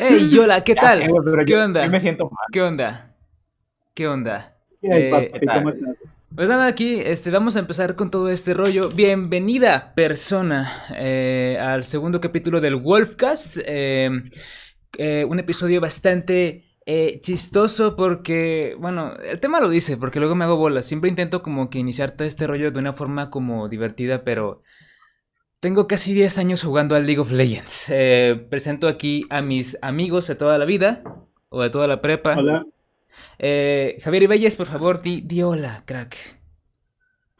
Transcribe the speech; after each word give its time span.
Hey, 0.00 0.28
Yola, 0.30 0.62
¿qué 0.64 0.74
tal? 0.80 1.00
pero 1.24 1.44
¿Qué 1.44 1.52
yo- 1.52 1.64
onda? 1.64 1.84
yo 1.84 1.90
me 1.90 2.00
siento 2.00 2.24
mal. 2.24 2.44
¿Qué 2.52 2.62
onda? 2.62 3.14
¿Qué 3.94 4.08
onda? 4.08 4.56
¿Qué 4.80 4.92
hay, 4.92 5.02
Eh, 5.02 5.30
estás? 5.34 5.64
Pues 6.34 6.48
nada, 6.48 6.66
aquí 6.66 7.00
este, 7.00 7.30
vamos 7.30 7.56
a 7.56 7.60
empezar 7.60 7.94
con 7.94 8.10
todo 8.10 8.28
este 8.28 8.54
rollo. 8.54 8.88
Bienvenida, 8.94 9.92
persona, 9.94 10.70
eh, 10.96 11.58
al 11.60 11.84
segundo 11.84 12.20
capítulo 12.20 12.60
del 12.60 12.76
Wolfcast. 12.76 13.58
eh, 13.64 14.10
eh, 14.98 15.24
un 15.28 15.38
episodio 15.38 15.80
bastante 15.80 16.64
eh, 16.86 17.20
chistoso 17.20 17.96
porque, 17.96 18.74
bueno, 18.78 19.14
el 19.16 19.40
tema 19.40 19.60
lo 19.60 19.68
dice, 19.68 19.96
porque 19.96 20.20
luego 20.20 20.34
me 20.34 20.44
hago 20.44 20.56
bolas. 20.56 20.86
Siempre 20.86 21.10
intento 21.10 21.42
como 21.42 21.68
que 21.70 21.78
iniciar 21.78 22.12
todo 22.12 22.26
este 22.26 22.46
rollo 22.46 22.70
de 22.70 22.78
una 22.78 22.92
forma 22.94 23.30
como 23.30 23.68
divertida, 23.68 24.24
pero 24.24 24.62
tengo 25.60 25.86
casi 25.88 26.14
10 26.14 26.38
años 26.38 26.62
jugando 26.62 26.94
al 26.94 27.06
League 27.06 27.20
of 27.20 27.32
Legends. 27.32 27.86
Eh, 27.90 28.46
presento 28.50 28.88
aquí 28.88 29.26
a 29.30 29.42
mis 29.42 29.76
amigos 29.82 30.26
de 30.26 30.34
toda 30.34 30.58
la 30.58 30.64
vida, 30.64 31.02
o 31.48 31.62
de 31.62 31.70
toda 31.70 31.86
la 31.86 32.00
prepa. 32.00 32.36
Hola, 32.36 32.64
Eh, 33.40 33.98
Javier 34.02 34.24
Ibelles, 34.24 34.54
por 34.56 34.66
favor, 34.68 35.02
di, 35.02 35.22
di 35.22 35.42
hola, 35.42 35.82
crack. 35.84 36.16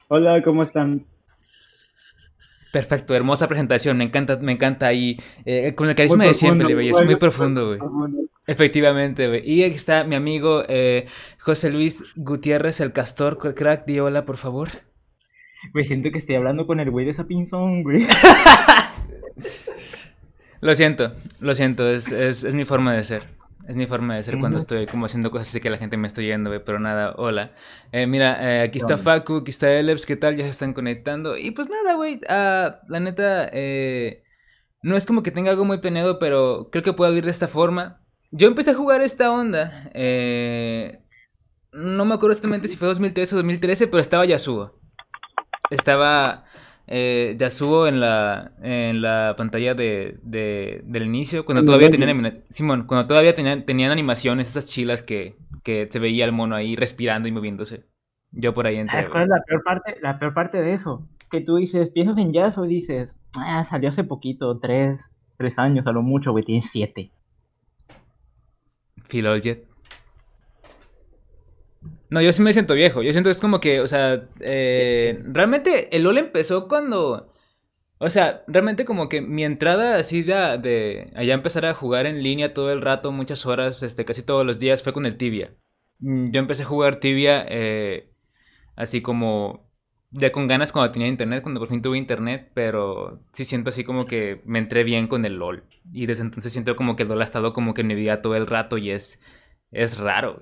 hola, 0.09 0.43
¿cómo 0.43 0.63
están? 0.63 1.07
Perfecto, 2.73 3.15
hermosa 3.15 3.47
presentación, 3.49 3.97
me 3.97 4.05
encanta, 4.05 4.37
me 4.37 4.53
encanta 4.53 4.87
ahí, 4.89 5.19
eh, 5.45 5.75
con 5.75 5.89
el 5.89 5.95
carisma 5.95 6.19
Muy 6.19 6.29
de 6.29 6.35
siempre, 6.35 6.71
Ibelles, 6.73 6.97
muy 6.97 7.07
muy 7.07 7.17
profundo, 7.17 7.69
güey. 7.69 7.79
Efectivamente, 8.47 9.29
güey. 9.29 9.49
Y 9.49 9.63
aquí 9.63 9.75
está 9.75 10.05
mi 10.05 10.17
amigo 10.17 10.65
eh, 10.69 11.07
José 11.39 11.71
Luis 11.71 12.03
Gutiérrez, 12.17 12.81
el 12.81 12.93
castor, 12.93 13.39
crack, 13.55 13.87
di 13.87 14.01
hola, 14.01 14.25
por 14.25 14.37
favor. 14.37 14.69
Güey, 15.73 15.87
siento 15.87 16.11
que 16.11 16.19
estoy 16.19 16.37
hablando 16.37 16.67
con 16.67 16.81
el 16.81 16.91
güey 16.91 17.05
de 17.05 17.13
esa 17.13 17.27
pinzón, 17.27 17.83
güey. 17.83 18.07
Lo 20.61 20.75
siento, 20.75 21.13
lo 21.39 21.55
siento, 21.55 21.89
es, 21.89 22.11
es, 22.11 22.43
es 22.43 22.55
mi 22.55 22.65
forma 22.65 22.93
de 22.93 23.05
ser. 23.05 23.39
Es 23.69 23.77
mi 23.77 23.87
forma 23.87 24.17
de 24.17 24.25
ser 24.25 24.39
cuando 24.41 24.57
estoy 24.57 24.87
como 24.87 25.05
haciendo 25.05 25.31
cosas 25.31 25.49
así 25.49 25.61
que 25.61 25.69
la 25.69 25.77
gente 25.77 25.99
me 25.99 26.09
está 26.09 26.23
oyendo, 26.23 26.49
güey, 26.49 26.65
pero 26.65 26.81
nada, 26.81 27.15
hola. 27.19 27.53
Eh, 27.93 28.07
mira, 28.07 28.39
eh, 28.41 28.63
aquí 28.63 28.79
¿Qué 28.79 28.79
está? 28.79 28.97
Facu, 28.97 29.37
aquí 29.37 29.51
está 29.51 29.71
Eleps, 29.71 30.07
¿qué 30.07 30.17
tal? 30.17 30.37
Ya 30.37 30.45
se 30.45 30.51
están 30.51 30.73
conectando. 30.73 31.37
Y 31.37 31.51
pues 31.51 31.69
nada, 31.69 31.95
güey, 31.95 32.19
ah, 32.31 32.81
la 32.89 32.99
neta, 32.99 33.51
eh, 33.53 34.25
no 34.83 34.97
es 34.97 35.05
como 35.05 35.23
que 35.23 35.31
tenga 35.31 35.51
algo 35.51 35.67
muy 35.67 35.79
planeado, 35.79 36.19
pero 36.19 36.71
creo 36.73 36.83
que 36.83 36.95
puedo 36.95 37.09
abrir 37.09 37.27
de 37.27 37.31
esta 37.31 37.47
forma. 37.47 38.01
Yo 38.31 38.49
empecé 38.49 38.71
a 38.71 38.75
jugar 38.75 39.03
esta 39.03 39.31
onda, 39.31 39.91
eh, 39.93 41.05
no 41.73 42.07
me 42.07 42.15
acuerdo 42.15 42.33
exactamente 42.33 42.69
si 42.69 42.77
fue 42.79 42.89
2013 42.89 43.35
o 43.35 43.39
2013, 43.39 43.87
pero 43.87 44.01
estaba 44.01 44.25
Yasuo. 44.25 44.81
Estaba 45.71 46.45
eh, 46.87 47.37
Yasuo 47.39 47.87
en 47.87 48.01
la, 48.01 48.53
en 48.63 49.03
la 49.03 49.35
pantalla 49.37 49.75
de, 49.75 50.19
de- 50.23 50.81
del 50.85 51.05
inicio, 51.05 51.45
cuando 51.45 51.65
todavía 51.65 51.89
el 51.89 51.93
tenían, 51.93 52.09
Legend. 52.17 52.27
anima- 52.27 52.45
Simón, 52.49 52.87
cuando 52.87 53.07
todavía 53.07 53.35
tenían, 53.35 53.65
tenían 53.67 53.91
animaciones, 53.91 54.49
esas 54.49 54.67
chilas 54.67 55.03
que, 55.03 55.37
que 55.63 55.89
se 55.91 55.99
veía 55.99 56.25
el 56.25 56.33
mono 56.33 56.57
ahí 56.57 56.77
respirando 56.77 57.29
y 57.29 57.33
moviéndose. 57.33 57.85
Yo 58.33 58.55
por 58.55 58.67
ahí 58.67 58.77
entré. 58.77 58.93
¿Sabes 58.97 59.09
cuál 59.11 59.25
es 59.25 59.29
la 59.31 59.43
peor 59.47 59.63
parte? 59.65 59.97
La 60.01 60.19
peor 60.19 60.35
parte 60.35 60.61
de 60.63 60.75
eso. 60.75 61.07
Que 61.31 61.41
tú 61.43 61.57
dices, 61.57 61.91
piensas 61.91 62.17
en 62.17 62.33
Yasuo 62.33 62.65
y 62.65 62.69
dices, 62.69 63.19
ah, 63.37 63.67
salió 63.69 63.91
hace 63.91 64.05
poquito, 64.05 64.59
tres, 64.59 64.99
tres 65.37 65.53
años 65.59 65.87
a 65.87 65.93
lo 65.93 66.01
mucho, 66.03 66.33
güey, 66.33 66.45
tiene 66.45 66.67
siete. 66.73 67.11
Filoljet. 69.09 69.67
No, 72.11 72.23
yo 72.23 72.33
sí 72.33 72.43
me 72.43 72.53
siento 72.53 72.75
viejo. 72.75 73.03
Yo 73.03 73.13
siento 73.13 73.31
es 73.31 73.41
como 73.41 73.61
que, 73.61 73.81
o 73.81 73.87
sea, 73.87 74.29
eh, 74.41 75.23
realmente 75.27 75.95
el 75.97 76.03
LOL 76.05 76.19
empezó 76.19 76.69
cuando. 76.69 77.33
O 77.99 78.11
sea, 78.11 78.45
realmente 78.47 78.85
como 78.85 79.09
que 79.09 79.21
mi 79.21 79.45
entrada 79.45 79.97
así 79.99 80.23
de, 80.23 80.35
de 80.59 81.13
allá 81.17 81.35
empezar 81.35 81.67
a 81.67 81.75
jugar 81.75 82.07
en 82.07 82.23
línea 82.23 82.55
todo 82.55 82.73
el 82.73 82.81
rato, 82.83 83.13
muchas 83.13 83.45
horas, 83.47 83.83
este, 83.83 84.05
casi 84.05 84.23
todos 84.23 84.47
los 84.47 84.59
días, 84.61 84.83
fue 84.85 84.93
con 84.93 85.07
el 85.07 85.17
Tibia. 85.17 85.55
Mm, 86.01 86.31
Yo 86.33 86.41
empecé 86.41 86.63
a 86.65 86.67
jugar 86.67 86.97
Tibia 87.01 87.45
eh, 87.49 88.13
así 88.77 89.03
como 89.03 89.69
ya 90.11 90.33
con 90.33 90.49
ganas 90.49 90.73
cuando 90.73 90.93
tenía 90.93 91.09
internet, 91.09 91.43
cuando 91.43 91.61
por 91.61 91.69
fin 91.69 91.83
tuve 91.83 91.99
internet, 91.99 92.51
pero 92.55 93.23
sí 93.33 93.45
siento 93.45 93.71
así 93.71 93.85
como 93.85 94.07
que 94.07 94.43
me 94.47 94.59
entré 94.61 94.85
bien 94.85 95.09
con 95.09 95.25
el 95.25 95.37
LOL. 95.39 95.65
Y 95.93 96.07
desde 96.07 96.23
entonces 96.23 96.53
siento 96.53 96.77
como 96.77 96.97
que 96.97 97.03
el 97.05 97.09
LOL 97.11 97.21
ha 97.23 97.25
estado 97.25 97.53
como 97.53 97.75
que 97.75 97.83
en 97.83 97.89
mi 97.89 97.95
vida 97.95 98.23
todo 98.23 98.37
el 98.37 98.47
rato 98.47 98.79
y 98.79 98.91
es, 98.91 99.21
es 99.73 99.99
raro. 99.99 100.41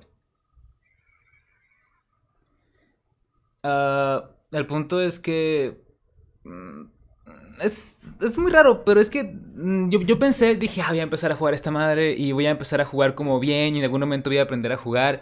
Ah, 3.69 4.29
el 4.51 4.65
punto 4.67 5.01
es 5.01 5.19
que... 5.19 5.77
mm, 6.43 6.83
Es, 7.61 7.99
es 8.21 8.37
muy 8.37 8.51
raro, 8.51 8.85
pero 8.85 8.99
es 9.01 9.09
que 9.09 9.23
mm, 9.23 9.89
yo, 9.89 10.01
yo 10.01 10.19
pensé, 10.19 10.55
dije, 10.55 10.81
ah, 10.81 10.89
voy 10.91 10.99
a 10.99 11.03
empezar 11.03 11.31
a 11.31 11.35
jugar 11.35 11.53
esta 11.53 11.71
madre 11.71 12.13
y 12.17 12.31
voy 12.33 12.45
a 12.47 12.51
empezar 12.51 12.81
a 12.81 12.85
jugar 12.85 13.15
como 13.15 13.39
bien 13.39 13.75
y 13.75 13.79
en 13.79 13.85
algún 13.85 14.01
momento 14.01 14.29
voy 14.29 14.39
a 14.39 14.43
aprender 14.43 14.71
a 14.73 14.77
jugar. 14.77 15.21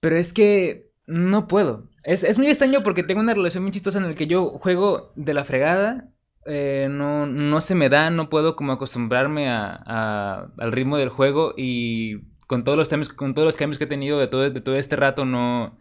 Pero 0.00 0.16
es 0.18 0.32
que 0.32 0.90
no 1.06 1.48
puedo. 1.48 1.90
Es, 2.04 2.24
es 2.24 2.38
muy 2.38 2.48
extraño 2.48 2.82
porque 2.84 3.02
tengo 3.04 3.20
una 3.22 3.34
relación 3.34 3.62
muy 3.64 3.72
chistosa 3.72 3.98
en 3.98 4.08
la 4.08 4.14
que 4.14 4.26
yo 4.28 4.50
juego 4.60 5.12
de 5.16 5.34
la 5.34 5.44
fregada. 5.44 6.10
eh, 6.46 6.88
no, 6.90 7.26
no 7.26 7.60
se 7.60 7.74
me 7.74 7.88
da, 7.90 8.10
no 8.10 8.28
puedo 8.30 8.56
como 8.56 8.72
acostumbrarme 8.72 9.48
a- 9.50 10.50
al 10.58 10.72
ritmo 10.72 10.96
del 10.98 11.08
juego 11.10 11.54
y 11.56 12.22
con 12.46 12.64
todos 12.64 12.78
los 12.78 12.88
cambios, 12.88 13.08
con 13.10 13.34
todos 13.34 13.46
los 13.46 13.56
cambios 13.56 13.78
que 13.78 13.84
he 13.84 13.86
tenido 13.88 14.18
de 14.18 14.28
todo, 14.28 14.50
de 14.50 14.60
todo 14.60 14.76
este 14.76 14.96
rato 14.96 15.24
no 15.24 15.78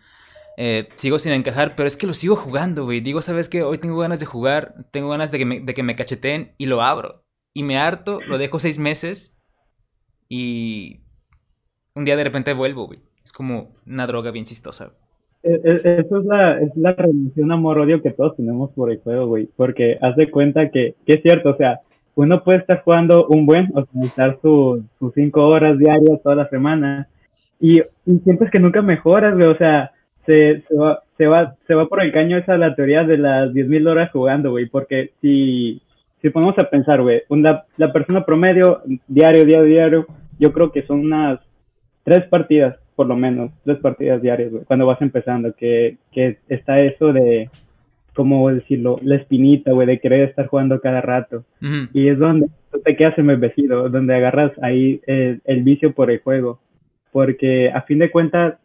eh, 0.58 0.88
sigo 0.96 1.20
sin 1.20 1.34
encajar, 1.34 1.76
pero 1.76 1.88
es 1.88 1.98
que 1.98 2.08
lo 2.08 2.14
sigo 2.14 2.36
jugando, 2.36 2.86
güey. 2.86 3.02
Digo, 3.02 3.22
¿sabes 3.22 3.50
qué? 3.50 3.64
Hoy 3.64 3.78
tengo 3.78 3.98
ganas 3.98 4.20
de 4.20 4.26
jugar, 4.26 4.76
tengo 4.92 5.10
ganas 5.10 5.32
de 5.32 5.38
que 5.38 5.46
me, 5.46 5.60
de 5.60 5.74
que 5.74 5.84
me 5.84 5.96
cacheteen 5.96 6.54
y 6.58 6.66
lo 6.66 6.82
abro. 6.82 7.24
Y 7.54 7.64
me 7.64 7.78
harto, 7.78 8.20
lo 8.28 8.38
dejo 8.38 8.60
seis 8.60 8.78
meses 8.80 9.38
y 10.28 11.02
un 11.94 12.06
día 12.06 12.18
de 12.18 12.24
repente 12.24 12.54
vuelvo, 12.54 12.88
güey. 12.88 13.00
Es 13.24 13.32
como 13.32 13.76
una 13.88 14.06
droga 14.08 14.32
bien 14.32 14.46
chistosa. 14.46 14.92
E- 15.44 15.62
e- 15.64 16.00
Eso 16.02 16.20
es 16.20 16.26
la, 16.26 16.60
es 16.60 16.72
la 16.76 16.94
relación 16.94 17.52
amor-odio 17.52 18.02
que 18.02 18.12
todos 18.12 18.36
tenemos 18.36 18.72
por 18.72 18.92
el 18.92 19.00
juego, 19.00 19.28
güey. 19.28 19.48
Porque 19.56 19.98
haz 20.02 20.16
de 20.16 20.30
cuenta 20.30 20.70
que, 20.70 20.96
que 21.06 21.14
es 21.14 21.22
cierto, 21.22 21.52
o 21.52 21.58
sea, 21.58 21.80
uno 22.16 22.44
puede 22.44 22.60
estar 22.60 22.82
jugando 22.84 23.28
un 23.28 23.46
buen, 23.46 23.72
o 23.76 23.86
sea, 23.86 24.02
estar 24.04 24.40
sus 24.42 24.82
sus 25.00 25.14
cinco 25.14 25.44
horas 25.44 25.78
diarias 25.78 26.22
toda 26.24 26.36
la 26.36 26.50
semana, 26.50 27.08
y, 27.60 27.80
y 27.80 28.20
sientes 28.24 28.50
que 28.52 28.60
nunca 28.60 28.82
mejoras, 28.82 29.36
güey. 29.36 29.48
O 29.48 29.58
sea, 29.58 29.92
se, 30.26 30.62
se, 30.68 30.76
va, 30.76 31.02
se, 31.18 31.28
va, 31.28 31.56
se 31.68 31.74
va 31.76 31.88
por 31.88 32.02
el 32.02 32.12
caño 32.12 32.38
esa 32.38 32.58
la 32.58 32.76
teoría 32.76 33.04
de 33.04 33.18
las 33.18 33.52
10.000 33.54 33.88
horas 33.88 34.12
jugando, 34.12 34.52
güey. 34.52 34.66
Porque 34.68 35.12
si, 35.22 35.82
si 36.22 36.30
ponemos 36.30 36.58
a 36.60 36.70
pensar, 36.70 37.02
güey, 37.02 37.24
una- 37.30 37.64
la 37.78 37.92
persona 37.94 38.26
promedio, 38.26 38.82
diario, 39.08 39.46
diario, 39.46 39.64
diario, 39.66 40.08
yo 40.40 40.52
creo 40.54 40.72
que 40.72 40.84
son 40.84 41.02
unas 41.02 41.40
tres 42.04 42.26
partidas, 42.26 42.76
por 42.96 43.08
lo 43.08 43.16
menos, 43.16 43.52
tres 43.64 43.78
partidas 43.80 44.22
diarias, 44.22 44.52
güey, 44.52 44.64
cuando 44.66 44.86
vas 44.86 45.02
empezando, 45.02 45.54
que, 45.54 45.98
que 46.12 46.38
está 46.50 46.78
eso 46.78 47.12
de, 47.14 47.50
¿cómo 48.14 48.50
decirlo? 48.52 49.00
La 49.04 49.16
espinita, 49.16 49.72
güey, 49.72 49.88
de 49.88 50.00
querer 50.00 50.30
estar 50.30 50.48
jugando 50.48 50.80
cada 50.82 51.02
rato. 51.02 51.44
Y 51.94 52.08
es 52.08 52.18
donde 52.20 52.48
tú 52.72 52.80
te 52.84 52.96
quedas 52.96 53.18
embebecido, 53.18 53.90
donde 53.90 54.16
agarras 54.16 54.52
ahí 54.62 55.02
el, 55.08 55.42
el 55.46 55.64
vicio 55.64 55.94
por 55.94 56.12
el 56.12 56.20
juego. 56.20 56.60
Porque 57.12 57.70
a 57.70 57.82
fin 57.84 58.00
de 58.00 58.12
cuentas, 58.12 58.56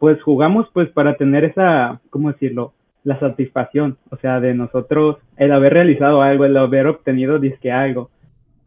pues 0.00 0.20
jugamos 0.22 0.66
pues 0.72 0.88
para 0.88 1.14
tener 1.14 1.44
esa, 1.44 2.00
¿cómo 2.08 2.32
decirlo? 2.32 2.72
La 3.04 3.20
satisfacción, 3.20 3.98
o 4.10 4.16
sea, 4.16 4.40
de 4.40 4.54
nosotros, 4.54 5.18
el 5.36 5.52
haber 5.52 5.74
realizado 5.74 6.22
algo, 6.22 6.46
el 6.46 6.56
haber 6.56 6.86
obtenido 6.86 7.38
disque 7.38 7.70
algo. 7.70 8.08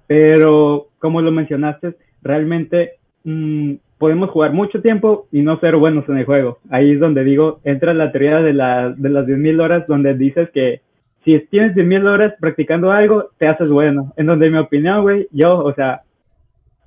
Pero, 0.06 0.90
como 1.00 1.22
lo 1.22 1.32
mencionaste, 1.32 1.96
realmente 2.22 2.94
mm, 3.24 3.74
podemos 3.98 4.30
jugar 4.30 4.54
mucho 4.54 4.80
tiempo 4.80 5.28
y 5.32 5.42
no 5.42 5.60
ser 5.60 5.76
buenos 5.76 6.08
en 6.08 6.20
el 6.20 6.26
juego. 6.26 6.60
Ahí 6.70 6.92
es 6.92 7.00
donde 7.00 7.24
digo, 7.24 7.56
entra 7.64 7.96
la 7.96 8.12
teoría 8.12 8.40
de, 8.42 8.54
la, 8.54 8.92
de 8.92 9.10
las 9.10 9.26
10.000 9.26 9.60
horas, 9.60 9.88
donde 9.88 10.14
dices 10.14 10.52
que 10.52 10.82
si 11.26 11.40
tienes 11.50 11.76
10.000 11.76 12.08
horas 12.08 12.34
practicando 12.40 12.92
algo, 12.92 13.32
te 13.40 13.48
haces 13.48 13.70
bueno. 13.70 14.14
En 14.18 14.28
donde, 14.28 14.48
en 14.48 14.54
mi 14.54 14.60
opinión, 14.60 15.02
güey, 15.02 15.28
yo, 15.32 15.58
o 15.58 15.74
sea, 15.74 16.02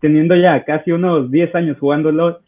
teniendo 0.01 0.37
ya 0.37 0.63
casi 0.63 0.93
unos 0.93 1.33
10 1.33 1.53
años 1.57 1.79
jugándolo, 1.81 2.39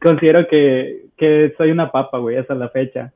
considero 0.00 0.48
que, 0.48 1.07
que 1.18 1.52
soy 1.58 1.70
una 1.70 1.90
papa, 1.92 2.18
güey, 2.18 2.36
hasta 2.36 2.54
la 2.54 2.68
fecha. 2.70 3.12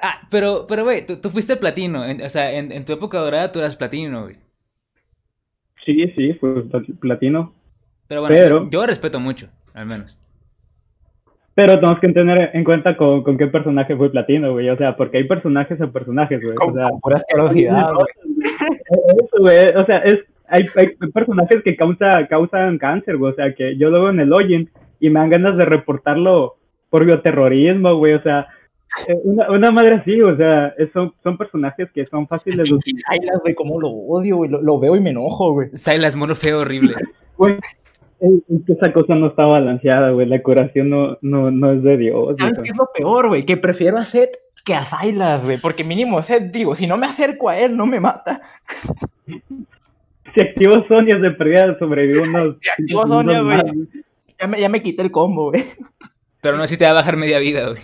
Ah, 0.00 0.20
pero, 0.30 0.66
pero, 0.68 0.84
güey, 0.84 1.06
tú, 1.06 1.20
tú 1.20 1.30
fuiste 1.30 1.56
platino. 1.56 2.04
en- 2.04 2.22
o 2.22 2.28
sea, 2.28 2.52
en, 2.52 2.70
en 2.72 2.84
tu 2.84 2.92
época 2.92 3.18
dorada 3.18 3.50
tú 3.50 3.58
eras 3.58 3.76
platino, 3.76 4.22
güey. 4.24 4.36
Sí, 5.84 6.06
sí, 6.14 6.34
pues 6.34 6.64
platino. 7.00 7.54
Pero 8.06 8.20
bueno, 8.20 8.36
Pero- 8.36 8.64
yo, 8.64 8.70
yo 8.70 8.86
respeto 8.86 9.18
mucho, 9.20 9.48
al 9.74 9.86
menos. 9.86 10.18
Pero 11.54 11.74
tenemos 11.80 11.98
que 11.98 12.08
tener 12.12 12.50
en 12.54 12.62
cuenta 12.62 12.96
con, 12.96 13.24
con 13.24 13.36
qué 13.36 13.48
personaje 13.48 13.96
fue 13.96 14.10
platino, 14.12 14.52
güey. 14.52 14.70
O 14.70 14.76
sea, 14.76 14.96
porque 14.96 15.16
hay 15.18 15.24
personajes 15.24 15.80
a 15.80 15.88
personajes, 15.90 16.40
güey. 16.40 16.52
O 16.52 16.60
Con, 16.60 16.74
sea, 16.74 16.88
con 16.90 17.00
pura 17.00 17.16
asquerosidad, 17.16 17.92
güey. 17.94 18.06
Eso, 19.18 19.40
güey, 19.40 19.66
o 19.74 19.84
sea, 19.84 19.98
es, 19.98 20.20
hay, 20.46 20.64
hay 20.76 20.88
personajes 21.12 21.60
que 21.64 21.74
causa, 21.74 22.28
causan 22.28 22.78
cáncer, 22.78 23.16
güey. 23.16 23.32
O 23.32 23.34
sea, 23.34 23.52
que 23.54 23.76
yo 23.76 23.90
lo 23.90 24.02
veo 24.02 24.10
en 24.10 24.20
el 24.20 24.28
Login 24.28 24.70
y 25.00 25.10
me 25.10 25.18
dan 25.18 25.30
ganas 25.30 25.56
de 25.56 25.64
reportarlo 25.64 26.57
por 26.90 27.04
bioterrorismo, 27.04 27.94
güey. 27.96 28.14
O 28.14 28.22
sea, 28.22 28.46
eh, 29.06 29.16
una, 29.24 29.50
una 29.50 29.70
madre 29.70 29.96
así, 29.96 30.20
o 30.22 30.36
sea, 30.36 30.68
es- 30.78 30.90
son, 30.92 31.12
son 31.22 31.36
personajes 31.36 31.90
que 31.92 32.06
son 32.06 32.26
fáciles 32.26 32.68
de 32.68 32.78
Silas, 32.84 33.38
güey, 33.42 33.54
cómo 33.54 33.80
lo 33.80 33.88
odio, 33.90 34.36
güey. 34.38 34.50
Lo, 34.50 34.62
lo 34.62 34.78
veo 34.78 34.96
y 34.96 35.00
me 35.00 35.10
enojo, 35.10 35.52
güey. 35.52 35.68
Silas, 35.74 36.16
mono 36.16 36.34
feo, 36.34 36.60
horrible. 36.60 36.94
Güey, 37.38 37.54
Es, 38.18 38.32
es 38.48 38.66
que 38.66 38.72
esa 38.72 38.92
cosa 38.92 39.14
no 39.14 39.28
está 39.28 39.44
balanceada, 39.44 40.10
güey. 40.10 40.26
La 40.26 40.42
curación 40.42 40.90
no, 40.90 41.16
no, 41.22 41.52
no 41.52 41.72
es 41.72 41.84
de 41.84 41.96
Dios. 41.96 42.34
¿Sabes 42.36 42.54
viejo. 42.54 42.62
qué 42.64 42.70
es 42.70 42.76
lo 42.76 42.88
peor, 42.92 43.28
güey? 43.28 43.46
Que 43.46 43.56
prefiero 43.56 43.96
a 43.98 44.04
Seth 44.04 44.36
que 44.64 44.74
a 44.74 44.84
Silas, 44.84 45.44
güey. 45.44 45.56
Porque 45.58 45.84
mínimo 45.84 46.20
Seth, 46.24 46.50
digo, 46.50 46.74
si 46.74 46.88
no 46.88 46.96
me 46.98 47.06
acerco 47.06 47.48
a 47.48 47.56
él, 47.58 47.76
no 47.76 47.86
me 47.86 48.00
mata. 48.00 48.40
Si 50.34 50.40
activo 50.42 50.84
Sonia 50.86 51.16
de 51.16 51.30
perdida 51.30 51.78
sobrevivió 51.78 52.22
unos. 52.22 52.56
Si 52.60 52.68
activo 52.68 53.06
Sonia, 53.08 53.40
güey. 53.40 53.62
Ya 54.38 54.46
me, 54.46 54.60
ya 54.60 54.68
me 54.68 54.82
quité 54.82 55.02
el 55.02 55.10
combo, 55.10 55.50
güey. 55.50 55.64
Pero 56.40 56.56
no 56.56 56.62
sé 56.62 56.68
si 56.68 56.76
te 56.78 56.84
va 56.84 56.92
a 56.92 56.94
bajar 56.94 57.16
media 57.16 57.38
vida, 57.38 57.68
güey. 57.68 57.82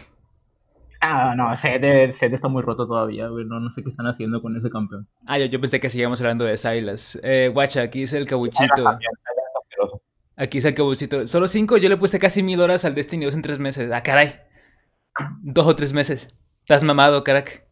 Ah, 1.01 1.35
no, 1.37 1.55
Seth, 1.57 2.15
Seth 2.15 2.33
está 2.33 2.49
muy 2.49 2.63
roto 2.63 2.87
todavía, 2.87 3.29
güey. 3.29 3.45
No, 3.45 3.61
no 3.61 3.71
sé 3.71 3.83
qué 3.83 3.91
están 3.91 4.07
haciendo 4.07 4.41
con 4.41 4.57
ese 4.57 4.71
campeón. 4.71 5.07
Ah, 5.27 5.39
yo, 5.39 5.47
yo 5.47 5.61
pensé 5.61 5.79
que 5.79 5.91
seguíamos 5.91 6.21
hablando 6.21 6.45
de 6.45 6.57
Silas. 6.57 7.21
Eh, 7.23 7.51
guacha, 7.53 7.83
aquí 7.83 8.01
dice 8.01 8.17
el 8.17 8.27
cabuchito. 8.27 8.99
Aquí 10.37 10.59
dice 10.59 10.69
el 10.69 10.75
cabuchito. 10.75 11.27
Solo 11.27 11.47
cinco, 11.47 11.77
yo 11.77 11.89
le 11.89 11.97
puse 11.97 12.19
casi 12.19 12.43
mil 12.43 12.61
horas 12.61 12.85
al 12.85 12.95
Destiny 12.95 13.27
2 13.27 13.35
en 13.35 13.43
tres 13.43 13.59
meses. 13.59 13.91
Ah, 13.93 14.03
caray. 14.03 14.41
Dos 15.43 15.67
o 15.67 15.77
tres 15.77 15.93
meses. 15.93 16.35
Estás 16.61 16.83
mamado, 16.83 17.23
crack. 17.23 17.67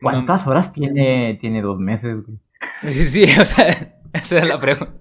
¿Cuántas 0.00 0.46
horas 0.46 0.72
tiene, 0.72 1.38
tiene 1.40 1.62
dos 1.62 1.78
meses, 1.78 2.16
güey? 2.26 2.38
Sí, 2.92 3.24
o 3.40 3.44
sea, 3.44 3.68
esa 4.12 4.38
es 4.38 4.46
la 4.46 4.58
pregunta. 4.58 4.92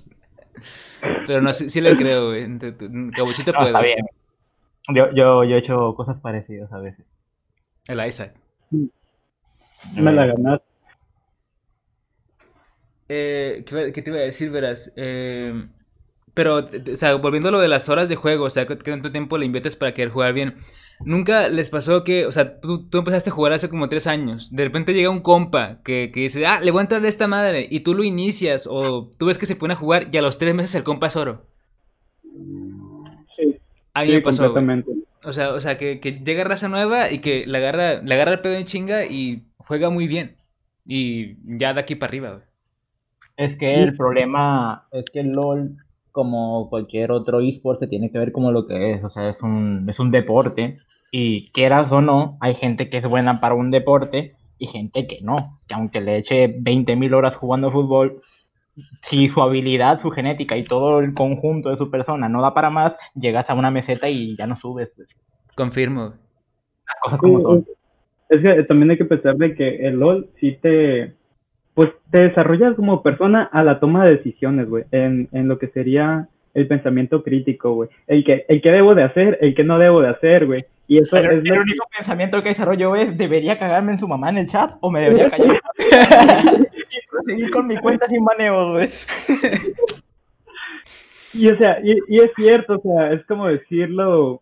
Pero 1.25 1.41
no, 1.41 1.53
sí, 1.53 1.69
sí 1.69 1.81
le 1.81 1.95
creo, 1.95 2.29
güey. 2.29 2.45
Cabuchito 3.11 3.51
No, 3.51 3.59
puede. 3.59 3.69
está 3.69 3.81
bien. 3.81 4.05
Yo, 4.93 5.11
yo, 5.13 5.43
yo 5.43 5.55
he 5.55 5.59
hecho 5.59 5.95
cosas 5.95 6.19
parecidas 6.19 6.71
a 6.71 6.79
veces. 6.79 7.05
El 7.87 8.05
Isaac. 8.05 8.33
Me 9.95 10.11
la 10.11 10.25
ganaste. 10.25 10.65
Eh, 13.09 13.63
¿qué, 13.67 14.01
te 14.01 14.09
iba 14.09 14.19
a 14.19 14.23
decir, 14.23 14.49
verás? 14.49 14.91
Eh, 14.95 15.67
pero, 16.33 16.55
o 16.55 16.95
sea, 16.95 17.15
volviendo 17.15 17.49
a 17.49 17.51
lo 17.51 17.59
de 17.59 17.67
las 17.67 17.89
horas 17.89 18.09
de 18.09 18.15
juego, 18.15 18.45
o 18.45 18.49
sea, 18.49 18.65
¿qué 18.65 18.77
cuánto 18.77 19.11
tiempo 19.11 19.37
le 19.37 19.45
inviertes 19.45 19.75
para 19.75 19.93
querer 19.93 20.11
jugar 20.11 20.33
bien? 20.33 20.55
¿Nunca 20.99 21.49
les 21.49 21.69
pasó 21.69 22.03
que, 22.03 22.25
o 22.25 22.31
sea, 22.31 22.59
tú, 22.59 22.87
tú 22.87 22.99
empezaste 22.99 23.29
a 23.29 23.33
jugar 23.33 23.53
hace 23.53 23.69
como 23.69 23.89
tres 23.89 24.07
años, 24.07 24.55
de 24.55 24.63
repente 24.63 24.93
llega 24.93 25.09
un 25.09 25.21
compa 25.21 25.81
que, 25.83 26.11
que 26.13 26.21
dice, 26.21 26.45
ah, 26.45 26.59
le 26.61 26.71
voy 26.71 26.79
a 26.79 26.83
entrar 26.83 27.03
a 27.03 27.07
esta 27.07 27.27
madre, 27.27 27.67
y 27.69 27.81
tú 27.81 27.93
lo 27.93 28.03
inicias, 28.03 28.67
o 28.69 29.09
tú 29.17 29.25
ves 29.25 29.37
que 29.37 29.45
se 29.45 29.55
pone 29.55 29.73
a 29.73 29.77
jugar 29.77 30.07
y 30.11 30.17
a 30.17 30.21
los 30.21 30.37
tres 30.37 30.53
meses 30.53 30.75
el 30.75 30.83
compa 30.83 31.07
es 31.07 31.15
oro? 31.15 31.45
Sí, 33.35 33.57
A 33.93 34.01
mí 34.01 34.07
sí, 34.07 34.13
me 34.13 34.21
pasó, 34.21 34.43
completamente. 34.43 34.91
O 35.25 35.31
sea, 35.31 35.53
o 35.53 35.59
sea 35.59 35.77
que, 35.77 35.99
que 35.99 36.11
llega 36.11 36.43
raza 36.43 36.67
nueva 36.67 37.11
y 37.11 37.19
que 37.19 37.45
le 37.47 37.57
agarra, 37.57 38.01
le 38.01 38.13
agarra 38.13 38.33
el 38.33 38.41
pedo 38.41 38.55
en 38.55 38.65
chinga 38.65 39.05
y 39.05 39.43
juega 39.57 39.89
muy 39.89 40.07
bien. 40.07 40.35
Y 40.85 41.37
ya 41.57 41.73
de 41.73 41.79
aquí 41.79 41.95
para 41.95 42.09
arriba, 42.09 42.29
güey. 42.31 42.43
Es 43.37 43.55
que 43.55 43.81
el 43.81 43.95
problema 43.95 44.85
es 44.91 45.05
que 45.11 45.21
el 45.21 45.29
LOL, 45.29 45.77
como 46.13 46.69
cualquier 46.69 47.11
otro 47.11 47.41
eSport, 47.41 47.79
se 47.81 47.87
tiene 47.87 48.09
que 48.11 48.19
ver 48.19 48.31
como 48.31 48.53
lo 48.53 48.65
que 48.67 48.93
es. 48.93 49.03
O 49.03 49.09
sea, 49.09 49.29
es 49.29 49.41
un, 49.41 49.85
es 49.89 49.99
un 49.99 50.11
deporte. 50.11 50.77
Y 51.11 51.49
quieras 51.51 51.91
o 51.91 51.99
no, 52.01 52.37
hay 52.39 52.55
gente 52.55 52.89
que 52.89 52.99
es 52.99 53.09
buena 53.09 53.41
para 53.41 53.55
un 53.55 53.71
deporte 53.71 54.35
y 54.57 54.67
gente 54.67 55.07
que 55.07 55.19
no. 55.21 55.59
Que 55.67 55.73
aunque 55.75 55.99
le 56.01 56.17
eche 56.17 56.47
20.000 56.47 57.13
horas 57.13 57.35
jugando 57.35 57.71
fútbol, 57.71 58.21
si 59.03 59.27
su 59.27 59.41
habilidad, 59.41 60.01
su 60.01 60.11
genética 60.11 60.55
y 60.55 60.63
todo 60.65 60.99
el 60.99 61.13
conjunto 61.13 61.69
de 61.69 61.77
su 61.77 61.91
persona 61.91 62.29
no 62.29 62.41
da 62.41 62.53
para 62.53 62.69
más, 62.69 62.93
llegas 63.15 63.49
a 63.49 63.53
una 63.55 63.71
meseta 63.71 64.07
y 64.07 64.35
ya 64.37 64.47
no 64.47 64.55
subes. 64.55 64.89
Pues. 64.95 65.09
Confirmo. 65.55 66.13
Las 66.85 66.99
cosas 67.01 67.19
Sí, 67.23 67.33
como 67.33 67.41
son. 67.41 67.65
es 68.29 68.41
que 68.41 68.63
también 68.63 68.91
hay 68.91 68.97
que 68.97 69.05
pensar 69.05 69.35
de 69.35 69.55
que 69.55 69.87
el 69.87 69.95
LOL 69.99 70.29
sí 70.39 70.57
te, 70.61 71.15
pues 71.73 71.89
te 72.11 72.21
desarrollas 72.21 72.75
como 72.75 73.01
persona 73.01 73.43
a 73.51 73.63
la 73.63 73.79
toma 73.79 74.05
de 74.05 74.15
decisiones, 74.15 74.69
güey, 74.69 74.85
en, 74.91 75.27
en 75.31 75.47
lo 75.47 75.57
que 75.57 75.67
sería 75.67 76.27
el 76.53 76.67
pensamiento 76.67 77.23
crítico, 77.23 77.73
güey. 77.73 77.89
El 78.07 78.23
que, 78.23 78.45
el 78.47 78.61
que 78.61 78.71
debo 78.71 78.93
de 78.93 79.03
hacer, 79.03 79.37
el 79.41 79.55
que 79.55 79.63
no 79.63 79.79
debo 79.79 80.01
de 80.01 80.09
hacer, 80.09 80.45
güey. 80.45 80.65
Y 80.87 80.97
eso 80.97 81.15
Pero 81.15 81.37
es 81.37 81.43
el 81.43 81.49
lo 81.49 81.61
único 81.61 81.85
pensamiento 81.97 82.43
que 82.43 82.49
desarrollo 82.49 82.95
es, 82.95 83.17
¿debería 83.17 83.57
cagarme 83.57 83.93
en 83.93 83.99
su 83.99 84.07
mamá 84.07 84.29
en 84.29 84.37
el 84.37 84.47
chat 84.47 84.75
o 84.81 84.91
me 84.91 85.01
debería 85.01 85.29
callar? 85.31 85.59
y 86.71 87.09
proseguir 87.09 87.49
con 87.49 87.67
mi 87.67 87.77
cuenta 87.77 88.07
sin 88.07 88.23
maneos, 88.23 88.71
güey. 88.71 88.89
Y 91.33 91.49
o 91.49 91.57
sea, 91.57 91.79
y, 91.83 91.97
y 92.07 92.17
es 92.19 92.31
cierto, 92.35 92.75
o 92.75 92.81
sea, 92.81 93.13
es 93.13 93.25
como 93.25 93.47
decirlo, 93.47 94.41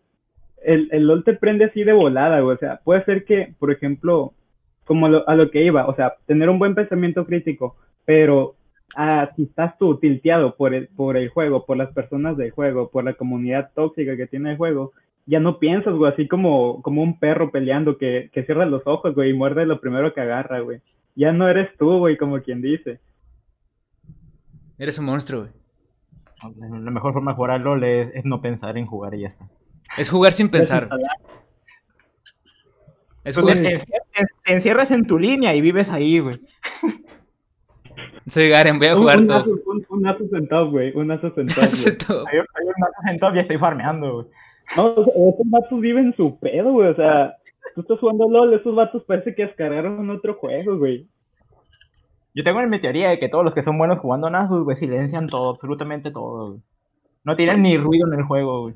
el, 0.62 0.88
el 0.92 1.06
LOL 1.06 1.24
te 1.24 1.32
prende 1.32 1.64
así 1.64 1.84
de 1.84 1.94
volada, 1.94 2.40
güey, 2.40 2.56
o 2.56 2.58
sea, 2.58 2.80
puede 2.84 3.02
ser 3.04 3.24
que, 3.24 3.54
por 3.58 3.72
ejemplo, 3.72 4.34
como 4.84 5.08
lo- 5.08 5.28
a 5.28 5.34
lo 5.34 5.50
que 5.50 5.62
iba, 5.64 5.86
o 5.86 5.94
sea, 5.94 6.14
tener 6.26 6.48
un 6.50 6.58
buen 6.58 6.74
pensamiento 6.74 7.24
crítico, 7.24 7.76
pero 8.04 8.54
ah, 8.96 9.28
si 9.36 9.44
estás 9.44 9.78
tú 9.78 9.96
tilteado 9.98 10.54
por 10.56 10.74
el, 10.74 10.88
por 10.88 11.16
el 11.16 11.28
juego, 11.28 11.64
por 11.64 11.76
las 11.76 11.92
personas 11.92 12.36
del 12.36 12.50
juego, 12.50 12.90
por 12.90 13.04
la 13.04 13.14
comunidad 13.14 13.70
tóxica 13.74 14.16
que 14.16 14.26
tiene 14.26 14.52
el 14.52 14.56
juego, 14.56 14.92
ya 15.24 15.38
no 15.38 15.58
piensas, 15.60 15.94
güey, 15.94 16.12
así 16.12 16.26
como, 16.26 16.82
como 16.82 17.02
un 17.02 17.18
perro 17.18 17.50
peleando 17.52 17.96
que, 17.96 18.28
que 18.32 18.42
cierra 18.44 18.66
los 18.66 18.82
ojos, 18.86 19.14
güey, 19.14 19.30
y 19.30 19.34
muerde 19.34 19.66
lo 19.66 19.80
primero 19.80 20.12
que 20.12 20.20
agarra, 20.20 20.60
güey. 20.60 20.80
Ya 21.14 21.30
no 21.32 21.48
eres 21.48 21.68
tú, 21.78 21.98
güey, 21.98 22.16
como 22.16 22.40
quien 22.40 22.60
dice. 22.60 22.98
Eres 24.78 24.98
un 24.98 25.06
monstruo, 25.06 25.42
güey. 25.42 25.52
La 26.58 26.90
mejor 26.90 27.12
forma 27.12 27.30
de 27.32 27.36
jugar 27.36 27.52
al 27.52 27.62
LOL 27.62 27.84
es, 27.84 28.14
es 28.14 28.24
no 28.24 28.40
pensar 28.40 28.76
en 28.76 28.86
jugar 28.86 29.14
y 29.14 29.20
ya 29.20 29.28
está. 29.28 29.48
Es 29.96 30.10
jugar 30.10 30.32
sin 30.32 30.48
pensar. 30.50 30.88
Es 30.90 30.90
Te, 33.24 33.32
sin... 33.32 33.44
encierras- 33.48 34.28
te 34.44 34.52
encierras 34.52 34.90
en 34.90 35.06
tu 35.06 35.18
línea 35.18 35.54
y 35.54 35.60
vives 35.60 35.88
ahí, 35.90 36.18
güey. 36.18 36.34
Soy 38.26 38.48
Garen, 38.48 38.78
voy 38.78 38.88
a 38.88 38.94
Un, 38.94 39.00
jugar 39.02 39.20
un, 39.20 39.26
todo. 39.26 39.44
un, 39.66 39.86
un 39.88 40.06
asus 40.06 40.32
en 40.32 40.48
top, 40.48 40.70
güey, 40.70 40.92
un 40.96 41.10
asus 41.10 41.36
en 41.38 41.46
top, 41.48 41.56
güey. 41.56 41.64
Hace 41.66 41.92
todo. 41.92 42.24
Hay, 42.28 42.38
hay 42.38 42.44
un 43.04 43.08
en 43.08 43.18
top 43.18 43.34
y 43.34 43.38
estoy 43.40 43.58
farmeando, 43.58 44.14
güey. 44.14 44.26
No, 44.76 44.86
o 44.86 45.04
sea, 45.04 45.12
esos 45.14 45.50
vatos 45.50 45.80
viven 45.80 46.14
su 46.16 46.38
pedo, 46.38 46.72
güey. 46.72 46.88
O 46.88 46.94
sea, 46.94 47.36
tú 47.74 47.80
estás 47.82 47.98
jugando 47.98 48.28
LOL, 48.30 48.54
esos 48.54 48.74
vatos 48.74 49.02
parece 49.04 49.34
que 49.34 49.46
descargaron 49.46 50.08
otro 50.10 50.34
juego, 50.34 50.78
güey. 50.78 51.06
Yo 52.34 52.44
tengo 52.44 52.62
mi 52.62 52.78
teoría 52.80 53.10
de 53.10 53.18
que 53.18 53.28
todos 53.28 53.44
los 53.44 53.54
que 53.54 53.62
son 53.62 53.76
buenos 53.76 53.98
jugando 53.98 54.30
Nasus, 54.30 54.64
güey, 54.64 54.76
silencian 54.76 55.26
todo, 55.26 55.50
absolutamente 55.50 56.10
todo, 56.10 56.50
güey. 56.50 56.60
No 57.24 57.36
tienen 57.36 57.62
ni 57.62 57.76
ruido 57.76 58.06
en 58.10 58.18
el 58.20 58.24
juego, 58.24 58.62
güey. 58.62 58.74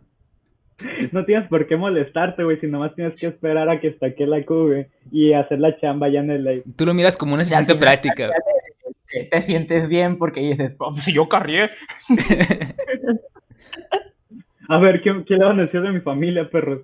No 1.12 1.24
tienes 1.24 1.48
por 1.48 1.66
qué 1.66 1.76
molestarte, 1.76 2.44
güey, 2.44 2.58
si 2.60 2.66
nomás 2.66 2.94
tienes 2.94 3.18
que 3.18 3.26
esperar 3.28 3.68
a 3.68 3.80
que 3.80 3.88
estaque 3.88 4.26
la 4.26 4.42
Q, 4.44 4.66
güey, 4.68 4.86
y 5.10 5.32
hacer 5.32 5.58
la 5.58 5.78
chamba 5.80 6.08
ya 6.08 6.20
en 6.20 6.30
el 6.30 6.44
late. 6.44 6.64
Tú 6.76 6.84
lo 6.86 6.92
miras 6.94 7.16
como 7.16 7.34
una 7.34 7.44
sesión 7.44 7.66
de 7.66 7.76
práctica. 7.76 8.28
te, 8.28 8.34
te- 9.24 9.24
te 9.30 9.42
sientes 9.42 9.88
bien 9.88 10.18
porque 10.18 10.40
dices, 10.40 10.72
"Oh, 10.78 10.94
si 10.98 11.12
yo 11.12 11.28
carrié. 11.28 11.70
A 14.68 14.78
ver, 14.78 15.00
¿qué, 15.00 15.22
qué 15.26 15.34
le 15.36 15.44
van 15.44 15.60
a 15.60 15.62
decir 15.62 15.80
de 15.80 15.92
mi 15.92 16.00
familia, 16.00 16.50
perros? 16.50 16.80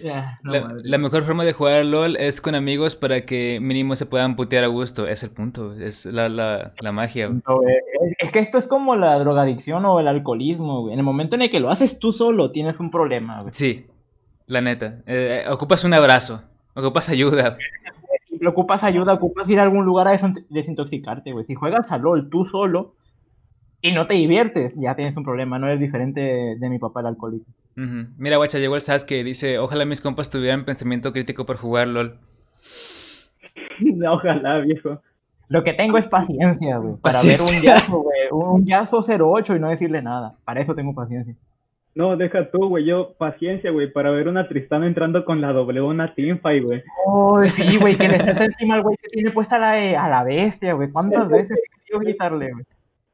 No, 0.42 0.52
La, 0.82 0.98
mejor 0.98 1.22
forma 1.24 1.44
de 1.44 1.52
jugar 1.52 1.84
LOL 1.84 2.16
es 2.16 2.40
con 2.40 2.54
amigos 2.54 2.96
para 2.96 3.22
que 3.22 3.58
mínimo 3.60 3.96
se 3.96 4.06
puedan 4.06 4.36
putear 4.36 4.64
a 4.64 4.68
gusto. 4.68 5.06
Es 5.06 5.22
el 5.22 5.30
punto, 5.30 5.72
es 5.74 6.06
la, 6.06 6.28
la, 6.28 6.72
la 6.80 6.92
magia. 6.92 7.28
No, 7.28 7.56
güey, 7.60 7.74
es, 7.76 8.16
es 8.18 8.30
que 8.32 8.38
esto 8.40 8.58
es 8.58 8.66
como 8.66 8.96
la 8.96 9.18
drogadicción 9.18 9.84
o 9.84 10.00
el 10.00 10.08
alcoholismo, 10.08 10.82
güey. 10.82 10.92
En 10.94 10.98
el 10.98 11.04
momento 11.04 11.34
en 11.36 11.42
el 11.42 11.50
que 11.50 11.60
lo 11.60 11.70
haces 11.70 11.98
tú 11.98 12.12
solo, 12.12 12.50
tienes 12.52 12.78
un 12.80 12.90
problema, 12.90 13.40
güey. 13.42 13.54
Sí, 13.54 13.86
la 14.46 14.60
neta. 14.60 14.98
Eh, 15.06 15.44
ocupas 15.50 15.84
un 15.84 15.94
abrazo, 15.94 16.42
ocupas 16.74 17.08
ayuda. 17.08 17.56
Si 18.28 18.44
ocupas 18.46 18.82
ayuda, 18.84 19.14
ocupas 19.14 19.48
ir 19.48 19.60
a 19.60 19.62
algún 19.62 19.84
lugar 19.84 20.08
a 20.08 20.12
desin- 20.18 20.44
desintoxicarte, 20.50 21.32
güey. 21.32 21.44
Si 21.46 21.54
juegas 21.54 21.90
a 21.90 21.98
LOL 21.98 22.28
tú 22.28 22.44
solo 22.46 22.95
y 23.80 23.92
no 23.92 24.06
te 24.06 24.14
diviertes, 24.14 24.74
ya 24.76 24.94
tienes 24.94 25.16
un 25.16 25.24
problema. 25.24 25.58
No 25.58 25.66
eres 25.68 25.80
diferente 25.80 26.20
de, 26.20 26.56
de 26.56 26.68
mi 26.68 26.78
papá 26.78 27.00
el 27.00 27.06
alcohólico. 27.06 27.46
Mira, 27.74 28.38
guacha, 28.38 28.58
llegó 28.58 28.74
el 28.74 28.80
Sasuke 28.80 29.18
y 29.18 29.22
dice, 29.22 29.58
ojalá 29.58 29.84
mis 29.84 30.00
compas 30.00 30.30
tuvieran 30.30 30.64
pensamiento 30.64 31.12
crítico 31.12 31.44
por 31.44 31.58
jugar 31.58 31.88
LOL. 31.88 32.18
Ojalá, 34.08 34.58
viejo. 34.60 35.00
Lo 35.48 35.62
que 35.62 35.74
tengo 35.74 35.98
es 35.98 36.06
paciencia, 36.06 36.78
güey. 36.78 36.96
Para 37.00 37.22
ver 37.22 37.40
un 37.40 37.62
yazo, 37.62 37.98
güey. 37.98 38.18
Un 38.32 38.64
yazo 38.64 39.04
08 39.06 39.56
y 39.56 39.60
no 39.60 39.68
decirle 39.68 40.02
nada. 40.02 40.32
Para 40.44 40.60
eso 40.60 40.74
tengo 40.74 40.94
paciencia. 40.94 41.34
No, 41.94 42.16
deja 42.16 42.50
tú, 42.50 42.68
güey, 42.68 42.84
yo, 42.84 43.14
paciencia, 43.18 43.70
güey, 43.70 43.90
para 43.90 44.10
ver 44.10 44.28
una 44.28 44.48
Tristana 44.48 44.86
entrando 44.86 45.24
con 45.24 45.40
la 45.40 45.52
W 45.52 45.80
a 45.80 45.84
una 45.84 46.14
teamfight, 46.14 46.62
güey. 46.62 46.82
Oh, 47.06 47.42
sí, 47.46 47.78
güey, 47.78 47.96
que 47.96 48.08
le 48.08 48.16
estés 48.16 48.38
encima 48.38 48.74
al 48.74 48.82
güey 48.82 48.96
que 49.00 49.08
tiene 49.08 49.30
puesta 49.30 49.58
la 49.58 49.72
a 49.72 50.08
la 50.08 50.22
bestia, 50.22 50.74
güey. 50.74 50.90
¿Cuántas 50.90 51.28
veces 51.30 51.58
he 51.58 51.78
querido 51.80 52.00
gritarle, 52.00 52.52
güey? 52.52 52.64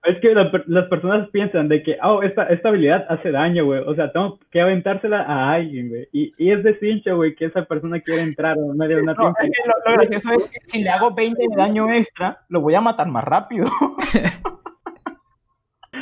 Es 0.04 0.18
que 0.20 0.34
la 0.34 0.50
las 0.66 0.88
personas 0.88 1.28
piensan 1.30 1.68
de 1.68 1.82
que, 1.84 1.96
oh, 2.02 2.22
esta, 2.22 2.44
esta 2.46 2.70
habilidad 2.70 3.06
hace 3.08 3.30
daño, 3.30 3.64
güey. 3.64 3.82
O 3.86 3.94
sea, 3.94 4.10
tengo 4.10 4.40
que 4.50 4.60
aventársela 4.60 5.22
a 5.22 5.52
alguien, 5.52 5.90
güey. 5.90 6.08
Y, 6.12 6.32
y 6.38 6.50
es 6.50 6.64
de 6.64 6.76
cincho, 6.80 7.14
güey, 7.14 7.36
que 7.36 7.44
esa 7.44 7.64
persona 7.64 8.00
quiere 8.00 8.22
entrar 8.22 8.56
en 8.56 8.76
medio 8.76 8.96
de 8.96 9.02
una 9.02 9.14
No, 9.18 9.32
es 9.40 9.50
que 9.50 9.62
lo, 9.64 9.74
lo 9.86 9.92
gracioso 9.98 10.32
es 10.32 10.50
que 10.50 10.58
si 10.66 10.82
le 10.82 10.90
hago 10.90 11.14
20 11.14 11.40
de 11.40 11.56
daño 11.56 11.88
extra, 11.92 12.40
lo 12.48 12.60
voy 12.60 12.74
a 12.74 12.80
matar 12.80 13.06
más 13.06 13.22
rápido. 13.22 13.66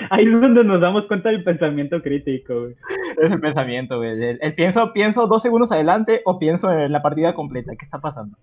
Ahí 0.08 0.24
es 0.24 0.40
donde 0.40 0.64
nos 0.64 0.80
damos 0.80 1.04
cuenta 1.06 1.28
del 1.28 1.44
pensamiento 1.44 2.00
crítico, 2.00 2.58
güey. 2.58 2.74
Es 3.22 3.30
el 3.30 3.40
pensamiento, 3.40 3.98
güey. 3.98 4.12
El, 4.12 4.38
el 4.40 4.54
pienso, 4.54 4.92
pienso 4.94 5.26
dos 5.26 5.42
segundos 5.42 5.72
adelante 5.72 6.22
o 6.24 6.38
pienso 6.38 6.72
en 6.72 6.90
la 6.90 7.02
partida 7.02 7.34
completa. 7.34 7.72
¿Qué 7.78 7.84
está 7.84 7.98
pasando? 7.98 8.38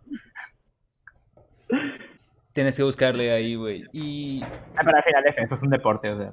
Tienes 2.57 2.73
que 2.73 2.81
buscarle 2.81 3.31
ahí, 3.31 3.53
güey. 3.53 3.83
Y 3.93 4.41
Ah, 4.41 4.81
Pero 4.83 4.97
al 4.97 5.03
final 5.03 5.23
es 5.27 5.37
eso, 5.37 5.53
es 5.53 5.61
un 5.61 5.69
deporte, 5.69 6.09
o 6.09 6.17
sea. 6.17 6.31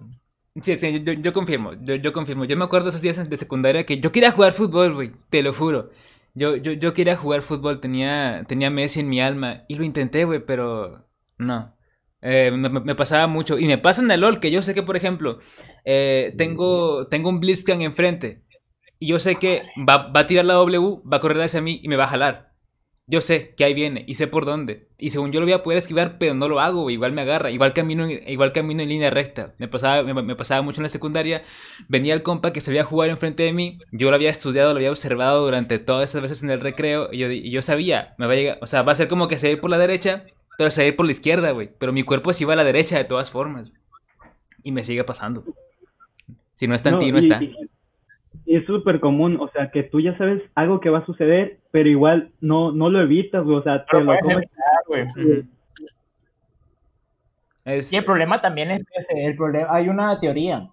Sí, 0.63 0.75
sí, 0.75 1.03
yo, 1.05 1.13
yo 1.13 1.35
confirmo, 1.35 1.75
yo, 1.83 1.97
yo 1.97 2.15
confirmo. 2.15 2.47
Yo 2.47 2.57
me 2.57 2.65
acuerdo 2.65 2.89
esos 2.89 3.03
días 3.03 3.29
de 3.29 3.37
secundaria 3.37 3.85
que 3.85 4.01
yo 4.01 4.11
quería 4.11 4.31
jugar 4.31 4.53
fútbol, 4.53 4.95
güey, 4.95 5.13
te 5.29 5.43
lo 5.43 5.53
juro. 5.53 5.91
Yo, 6.33 6.57
yo, 6.57 6.73
yo 6.73 6.95
quería 6.95 7.15
jugar 7.15 7.43
fútbol, 7.43 7.79
tenía, 7.79 8.43
tenía 8.49 8.71
Messi 8.71 9.01
en 9.01 9.11
mi 9.11 9.21
alma 9.21 9.65
y 9.69 9.75
lo 9.75 9.85
intenté, 9.85 10.25
güey, 10.25 10.39
pero 10.39 11.07
no. 11.37 11.77
Eh, 12.23 12.51
me, 12.53 12.95
pasaba 12.95 13.27
mucho. 13.27 13.59
Y 13.59 13.67
me 13.67 13.77
pasa 13.77 14.01
en 14.01 14.11
el 14.11 14.23
LOL, 14.23 14.41
que 14.41 14.51
yo 14.51 14.63
sé 14.63 14.73
que, 14.73 14.83
por 14.83 14.97
ejemplo, 14.97 15.41
eh, 15.85 16.33
tengo, 16.39 17.07
tengo 17.09 17.29
un 17.29 17.39
Blitzcrank 17.39 17.83
enfrente. 17.83 18.45
Y 18.99 19.09
yo 19.09 19.19
sé 19.19 19.37
que 19.37 19.65
va, 19.87 20.11
va 20.11 20.21
a 20.21 20.27
tirar 20.27 20.47
la 20.47 20.55
W, 20.55 21.03
va 21.05 21.19
a 21.19 21.21
correr 21.21 21.43
hacia 21.43 21.61
mí 21.61 21.81
y 21.83 21.89
me 21.89 21.97
va 21.97 22.05
a 22.05 22.09
jalar. 22.09 22.54
Yo 23.07 23.21
sé 23.21 23.55
que 23.55 23.65
ahí 23.65 23.75
viene 23.75 24.03
y 24.09 24.15
sé 24.15 24.27
por 24.29 24.47
dónde. 24.47 24.89
Y 24.99 25.11
según 25.11 25.31
yo 25.31 25.39
lo 25.41 25.45
voy 25.45 25.53
a 25.53 25.63
poder 25.63 25.77
esquivar, 25.77 26.17
pero 26.17 26.33
no 26.33 26.49
lo 26.49 26.59
hago. 26.61 26.89
Igual 26.89 27.13
me 27.13 27.21
agarra. 27.21 27.51
Igual 27.51 27.75
camino, 27.75 28.07
en- 28.07 28.27
igual 28.31 28.53
camino 28.53 28.83
en 28.83 28.89
línea 28.89 29.11
recta. 29.11 29.53
Me 29.59 29.69
pasaba, 29.69 30.03
me, 30.03 30.15
me 30.23 30.35
pasaba 30.37 30.63
mucho 30.63 30.81
en 30.81 30.85
la 30.85 30.89
secundaria. 30.89 31.43
Venía 31.87 32.15
el 32.15 32.23
compa 32.23 32.53
que 32.55 32.63
sabía 32.63 32.83
jugar 32.83 33.11
enfrente 33.11 33.43
de 33.43 33.53
mí. 33.53 33.79
Yo 33.93 34.09
lo 34.09 34.17
había 34.17 34.31
estudiado, 34.31 34.71
lo 34.73 34.77
había 34.79 34.91
observado 34.91 35.45
durante 35.45 35.79
todas 35.79 36.09
esas 36.09 36.23
veces 36.23 36.43
en 36.43 36.51
el 36.51 36.61
recreo. 36.61 37.11
Y 37.13 37.19
yo, 37.19 37.31
y 37.31 37.51
yo 37.51 37.61
sabía, 37.61 38.15
me 38.17 38.27
va 38.27 38.33
a 38.33 38.37
llegar. 38.37 38.59
O 38.63 38.67
sea, 38.67 38.81
va 38.81 38.93
a 38.93 38.95
ser 38.95 39.07
como 39.09 39.29
que 39.29 39.39
se 39.39 39.49
va 39.49 39.51
a 39.51 39.53
ir 39.53 39.61
por 39.61 39.69
la 39.71 39.77
derecha, 39.79 40.25
pero 40.57 40.71
se 40.71 40.81
va 40.81 40.85
a 40.87 40.89
ir 40.89 40.97
por 40.97 41.05
la 41.05 41.13
izquierda, 41.13 41.51
güey. 41.51 41.69
Pero 41.79 41.93
mi 41.93 42.05
cuerpo 42.05 42.33
sí 42.33 42.47
va 42.47 42.55
a 42.55 42.57
la 42.57 42.65
derecha 42.65 42.97
de 42.97 43.05
todas 43.05 43.31
formas. 43.31 43.71
Y 44.63 44.73
me 44.73 44.83
sigue 44.83 45.05
pasando. 45.05 45.45
Si 46.55 46.67
no 46.67 46.75
está 46.75 46.89
en 46.89 46.99
ti, 47.01 47.13
no 47.13 47.19
y- 47.19 47.21
está. 47.21 47.43
y- 47.43 47.55
y 48.47 48.57
es 48.57 48.67
súper 48.67 49.01
común, 49.01 49.39
o 49.41 49.49
sea, 49.49 49.71
que 49.71 49.83
tú 49.83 50.01
ya 50.01 50.17
sabes 50.17 50.43
algo 50.55 50.81
que 50.81 50.91
va 50.91 50.99
a 50.99 51.07
suceder, 51.07 51.61
pero 51.71 51.89
igual 51.89 52.31
no, 52.41 52.73
no 52.73 52.91
lo 52.91 53.01
evitas, 53.01 53.45
güey, 53.45 53.57
o 53.57 53.63
sea, 53.63 53.85
te 53.85 54.01
lo 54.01 54.19
comes. 54.19 54.37
evitar, 54.37 54.83
güey. 54.87 55.03
Ujú. 55.05 55.49
Es, 57.65 57.93
Y 57.93 57.97
el 57.97 58.05
problema 58.05 58.41
también 58.41 58.71
es 58.71 58.83
que 58.87 59.27
el 59.27 59.37
problema, 59.37 59.69
hay 59.71 59.89
una 59.89 60.21
teoría 60.21 60.69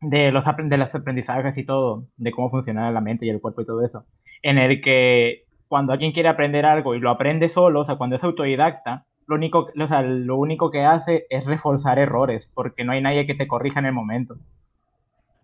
de 0.00 0.30
los, 0.32 0.44
de 0.44 0.76
los 0.78 0.94
aprendizajes 0.94 1.56
y 1.56 1.64
todo, 1.64 2.04
de 2.16 2.30
cómo 2.30 2.50
funciona 2.50 2.90
la 2.90 3.00
mente 3.00 3.24
y 3.24 3.30
el 3.30 3.40
cuerpo 3.40 3.62
y 3.62 3.66
todo 3.66 3.84
eso, 3.84 4.04
en 4.42 4.58
el 4.58 4.82
que 4.82 5.44
cuando 5.68 5.92
alguien 5.92 6.12
quiere 6.12 6.28
aprender 6.28 6.66
algo 6.66 6.94
y 6.94 7.00
lo 7.00 7.10
aprende 7.10 7.48
solo, 7.48 7.80
o 7.80 7.84
sea, 7.84 7.96
cuando 7.96 8.16
es 8.16 8.24
autodidacta, 8.24 9.06
lo 9.26 9.36
único, 9.36 9.70
o 9.80 9.88
sea, 9.88 10.02
lo 10.02 10.36
único 10.36 10.70
que 10.70 10.84
hace 10.84 11.26
es 11.30 11.46
reforzar 11.46 11.98
errores, 11.98 12.50
porque 12.54 12.84
no 12.84 12.92
hay 12.92 13.00
nadie 13.00 13.26
que 13.26 13.34
te 13.34 13.48
corrija 13.48 13.80
en 13.80 13.86
el 13.86 13.92
momento. 13.92 14.36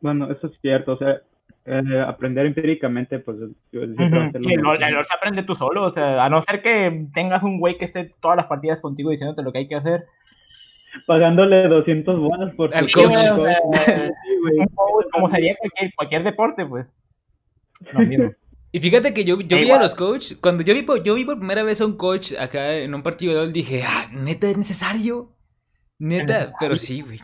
Bueno, 0.00 0.30
eso 0.30 0.46
es 0.46 0.58
cierto, 0.60 0.92
o 0.92 0.96
sea, 0.98 1.20
eh, 1.66 2.00
aprender 2.06 2.46
empíricamente, 2.46 3.18
pues 3.18 3.38
yo 3.70 3.82
a 3.82 3.84
Ujú. 3.84 4.32
ser 4.32 4.40
lo 4.40 4.48
el 4.50 4.82
el 4.82 4.94
LOL 4.94 5.06
se 5.06 5.14
aprende 5.14 5.42
tú 5.42 5.54
solo, 5.54 5.84
o 5.84 5.92
sea, 5.92 6.24
a 6.24 6.28
no 6.30 6.40
ser 6.42 6.62
que 6.62 7.06
tengas 7.14 7.42
un 7.42 7.58
güey 7.60 7.76
que 7.78 7.84
esté 7.84 8.14
todas 8.20 8.36
las 8.36 8.46
partidas 8.46 8.80
contigo 8.80 9.10
diciéndote 9.10 9.42
lo 9.42 9.52
que 9.52 9.58
hay 9.58 9.68
que 9.68 9.76
hacer. 9.76 10.04
Pagándole 11.06 11.68
200 11.68 12.18
bonos 12.18 12.52
por 12.54 12.74
Al 12.74 12.86
tu 12.86 13.00
coach. 13.02 13.12
O 13.12 13.44
sea, 13.44 13.54
Sí, 13.60 14.36
güey. 14.42 14.58
un 14.58 14.66
coach, 14.74 15.06
como 15.12 15.30
sería 15.30 15.54
cualquier, 15.56 15.94
cualquier 15.94 16.24
deporte, 16.24 16.66
pues. 16.66 16.92
Lo 17.92 18.00
mismo. 18.00 18.32
Y 18.72 18.80
fíjate 18.80 19.12
que 19.14 19.24
yo, 19.24 19.40
yo 19.40 19.56
vi 19.58 19.70
a 19.70 19.78
los 19.80 19.94
coach, 19.94 20.32
cuando 20.40 20.62
yo 20.64 20.74
vi, 20.74 20.82
por- 20.82 21.02
yo 21.02 21.14
vi 21.14 21.24
por 21.24 21.36
primera 21.38 21.62
vez 21.62 21.80
a 21.80 21.86
un 21.86 21.96
coach 21.96 22.32
acá 22.38 22.74
en 22.74 22.94
un 22.94 23.02
partido 23.02 23.32
de 23.34 23.40
LOL, 23.40 23.52
dije, 23.52 23.82
ah, 23.86 24.06
neta, 24.12 24.48
es 24.48 24.56
necesario. 24.56 25.30
Neta, 25.98 26.52
pero 26.58 26.76
sí, 26.76 27.02
güey. 27.02 27.18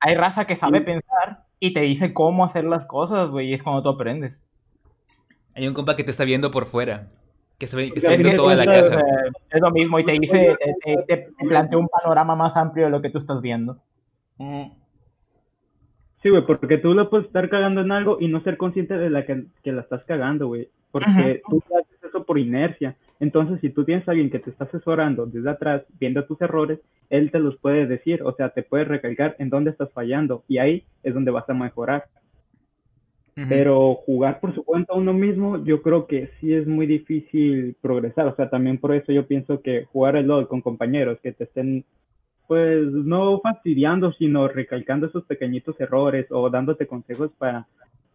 Hay 0.00 0.14
raza 0.14 0.46
que 0.46 0.56
sabe 0.56 0.80
pensar 0.80 1.44
y 1.60 1.72
te 1.74 1.80
dice 1.80 2.12
cómo 2.14 2.44
hacer 2.44 2.64
las 2.64 2.86
cosas, 2.86 3.30
güey, 3.30 3.50
y 3.50 3.54
es 3.54 3.62
cuando 3.62 3.82
tú 3.82 3.88
aprendes. 3.90 4.40
Hay 5.54 5.66
un 5.66 5.74
compa 5.74 5.96
que 5.96 6.04
te 6.04 6.10
está 6.10 6.24
viendo 6.24 6.50
por 6.50 6.66
fuera, 6.66 7.08
que 7.58 7.64
está, 7.66 7.76
que 7.78 7.86
Porque 7.88 7.98
está 7.98 8.14
es 8.14 8.22
viendo 8.22 8.42
toda 8.42 8.54
la 8.54 8.62
O 8.62 8.66
caja. 8.66 8.88
sea, 8.90 9.04
es 9.50 9.60
lo 9.60 9.70
mismo 9.70 9.98
y 9.98 10.04
te 10.04 10.12
dice, 10.12 10.56
te, 10.62 10.74
te- 10.84 11.02
te- 11.06 11.16
te 11.38 11.44
plantea 11.46 11.78
un 11.78 11.88
panorama 11.88 12.36
más 12.36 12.56
amplio 12.56 12.84
de 12.86 12.90
lo 12.90 13.02
que 13.02 13.10
tú 13.10 13.18
estás 13.18 13.40
viendo. 13.40 13.78
Mm, 14.38 14.70
Sí, 16.22 16.30
güey, 16.30 16.44
porque 16.44 16.78
tú 16.78 16.94
lo 16.94 17.08
puedes 17.10 17.28
estar 17.28 17.48
cagando 17.48 17.80
en 17.80 17.92
algo 17.92 18.16
y 18.20 18.26
no 18.26 18.40
ser 18.40 18.56
consciente 18.56 18.98
de 18.98 19.08
la 19.08 19.24
que, 19.24 19.44
que 19.62 19.70
la 19.70 19.82
estás 19.82 20.04
cagando, 20.04 20.48
güey. 20.48 20.68
Porque 20.90 21.42
tú 21.48 21.62
haces 21.78 22.02
eso 22.02 22.24
por 22.24 22.38
inercia. 22.40 22.96
Entonces, 23.20 23.60
si 23.60 23.70
tú 23.70 23.84
tienes 23.84 24.06
a 24.06 24.12
alguien 24.12 24.30
que 24.30 24.38
te 24.38 24.50
está 24.50 24.64
asesorando 24.64 25.26
desde 25.26 25.50
atrás, 25.50 25.82
viendo 25.98 26.24
tus 26.24 26.40
errores, 26.40 26.78
él 27.10 27.30
te 27.30 27.40
los 27.40 27.56
puede 27.56 27.86
decir, 27.86 28.22
o 28.22 28.32
sea, 28.32 28.50
te 28.50 28.62
puede 28.62 28.84
recalcar 28.84 29.34
en 29.38 29.50
dónde 29.50 29.70
estás 29.70 29.92
fallando 29.92 30.44
y 30.46 30.58
ahí 30.58 30.84
es 31.02 31.14
donde 31.14 31.30
vas 31.30 31.48
a 31.48 31.54
mejorar. 31.54 32.04
Pero 33.48 33.94
jugar 34.04 34.40
por 34.40 34.52
su 34.52 34.64
cuenta 34.64 34.94
uno 34.94 35.12
mismo, 35.12 35.62
yo 35.64 35.80
creo 35.80 36.08
que 36.08 36.28
sí 36.40 36.52
es 36.52 36.66
muy 36.66 36.86
difícil 36.86 37.76
progresar. 37.80 38.26
O 38.26 38.34
sea, 38.34 38.50
también 38.50 38.78
por 38.78 38.92
eso 38.92 39.12
yo 39.12 39.28
pienso 39.28 39.62
que 39.62 39.84
jugar 39.84 40.16
el 40.16 40.26
LOL 40.26 40.48
con 40.48 40.60
compañeros 40.60 41.20
que 41.22 41.30
te 41.30 41.44
estén, 41.44 41.84
pues, 42.48 42.84
no 42.90 43.38
fastidiando, 43.40 44.12
sino 44.14 44.48
recalcando 44.48 45.06
esos 45.06 45.24
pequeñitos 45.24 45.80
errores 45.80 46.26
o 46.30 46.50
dándote 46.50 46.88
consejos 46.88 47.30
para, 47.38 47.68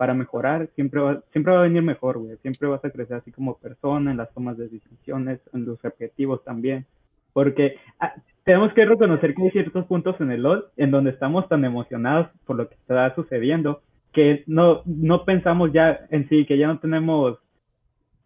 para 0.04 0.14
mejorar, 0.14 0.68
siempre 0.76 1.00
va, 1.00 1.22
siempre 1.32 1.54
va 1.54 1.60
a 1.60 1.64
venir 1.64 1.82
mejor, 1.82 2.18
güey. 2.18 2.36
Siempre 2.42 2.68
vas 2.68 2.84
a 2.84 2.90
crecer 2.90 3.16
así 3.16 3.32
como 3.32 3.58
persona, 3.58 4.12
en 4.12 4.18
las 4.18 4.34
tomas 4.34 4.58
de 4.58 4.68
decisiones, 4.68 5.40
en 5.54 5.64
los 5.64 5.80
objetivos 5.86 6.44
también. 6.44 6.86
Porque 7.32 7.78
ah, 8.02 8.14
tenemos 8.44 8.74
que 8.74 8.84
reconocer 8.84 9.34
que 9.34 9.44
hay 9.44 9.52
ciertos 9.52 9.86
puntos 9.86 10.20
en 10.20 10.32
el 10.32 10.44
LOL 10.44 10.66
en 10.76 10.92
donde 10.92 11.12
estamos 11.12 11.48
tan 11.48 11.64
emocionados 11.64 12.28
por 12.46 12.58
lo 12.58 12.68
que 12.68 12.76
está 12.76 13.16
sucediendo 13.16 13.82
que 14.12 14.44
no, 14.46 14.82
no 14.86 15.24
pensamos 15.24 15.72
ya 15.72 16.02
en 16.10 16.28
sí, 16.28 16.46
que 16.46 16.58
ya 16.58 16.68
no 16.68 16.80
tenemos, 16.80 17.38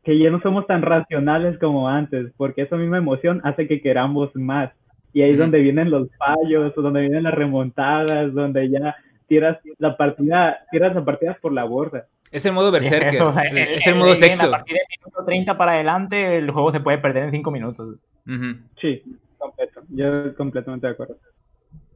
que 0.03 0.17
ya 0.17 0.31
no 0.31 0.41
somos 0.41 0.65
tan 0.65 0.81
racionales 0.81 1.59
como 1.59 1.87
antes, 1.89 2.33
porque 2.37 2.63
esa 2.63 2.75
misma 2.75 2.97
emoción 2.97 3.39
hace 3.43 3.67
que 3.67 3.81
queramos 3.81 4.35
más. 4.35 4.71
Y 5.13 5.21
ahí 5.21 5.33
es 5.33 5.37
donde 5.37 5.59
vienen 5.59 5.91
los 5.91 6.09
fallos, 6.17 6.73
donde 6.73 7.01
vienen 7.01 7.21
las 7.21 7.35
remontadas, 7.35 8.33
donde 8.33 8.67
ya 8.67 8.95
tiras 9.27 9.57
la 9.77 9.95
partida, 9.97 10.65
tiras 10.71 10.95
las 10.95 11.03
partidas 11.03 11.37
por 11.39 11.53
la 11.53 11.63
borda. 11.65 12.07
Es 12.31 12.45
el 12.45 12.53
modo 12.53 12.71
berserker, 12.71 13.15
Eso, 13.15 13.27
o 13.29 13.33
sea, 13.33 13.43
el- 13.43 13.57
es 13.57 13.87
el 13.87 13.93
el- 13.93 13.99
modo 13.99 14.09
en 14.09 14.15
sexo. 14.15 14.47
A 14.47 14.51
partir 14.51 14.73
del 14.75 14.85
minuto 14.99 15.25
30 15.25 15.57
para 15.57 15.71
adelante, 15.73 16.37
el 16.37 16.51
juego 16.51 16.71
se 16.71 16.79
puede 16.79 16.97
perder 16.97 17.23
en 17.23 17.31
5 17.31 17.51
minutos. 17.51 17.95
Ujú. 18.27 18.57
Sí, 18.81 19.03
completo. 19.37 19.81
Yo 19.89 20.35
completamente 20.35 20.87
de 20.87 20.93
acuerdo. 20.93 21.17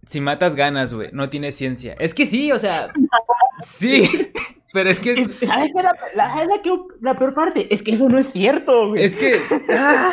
Si 0.07 0.19
matas 0.21 0.55
ganas, 0.55 0.93
güey, 0.93 1.09
no 1.11 1.29
tiene 1.29 1.51
ciencia. 1.51 1.95
Es 1.99 2.13
que 2.13 2.25
sí, 2.25 2.51
o 2.51 2.59
sea, 2.59 2.91
sí, 3.63 4.03
pero 4.73 4.89
es 4.89 4.99
que, 4.99 5.15
¿Sabes 5.27 5.71
qué? 5.75 5.83
La, 5.83 5.93
la, 6.15 6.33
¿sabes 6.33 6.47
la, 6.47 6.77
la 7.01 7.17
peor 7.19 7.33
parte 7.33 7.73
es 7.73 7.81
que 7.83 7.91
eso 7.91 8.07
no 8.09 8.17
es 8.17 8.31
cierto, 8.31 8.89
güey. 8.89 9.03
es 9.03 9.15
que, 9.15 9.39
ah, 9.77 10.11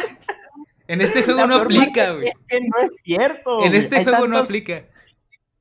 en 0.89 1.01
este 1.01 1.23
juego 1.23 1.41
La 1.41 1.47
no 1.47 1.55
aplica, 1.57 2.13
güey. 2.13 2.29
Es 2.29 2.35
que 2.49 2.61
no 2.61 2.77
es 2.83 2.91
cierto. 3.05 3.65
En 3.65 3.75
este 3.75 3.97
Hay 3.99 4.05
juego 4.05 4.27
no 4.27 4.35
tantos- 4.37 4.45
aplica. 4.47 4.83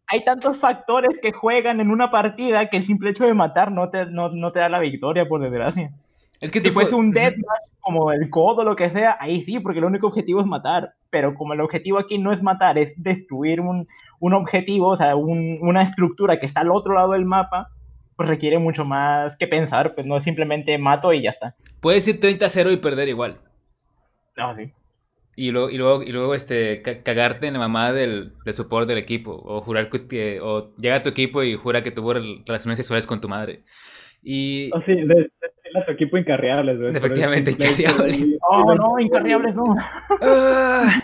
Hay 0.10 0.24
tantos 0.24 0.58
factores 0.58 1.20
que 1.22 1.32
juegan 1.34 1.82
en 1.82 1.92
una 1.92 2.10
partida 2.12 2.70
que 2.70 2.78
el 2.78 2.86
simple 2.86 3.10
hecho 3.10 3.26
de 3.26 3.34
matar 3.34 3.72
no 3.72 3.90
te, 3.90 4.06
no, 4.06 4.30
no 4.30 4.52
te 4.52 4.60
da 4.60 4.70
la 4.70 4.80
victoria, 4.80 5.28
por 5.28 5.42
desgracia. 5.42 5.92
Es 6.40 6.52
que 6.52 6.60
Si 6.60 6.68
tú 6.68 6.74
fuese 6.74 6.96
un 6.96 7.12
deathmatch 7.12 7.62
como 7.82 8.12
el 8.12 8.30
codo 8.30 8.62
o 8.62 8.64
lo 8.64 8.76
que 8.76 8.90
sea, 8.92 9.18
ahí 9.20 9.44
sí, 9.44 9.60
porque 9.60 9.80
el 9.80 9.86
único 9.86 10.08
objetivo 10.08 10.40
es 10.42 10.48
matar. 10.48 10.94
Pero 11.10 11.34
como 11.36 11.54
el 11.54 11.62
objetivo 11.62 12.00
aquí 12.00 12.18
no 12.18 12.32
es 12.32 12.42
matar, 12.44 12.78
es 12.78 12.94
destruir 12.96 13.60
un, 13.62 13.88
un 14.20 14.34
objetivo, 14.34 14.90
o 14.90 14.98
sea, 14.98 15.16
un- 15.16 15.58
una 15.62 15.82
estructura 15.84 16.40
que 16.40 16.46
está 16.46 16.62
al 16.62 16.72
otro 16.72 16.94
lado 16.94 17.14
del 17.14 17.26
mapa, 17.26 17.70
pues 18.16 18.30
requiere 18.30 18.60
mucho 18.60 18.84
más 18.86 19.36
que 19.38 19.48
pensar, 19.48 19.94
pues 19.96 20.06
no 20.08 20.18
es 20.18 20.24
simplemente 20.24 20.78
mato 20.78 21.12
y 21.14 21.22
ya 21.24 21.32
está. 21.32 21.54
puedes 21.82 22.08
ir 22.08 22.20
30-0 22.20 22.72
y 22.72 22.78
perder 22.78 23.08
igual. 23.10 23.38
No, 24.36 24.56
sí. 24.56 24.72
Y 25.40 25.52
luego, 25.52 25.70
y 25.70 25.78
luego, 25.78 26.02
y 26.02 26.12
luego 26.12 26.34
este, 26.34 26.82
ca- 26.82 27.04
cagarte 27.04 27.46
en 27.46 27.54
la 27.54 27.60
mamá 27.60 27.94
del, 27.94 28.34
del 28.44 28.54
support 28.56 28.88
del 28.88 28.98
equipo. 28.98 29.32
O 29.46 29.62
jurar 29.62 29.90
que, 29.92 30.08
que- 30.08 30.40
o 30.42 30.74
llega 30.78 30.96
a 30.96 31.04
tu 31.04 31.10
equipo 31.10 31.44
y 31.44 31.54
jura 31.54 31.84
que 31.84 31.92
tuvo 31.92 32.14
rel- 32.16 32.44
relaciones 32.46 32.78
sexuales 32.78 33.06
con 33.06 33.22
tu 33.22 33.30
madre. 33.30 33.64
Y 34.24 34.72
O 34.74 34.82
sí, 34.82 34.94
de, 34.96 35.06
de, 35.06 35.16
de 35.16 35.86
su 35.86 35.92
equipo 35.92 36.18
incarreables, 36.18 36.80
güey. 36.80 36.96
Efectivamente, 36.96 37.56
Pero 37.58 37.70
es- 37.72 37.80
incarreable. 37.80 38.38
Oh, 38.50 38.74
no, 38.74 39.00
incarriables 39.00 39.54
no. 39.54 39.76
¡Ah! 40.22 41.04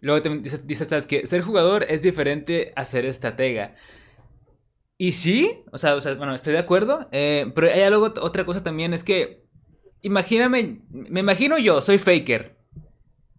Luego 0.00 0.22
también 0.22 0.42
dice, 0.44 0.58
dice 0.64 0.86
que 1.08 1.26
ser 1.26 1.42
jugador 1.42 1.84
es 1.88 2.02
diferente 2.02 2.72
a 2.76 2.84
ser 2.84 3.04
estratega. 3.06 3.74
Y 4.96 5.12
sí, 5.12 5.62
o 5.72 5.78
sea, 5.78 5.96
o 5.96 6.00
sea, 6.00 6.14
bueno, 6.14 6.34
estoy 6.34 6.52
de 6.52 6.58
acuerdo. 6.60 7.08
eh, 7.12 7.50
pero 7.54 7.68
hay 7.72 7.80
algo, 7.82 8.04
otra 8.20 8.44
cosa 8.44 8.62
también, 8.62 8.94
es 8.94 9.02
que 9.04 9.42
imagíname, 10.02 10.82
me 10.90 11.20
imagino 11.20 11.58
yo, 11.58 11.80
soy 11.80 11.98
faker. 11.98 12.57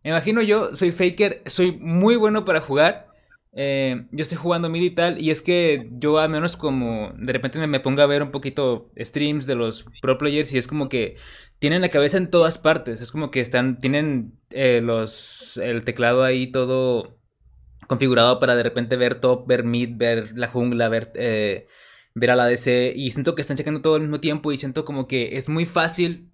Me 0.10 0.16
imagino 0.16 0.42
yo, 0.42 0.76
soy 0.76 0.92
faker, 0.92 1.44
soy 1.46 1.72
muy 1.72 2.16
bueno 2.16 2.44
para 2.44 2.62
jugar. 2.62 3.10
eh, 3.54 4.08
yo 4.12 4.24
estoy 4.24 4.40
jugando 4.40 4.68
mid 4.68 4.82
y 4.82 4.90
tal, 4.90 5.22
y 5.22 5.30
es 5.30 5.44
que 5.44 5.88
yo 5.92 6.18
al 6.18 6.30
menos 6.30 6.58
como 6.58 7.14
de 7.16 7.32
repente 7.32 7.60
me, 7.68 7.80
pongo 7.80 8.02
a 8.02 8.08
ver 8.08 8.24
un 8.24 8.32
poquito 8.32 8.90
streams 8.98 9.46
de 9.46 9.54
los 9.54 9.86
pro 10.02 10.18
players 10.18 10.52
y 10.52 10.58
es 10.58 10.66
como 10.66 10.90
que 10.90 11.18
tienen 11.60 11.82
la 11.82 11.90
cabeza 11.90 12.18
en 12.18 12.32
todas 12.32 12.58
partes. 12.58 13.02
Es 13.02 13.12
como 13.12 13.30
que 13.30 13.40
están, 13.40 13.80
tienen 13.82 14.34
eh, 14.50 14.82
los, 14.84 15.58
el 15.58 15.86
teclado 15.86 16.24
ahí 16.24 16.48
todo 16.48 17.20
configurado 17.88 18.40
para 18.40 18.56
de 18.56 18.64
repente 18.64 18.96
ver 18.96 19.14
top, 19.20 19.46
ver 19.48 19.64
mid, 19.64 19.92
ver 19.96 20.36
la 20.36 20.48
jungla, 20.48 20.90
ver, 20.90 21.12
eh, 21.14 21.68
ver 22.16 22.32
a 22.32 22.36
la 22.36 22.48
DC. 22.48 22.94
Y 22.96 23.12
siento 23.12 23.36
que 23.36 23.42
están 23.42 23.58
checando 23.58 23.82
todo 23.82 23.94
al 23.94 24.02
mismo 24.02 24.20
tiempo 24.20 24.52
y 24.52 24.58
siento 24.58 24.86
como 24.86 25.08
que 25.08 25.38
es 25.38 25.50
muy 25.50 25.68
fácil 25.68 26.32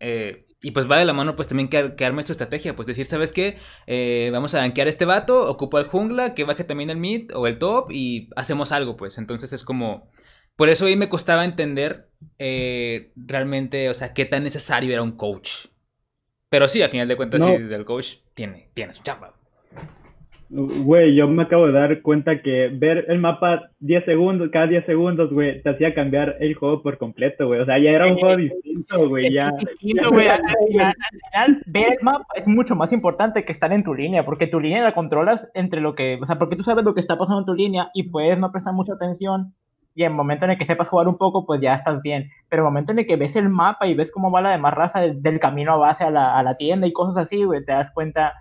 Y 0.65 0.72
pues 0.72 0.89
va 0.89 0.98
de 0.98 1.05
la 1.05 1.13
mano 1.13 1.36
pues 1.36 1.48
también 1.48 1.69
que, 1.69 1.93
que 1.95 2.12
tu 2.24 2.31
estrategia, 2.31 2.75
pues 2.75 2.88
decir, 2.88 3.05
¿sabes 3.05 3.31
qué? 3.31 3.60
Eh, 3.86 4.31
vamos 4.34 4.55
a 4.55 4.57
gankear 4.57 4.88
a 4.88 4.89
este 4.89 5.05
vato, 5.05 5.48
ocupo 5.48 5.77
al 5.77 5.86
jungla, 5.86 6.34
que 6.34 6.43
baje 6.43 6.63
también 6.63 6.89
el 6.89 6.98
mid 6.98 7.29
o 7.36 7.45
el 7.45 7.60
top 7.60 7.91
y 7.91 8.31
hacemos 8.36 8.72
algo, 8.72 8.98
pues. 8.98 9.19
Entonces 9.19 9.53
es 9.53 9.63
como... 9.63 10.10
Por 10.55 10.69
eso 10.69 10.88
ahí 10.88 10.95
me 10.95 11.07
costaba 11.07 11.45
entender 11.45 12.10
eh, 12.39 13.12
realmente, 13.15 13.91
o 13.91 13.93
sea, 13.93 14.15
qué 14.15 14.25
tan 14.25 14.43
necesario 14.43 14.91
era 14.91 15.03
un 15.03 15.12
coach. 15.12 15.67
Pero 16.50 16.67
sí, 16.67 16.81
al 16.81 16.89
final 16.89 17.07
de 17.07 17.15
cuentas, 17.15 17.41
No. 17.41 17.48
sí, 17.48 17.53
el 17.53 17.86
coach 17.86 18.15
tiene, 18.34 18.72
tiene 18.74 18.91
su 18.93 19.03
chamba. 19.03 19.34
Güey, 20.49 21.15
yo 21.15 21.27
me 21.27 21.43
acabo 21.43 21.65
de 21.67 21.73
dar 21.73 22.01
cuenta 22.03 22.41
que 22.41 22.69
ver 22.71 23.05
el 23.07 23.17
mapa 23.19 23.63
10 23.79 24.05
segundos, 24.05 24.49
cada 24.51 24.67
10 24.67 24.85
segundos, 24.85 25.31
güey, 25.33 25.61
te 25.63 25.69
hacía 25.71 25.93
cambiar 25.95 26.35
el 26.39 26.53
juego 26.53 26.83
por 26.83 26.97
completo, 26.99 27.47
güey. 27.47 27.61
O 27.61 27.65
sea, 27.65 27.79
ya 27.79 27.89
era 27.89 28.05
un 28.07 28.17
juego 28.19 28.37
distinto, 28.37 29.09
güey, 29.09 29.33
ya. 29.33 29.51
Distinto, 29.59 30.11
güey. 30.11 30.27
Al, 30.27 30.41
al- 30.45 30.55
al 30.79 30.95
final, 31.33 31.63
ver 31.65 31.93
el 31.93 31.97
mapa 32.03 32.25
es 32.35 32.45
mucho 32.47 32.75
más 32.75 32.93
importante 32.93 33.43
que 33.43 33.51
estar 33.51 33.73
en 33.73 33.83
tu 33.83 33.93
línea, 33.95 34.23
porque 34.23 34.45
tu 34.47 34.59
línea 34.59 34.83
la 34.83 34.93
controlas 34.93 35.47
entre 35.55 35.81
lo 35.81 35.95
que, 35.95 36.19
o 36.21 36.25
sea, 36.27 36.35
porque 36.37 36.55
tú 36.55 36.63
sabes 36.63 36.85
lo 36.85 36.93
que 36.93 36.99
está 37.01 37.17
pasando 37.17 37.39
en 37.39 37.45
tu 37.47 37.53
línea 37.55 37.89
y 37.95 38.03
puedes 38.09 38.37
no 38.37 38.51
prestar 38.51 38.73
mucha 38.73 38.93
atención. 38.93 39.53
Y 39.95 40.03
en 40.03 40.11
el 40.11 40.15
momento 40.17 40.45
en 40.45 40.51
el 40.51 40.57
que 40.59 40.65
sepas 40.65 40.89
jugar 40.89 41.07
un 41.07 41.17
poco, 41.17 41.45
pues 41.45 41.59
ya 41.61 41.73
estás 41.75 42.01
bien. 42.03 42.29
Pero 42.49 42.61
el 42.61 42.65
momento 42.65 42.91
en 42.91 42.99
el 42.99 43.07
que 43.07 43.15
ves 43.15 43.35
el 43.35 43.49
mapa 43.49 43.87
y 43.87 43.95
ves 43.95 44.11
cómo 44.11 44.29
va 44.29 44.41
la 44.41 44.51
demás 44.51 44.73
raza 44.75 44.99
del, 44.99 45.23
del 45.23 45.39
camino 45.39 45.73
a 45.73 45.77
base 45.77 46.03
a 46.03 46.11
la, 46.11 46.37
a 46.37 46.43
la 46.43 46.55
tienda 46.57 46.85
y 46.85 46.93
cosas 46.93 47.25
así, 47.25 47.43
güey, 47.45 47.63
te 47.65 47.71
das 47.71 47.91
cuenta. 47.91 48.33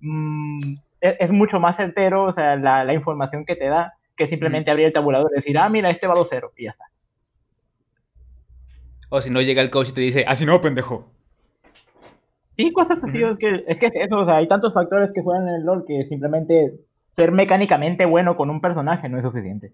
mm, 0.00 0.74
es, 1.00 1.16
es 1.18 1.30
mucho 1.30 1.60
más 1.60 1.76
certero, 1.76 2.24
o 2.24 2.34
sea, 2.34 2.56
la, 2.56 2.84
la 2.84 2.94
información 2.94 3.44
que 3.44 3.56
te 3.56 3.68
da, 3.68 3.94
que 4.16 4.28
simplemente 4.28 4.70
abrir 4.70 4.86
el 4.86 4.92
tabulador 4.92 5.30
y 5.32 5.36
decir, 5.36 5.58
ah, 5.58 5.68
mira, 5.68 5.90
este 5.90 6.06
va 6.06 6.14
2-0, 6.14 6.50
y 6.56 6.64
ya 6.64 6.70
está. 6.70 6.84
O 9.08 9.20
si 9.20 9.30
no 9.30 9.40
llega 9.40 9.62
el 9.62 9.70
coach 9.70 9.90
y 9.90 9.94
te 9.94 10.00
dice, 10.00 10.24
así 10.26 10.46
no, 10.46 10.60
pendejo. 10.60 11.10
Sí, 12.56 12.72
cosas 12.72 13.02
así, 13.02 13.22
es 13.22 13.38
que 13.38 13.64
es 13.66 13.78
que 13.78 13.86
es 13.86 13.92
eso, 13.94 14.18
o 14.18 14.24
sea, 14.24 14.36
hay 14.36 14.46
tantos 14.46 14.74
factores 14.74 15.10
que 15.14 15.22
juegan 15.22 15.48
en 15.48 15.54
el 15.54 15.64
LoL 15.64 15.84
que 15.86 16.04
simplemente 16.04 16.74
ser 17.16 17.32
mecánicamente 17.32 18.04
bueno 18.04 18.36
con 18.36 18.50
un 18.50 18.60
personaje 18.60 19.08
no 19.08 19.16
es 19.18 19.24
suficiente. 19.24 19.72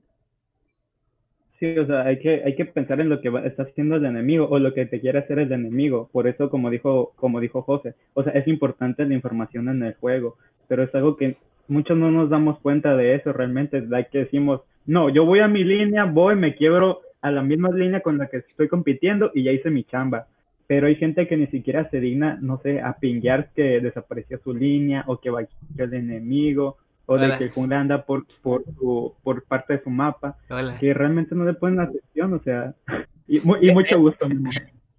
Sí, 1.59 1.79
o 1.79 1.87
sea, 1.87 2.03
hay 2.05 2.19
que, 2.19 2.43
hay 2.45 2.55
que 2.55 2.67
pensar 2.67 3.01
en 3.01 3.09
lo 3.09 3.21
que 3.23 3.31
va- 3.31 3.47
está 3.47 3.63
haciendo 3.63 3.97
el 3.97 4.05
enemigo 4.05 4.47
o 4.51 4.59
lo 4.59 4.75
que 4.75 4.85
te 4.87 5.01
quiere 5.01 5.21
hacer 5.21 5.39
el 5.39 5.51
enemigo. 5.53 6.09
Por 6.13 6.29
eso, 6.29 6.51
como 6.51 6.69
dijo, 6.71 7.13
como 7.17 7.41
dijo 7.41 7.63
José, 7.63 7.95
o 8.15 8.23
sea, 8.23 8.33
es 8.35 8.47
importante 8.47 9.07
la 9.07 9.15
información 9.15 9.69
en 9.71 9.83
el 9.83 9.95
juego, 9.95 10.37
pero 10.69 10.83
es 10.83 10.95
algo 10.95 11.17
que 11.17 11.37
muchos 11.69 11.97
no 11.97 12.11
nos 12.11 12.29
damos 12.29 12.59
cuenta 12.61 12.95
de 12.97 13.15
eso 13.15 13.33
realmente, 13.33 13.81
de 13.81 14.07
que 14.13 14.19
decimos, 14.19 14.61
no, 14.85 15.09
yo 15.09 15.25
voy 15.25 15.41
a 15.41 15.49
mi 15.49 15.65
línea, 15.65 16.05
voy, 16.05 16.37
me 16.37 16.55
quiebro 16.55 17.01
a 17.23 17.31
la 17.31 17.43
misma 17.43 17.71
línea 17.71 18.01
con 18.01 18.19
la 18.19 18.27
que 18.29 18.37
estoy 18.39 18.69
compitiendo 18.69 19.31
y 19.35 19.43
ya 19.45 19.53
hice 19.53 19.71
mi 19.71 19.85
chamba. 19.85 20.27
Pero 20.67 20.89
hay 20.89 20.97
gente 20.97 21.27
que 21.27 21.37
ni 21.37 21.47
siquiera 21.47 21.89
se 21.91 22.01
digna, 22.01 22.39
no 22.43 22.59
sé, 22.59 22.81
a 22.81 22.95
pinguear 22.99 23.51
que 23.55 23.81
desapareció 23.81 24.39
su 24.41 24.53
línea 24.53 25.05
o 25.07 25.19
que 25.21 25.31
bajó 25.31 25.49
el 25.79 25.95
enemigo 25.95 26.77
o 27.07 27.17
de 27.19 27.27
Hola. 27.27 27.39
que 27.39 27.45
el 27.45 27.51
jungla 27.51 27.81
anda 27.81 28.05
por, 28.05 28.27
por, 28.43 28.65
su, 28.65 29.15
por 29.23 29.45
parte 29.45 29.75
de 29.77 29.83
su 29.83 29.91
mapa 29.91 30.37
Hola. 30.51 30.77
que 30.79 30.93
realmente 30.93 31.35
no 31.35 31.45
le 31.45 31.55
ponen 31.55 31.81
atención, 31.81 32.35
o 32.35 32.39
sea, 32.41 32.75
y, 33.29 33.39
y 33.39 33.73
mucho 33.73 33.99
gusto. 33.99 34.29
Memo. 34.29 34.51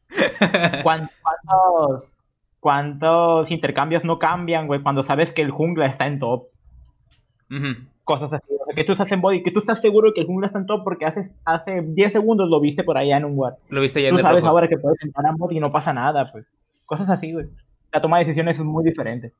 ¿Cuán- 0.83 1.09
¿Cuántos, 1.21 2.23
cuántos 2.59 3.51
intercambios 3.51 4.03
no 4.03 4.19
cambian, 4.19 4.67
güey, 4.67 4.81
cuando 4.81 5.03
sabes 5.03 5.33
que 5.33 5.41
el 5.41 5.51
jungla 5.51 5.85
está 5.87 6.07
en 6.07 6.19
top? 6.19 6.45
Ujú. 7.51 7.67
Cosas 8.03 8.31
así, 8.31 8.45
o 8.53 8.65
sea, 8.65 8.73
que 8.73 8.85
tú 8.85 8.93
estás 8.93 9.11
en 9.11 9.19
body, 9.19 9.43
que 9.43 9.51
tú 9.51 9.59
estás 9.59 9.81
seguro 9.81 10.13
que 10.13 10.21
el 10.21 10.27
jungla 10.27 10.47
está 10.47 10.59
en 10.59 10.65
top 10.65 10.83
porque 10.85 11.05
hace, 11.05 11.29
hace 11.43 11.81
10 11.81 12.11
segundos 12.13 12.49
lo 12.49 12.61
viste 12.61 12.83
por 12.85 12.97
allá 12.97 13.17
en 13.17 13.25
un 13.25 13.33
ward. 13.37 13.55
Lo 13.69 13.81
viste 13.81 14.01
ya 14.01 14.09
en 14.09 14.15
Tú 14.15 14.21
sabes 14.21 14.41
rojo. 14.41 14.51
ahora 14.51 14.67
que 14.69 14.77
puedes 14.77 15.01
entrar 15.03 15.25
a 15.25 15.31
bot 15.37 15.51
y 15.51 15.59
no 15.59 15.71
pasa 15.73 15.91
nada, 15.93 16.25
pues. 16.31 16.45
Cosas 16.85 17.09
así, 17.09 17.33
güey. 17.33 17.47
La 17.91 18.01
toma 18.01 18.19
de 18.19 18.25
decisiones 18.25 18.57
es 18.59 18.63
muy 18.63 18.85
diferente. 18.85 19.33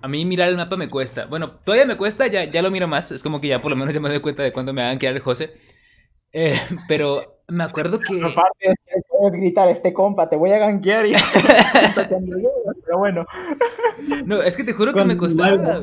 A 0.00 0.08
mí 0.08 0.24
mirar 0.24 0.48
el 0.48 0.56
mapa 0.56 0.76
me 0.76 0.88
cuesta. 0.88 1.26
Bueno, 1.26 1.52
todavía 1.64 1.86
me 1.86 1.96
cuesta, 1.96 2.26
ya, 2.26 2.44
ya 2.44 2.62
lo 2.62 2.70
miro 2.70 2.86
más. 2.86 3.12
Es 3.12 3.22
como 3.22 3.40
que 3.40 3.48
ya 3.48 3.60
por 3.60 3.70
lo 3.70 3.76
menos 3.76 3.94
ya 3.94 4.00
me 4.00 4.08
doy 4.08 4.20
cuenta 4.20 4.42
de 4.42 4.52
cuándo 4.52 4.72
me 4.72 4.82
hagan 4.82 4.98
quedar 4.98 5.14
el 5.14 5.20
José. 5.20 5.54
Eh, 6.32 6.54
pero 6.86 7.40
me 7.48 7.64
acuerdo 7.64 7.98
que... 7.98 8.22
Aparte, 8.22 8.74
puedes 9.08 9.40
gritar, 9.40 9.68
este 9.70 9.92
compa, 9.92 10.28
te 10.28 10.36
voy 10.36 10.52
a 10.52 10.58
gankear 10.58 11.06
y... 11.06 11.14
Pero 12.84 12.98
bueno. 12.98 13.26
No, 14.24 14.42
es 14.42 14.56
que 14.56 14.64
te 14.64 14.72
juro 14.72 14.92
que 14.92 15.04
me 15.04 15.16
Cuando 15.16 15.44
costaba. 15.44 15.80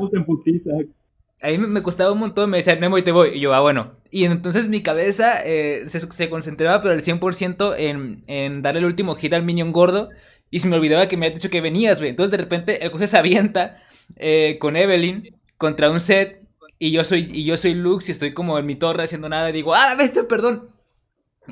A 1.41 1.47
mí 1.47 1.57
me, 1.57 1.67
me 1.67 1.83
costaba 1.83 2.11
un 2.11 2.19
montón, 2.19 2.49
me 2.49 2.57
decían, 2.57 2.79
Memo, 2.79 2.97
y 2.97 3.01
te 3.01 3.11
voy. 3.11 3.31
Y 3.35 3.39
yo, 3.39 3.53
ah, 3.53 3.59
bueno. 3.59 3.91
Y 4.09 4.25
entonces 4.25 4.67
mi 4.67 4.81
cabeza 4.81 5.41
eh, 5.43 5.83
se, 5.87 5.99
se 5.99 6.29
concentraba, 6.29 6.81
pero 6.81 6.93
al 6.93 7.01
100% 7.01 7.75
en, 7.77 8.21
en 8.27 8.61
darle 8.61 8.79
el 8.79 8.85
último 8.85 9.15
hit 9.15 9.33
al 9.33 9.43
minion 9.43 9.71
gordo. 9.71 10.09
Y 10.55 10.59
se 10.61 10.69
me 10.69 10.77
olvidaba 10.77 11.07
que 11.09 11.17
me 11.17 11.25
había 11.25 11.35
dicho 11.35 11.49
que 11.49 11.59
venías, 11.59 11.99
güey. 11.99 12.11
Entonces 12.11 12.31
de 12.31 12.37
repente 12.37 12.81
el 12.81 12.89
José 12.89 13.07
se 13.07 13.17
avienta 13.17 13.83
eh, 14.15 14.57
con 14.57 14.77
Evelyn 14.77 15.35
contra 15.57 15.91
un 15.91 15.99
set. 15.99 16.39
Y 16.79 16.93
yo 16.93 17.03
soy, 17.03 17.27
y 17.29 17.43
yo 17.43 17.57
soy 17.57 17.73
Lux 17.73 18.07
y 18.07 18.13
estoy 18.13 18.33
como 18.33 18.57
en 18.57 18.65
mi 18.65 18.75
torre 18.75 19.03
haciendo 19.03 19.27
nada. 19.27 19.49
Y 19.49 19.51
digo, 19.51 19.73
ah, 19.73 19.87
la 19.89 19.95
bestia, 19.95 20.23
perdón. 20.29 20.69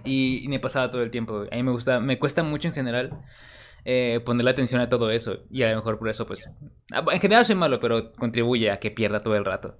Y, 0.05 0.45
me 0.47 0.61
pasaba 0.61 0.89
todo 0.89 1.03
el 1.03 1.11
tiempo. 1.11 1.43
A 1.51 1.55
mí 1.55 1.63
me 1.63 1.71
gusta, 1.71 1.99
me 1.99 2.17
cuesta 2.17 2.43
mucho 2.43 2.69
en 2.69 2.73
general 2.73 3.11
eh, 3.83 4.21
ponerle 4.25 4.51
atención 4.51 4.79
a 4.79 4.87
todo 4.87 5.11
eso. 5.11 5.39
Y 5.51 5.63
a 5.63 5.69
lo 5.71 5.75
mejor 5.75 5.99
por 5.99 6.07
eso, 6.07 6.25
pues. 6.25 6.49
ah, 6.93 7.03
En 7.11 7.19
general 7.19 7.45
soy 7.45 7.55
malo, 7.55 7.81
pero 7.81 8.13
contribuye 8.13 8.71
a 8.71 8.79
que 8.79 8.89
pierda 8.89 9.21
todo 9.21 9.35
el 9.35 9.43
rato. 9.43 9.75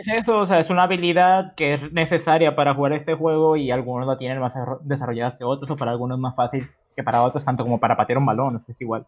Es 0.00 0.08
eso, 0.08 0.38
o 0.40 0.46
sea, 0.46 0.58
es 0.58 0.70
una 0.70 0.82
habilidad 0.82 1.54
que 1.54 1.74
es 1.74 1.92
necesaria 1.92 2.56
para 2.56 2.74
jugar 2.74 2.94
este 2.94 3.14
juego 3.14 3.54
y 3.56 3.70
algunos 3.70 4.08
la 4.08 4.18
tienen 4.18 4.40
más 4.40 4.52
desarro- 4.54 4.80
desarrolladas 4.82 5.36
que 5.36 5.44
otros, 5.44 5.70
o 5.70 5.76
para 5.76 5.92
algunos 5.92 6.18
más 6.18 6.34
fácil 6.34 6.68
que 6.96 7.04
para 7.04 7.22
otros, 7.22 7.44
tanto 7.44 7.64
como 7.64 7.80
para 7.80 7.96
patear 7.96 8.18
un 8.18 8.26
balón, 8.26 8.64
es 8.68 8.80
igual. 8.80 9.06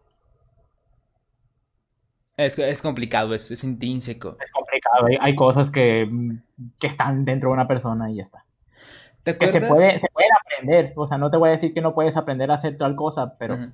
Es, 2.39 2.59
es 2.59 2.81
complicado, 2.81 3.35
es, 3.35 3.51
es 3.51 3.65
intrínseco. 3.65 4.43
Es 4.45 4.51
complicado, 4.53 5.07
hay, 5.07 5.17
hay 5.21 5.35
cosas 5.37 5.71
que, 5.71 6.07
mm, 6.11 6.39
que 6.81 6.87
están 6.89 7.25
dentro 7.25 7.51
de 7.51 7.55
una 7.55 7.69
persona 7.69 8.11
y 8.11 8.17
ya 8.17 8.25
está. 8.25 8.45
¿Te 9.23 9.31
Que 9.39 9.49
acuerdas? 9.49 9.53
se, 9.53 9.63
puede, 9.63 10.01
se 10.01 10.09
pueden 10.13 10.31
aprender, 10.41 10.93
o 10.97 11.07
sea, 11.09 11.19
no 11.19 11.31
te 11.31 11.37
voy 11.39 11.49
a 11.51 11.53
decir 11.53 11.75
que 11.75 11.81
no 11.81 11.95
puedes 11.95 12.17
aprender 12.17 12.51
a 12.51 12.55
hacer 12.55 12.79
tal 12.79 12.97
cosa, 12.97 13.37
pero 13.39 13.65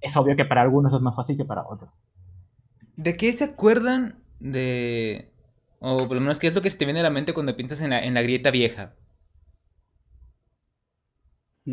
es 0.00 0.16
obvio 0.16 0.36
que 0.36 0.44
para 0.46 0.62
algunos 0.62 0.94
es 0.94 1.00
más 1.02 1.16
fácil 1.16 1.36
que 1.36 1.44
para 1.46 1.66
otros. 1.66 1.90
¿De 2.96 3.16
qué 3.16 3.32
se 3.32 3.44
acuerdan 3.44 4.22
de... 4.40 5.30
O 5.80 6.06
por 6.06 6.14
lo 6.16 6.20
menos, 6.20 6.38
¿qué 6.38 6.46
es 6.48 6.54
lo 6.54 6.62
que 6.62 6.70
se 6.70 6.78
te 6.78 6.84
viene 6.84 7.00
a 7.00 7.02
la 7.02 7.10
mente 7.10 7.34
cuando 7.34 7.56
piensas 7.56 7.80
en 7.80 7.90
la, 7.90 8.04
en 8.04 8.14
la 8.14 8.22
grieta 8.22 8.50
vieja? 8.50 8.94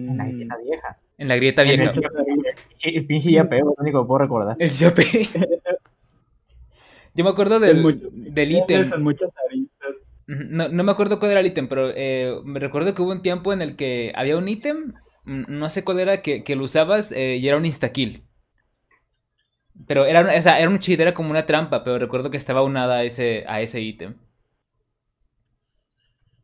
Una 0.08 0.26
Mm, 0.26 0.28
grieta 0.28 0.58
vieja. 0.58 1.00
En 1.20 1.28
la 1.28 1.36
grieta 1.36 1.64
vieja. 1.64 1.94
El 2.82 3.06
pinche 3.06 3.30
YP, 3.30 3.58
es 3.58 3.64
lo 3.64 3.76
único 3.78 4.02
que 4.02 4.08
puedo 4.08 4.20
recordar. 4.20 4.56
El 4.58 4.72
chope. 4.72 5.04
Yo 7.14 7.24
me 7.26 7.30
acuerdo 7.30 7.60
del, 7.60 8.00
del 8.14 8.52
ítem. 8.52 8.90
No, 10.28 10.70
no 10.70 10.84
me 10.84 10.92
acuerdo 10.92 11.20
cuál 11.20 11.32
era 11.32 11.42
el 11.42 11.48
ítem, 11.48 11.68
pero 11.68 11.90
eh, 11.94 12.40
me 12.46 12.60
recuerdo 12.62 12.94
que 12.94 13.02
hubo 13.02 13.12
un 13.12 13.22
tiempo 13.22 13.52
en 13.52 13.62
el 13.62 13.76
que 13.76 14.14
había 14.16 14.38
un 14.38 14.48
ítem, 14.48 14.94
no 15.26 15.70
sé 15.70 15.84
cuál 15.84 16.00
era, 16.00 16.22
que, 16.22 16.46
que 16.46 16.56
lo 16.56 16.64
usabas 16.64 17.12
eh, 17.12 17.36
y 17.36 17.46
era 17.46 17.58
un 17.58 17.66
instakill. 17.66 18.24
Pero 19.88 20.06
era, 20.06 20.22
o 20.22 20.42
sea, 20.42 20.60
era 20.60 20.70
un 20.70 20.80
cheat, 20.80 21.02
era 21.02 21.14
como 21.14 21.32
una 21.32 21.46
trampa, 21.46 21.84
pero 21.84 22.00
recuerdo 22.00 22.32
que 22.32 22.38
estaba 22.38 22.64
unada 22.64 23.00
a 23.00 23.04
ese, 23.04 23.44
a 23.46 23.60
ese 23.60 23.82
ítem. 23.82 24.16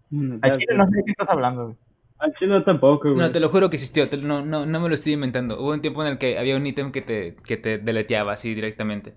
Mm, 0.10 0.40
no 0.42 0.88
sé 0.88 0.98
de 0.98 1.04
qué 1.06 1.12
estás 1.12 1.30
hablando. 1.30 1.78
Al 2.20 2.34
chile 2.36 2.62
tampoco, 2.66 3.14
güey. 3.14 3.18
No, 3.28 3.32
te 3.32 3.40
lo 3.40 3.50
juro 3.50 3.70
que 3.70 3.78
existió, 3.78 4.10
te- 4.10 4.18
no, 4.18 4.44
no, 4.46 4.66
no 4.66 4.80
me 4.80 4.90
lo 4.90 4.96
estoy 4.96 5.14
inventando. 5.14 5.60
Hubo 5.62 5.72
un 5.72 5.82
tiempo 5.82 6.02
en 6.04 6.12
el 6.14 6.18
que 6.18 6.38
había 6.38 6.56
un 6.58 6.66
ítem 6.66 6.92
que 6.92 7.02
te, 7.02 7.36
que 7.46 7.58
te 7.58 7.78
deleteaba 7.78 8.34
así 8.34 8.54
directamente. 8.54 9.16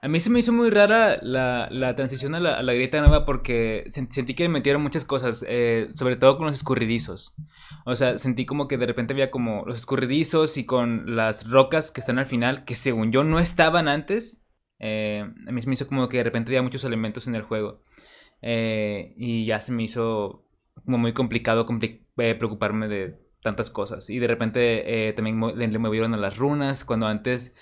A 0.00 0.06
mí 0.06 0.20
se 0.20 0.30
me 0.30 0.38
hizo 0.38 0.52
muy 0.52 0.70
rara 0.70 1.18
la, 1.22 1.66
la 1.72 1.96
transición 1.96 2.36
a 2.36 2.40
la, 2.40 2.54
a 2.54 2.62
la 2.62 2.72
grieta 2.72 3.00
nueva 3.00 3.24
porque 3.24 3.84
sen- 3.88 4.08
sentí 4.10 4.34
que 4.34 4.44
le 4.44 4.48
metieron 4.48 4.80
muchas 4.80 5.04
cosas, 5.04 5.44
eh, 5.48 5.88
sobre 5.96 6.14
todo 6.16 6.36
con 6.38 6.46
los 6.46 6.56
escurridizos. 6.56 7.34
O 7.84 7.96
sea, 7.96 8.16
sentí 8.16 8.46
como 8.46 8.68
que 8.68 8.78
de 8.78 8.86
repente 8.86 9.12
había 9.12 9.32
como 9.32 9.64
los 9.66 9.76
escurridizos 9.80 10.56
y 10.56 10.64
con 10.66 11.16
las 11.16 11.50
rocas 11.50 11.90
que 11.90 11.98
están 12.00 12.20
al 12.20 12.26
final, 12.26 12.64
que 12.64 12.76
según 12.76 13.10
yo 13.10 13.24
no 13.24 13.40
estaban 13.40 13.88
antes. 13.88 14.44
Eh, 14.78 15.24
a 15.48 15.50
mí 15.52 15.60
se 15.62 15.66
me 15.68 15.74
hizo 15.74 15.88
como 15.88 16.08
que 16.08 16.18
de 16.18 16.24
repente 16.24 16.50
había 16.50 16.62
muchos 16.62 16.84
elementos 16.84 17.26
en 17.26 17.34
el 17.34 17.42
juego. 17.42 17.82
Eh, 18.40 19.14
y 19.16 19.46
ya 19.46 19.60
se 19.60 19.72
me 19.72 19.82
hizo 19.82 20.44
como 20.84 20.98
muy 20.98 21.12
complicado 21.12 21.66
compli- 21.66 22.02
eh, 22.18 22.34
preocuparme 22.34 22.88
de 22.88 23.18
tantas 23.42 23.70
cosas. 23.70 24.10
Y 24.10 24.18
de 24.18 24.26
repente 24.26 25.08
eh, 25.08 25.12
también 25.12 25.40
le, 25.56 25.68
le 25.68 25.78
movieron 25.78 26.14
a 26.14 26.16
las 26.16 26.36
runas, 26.38 26.84
cuando 26.84 27.06
antes... 27.06 27.54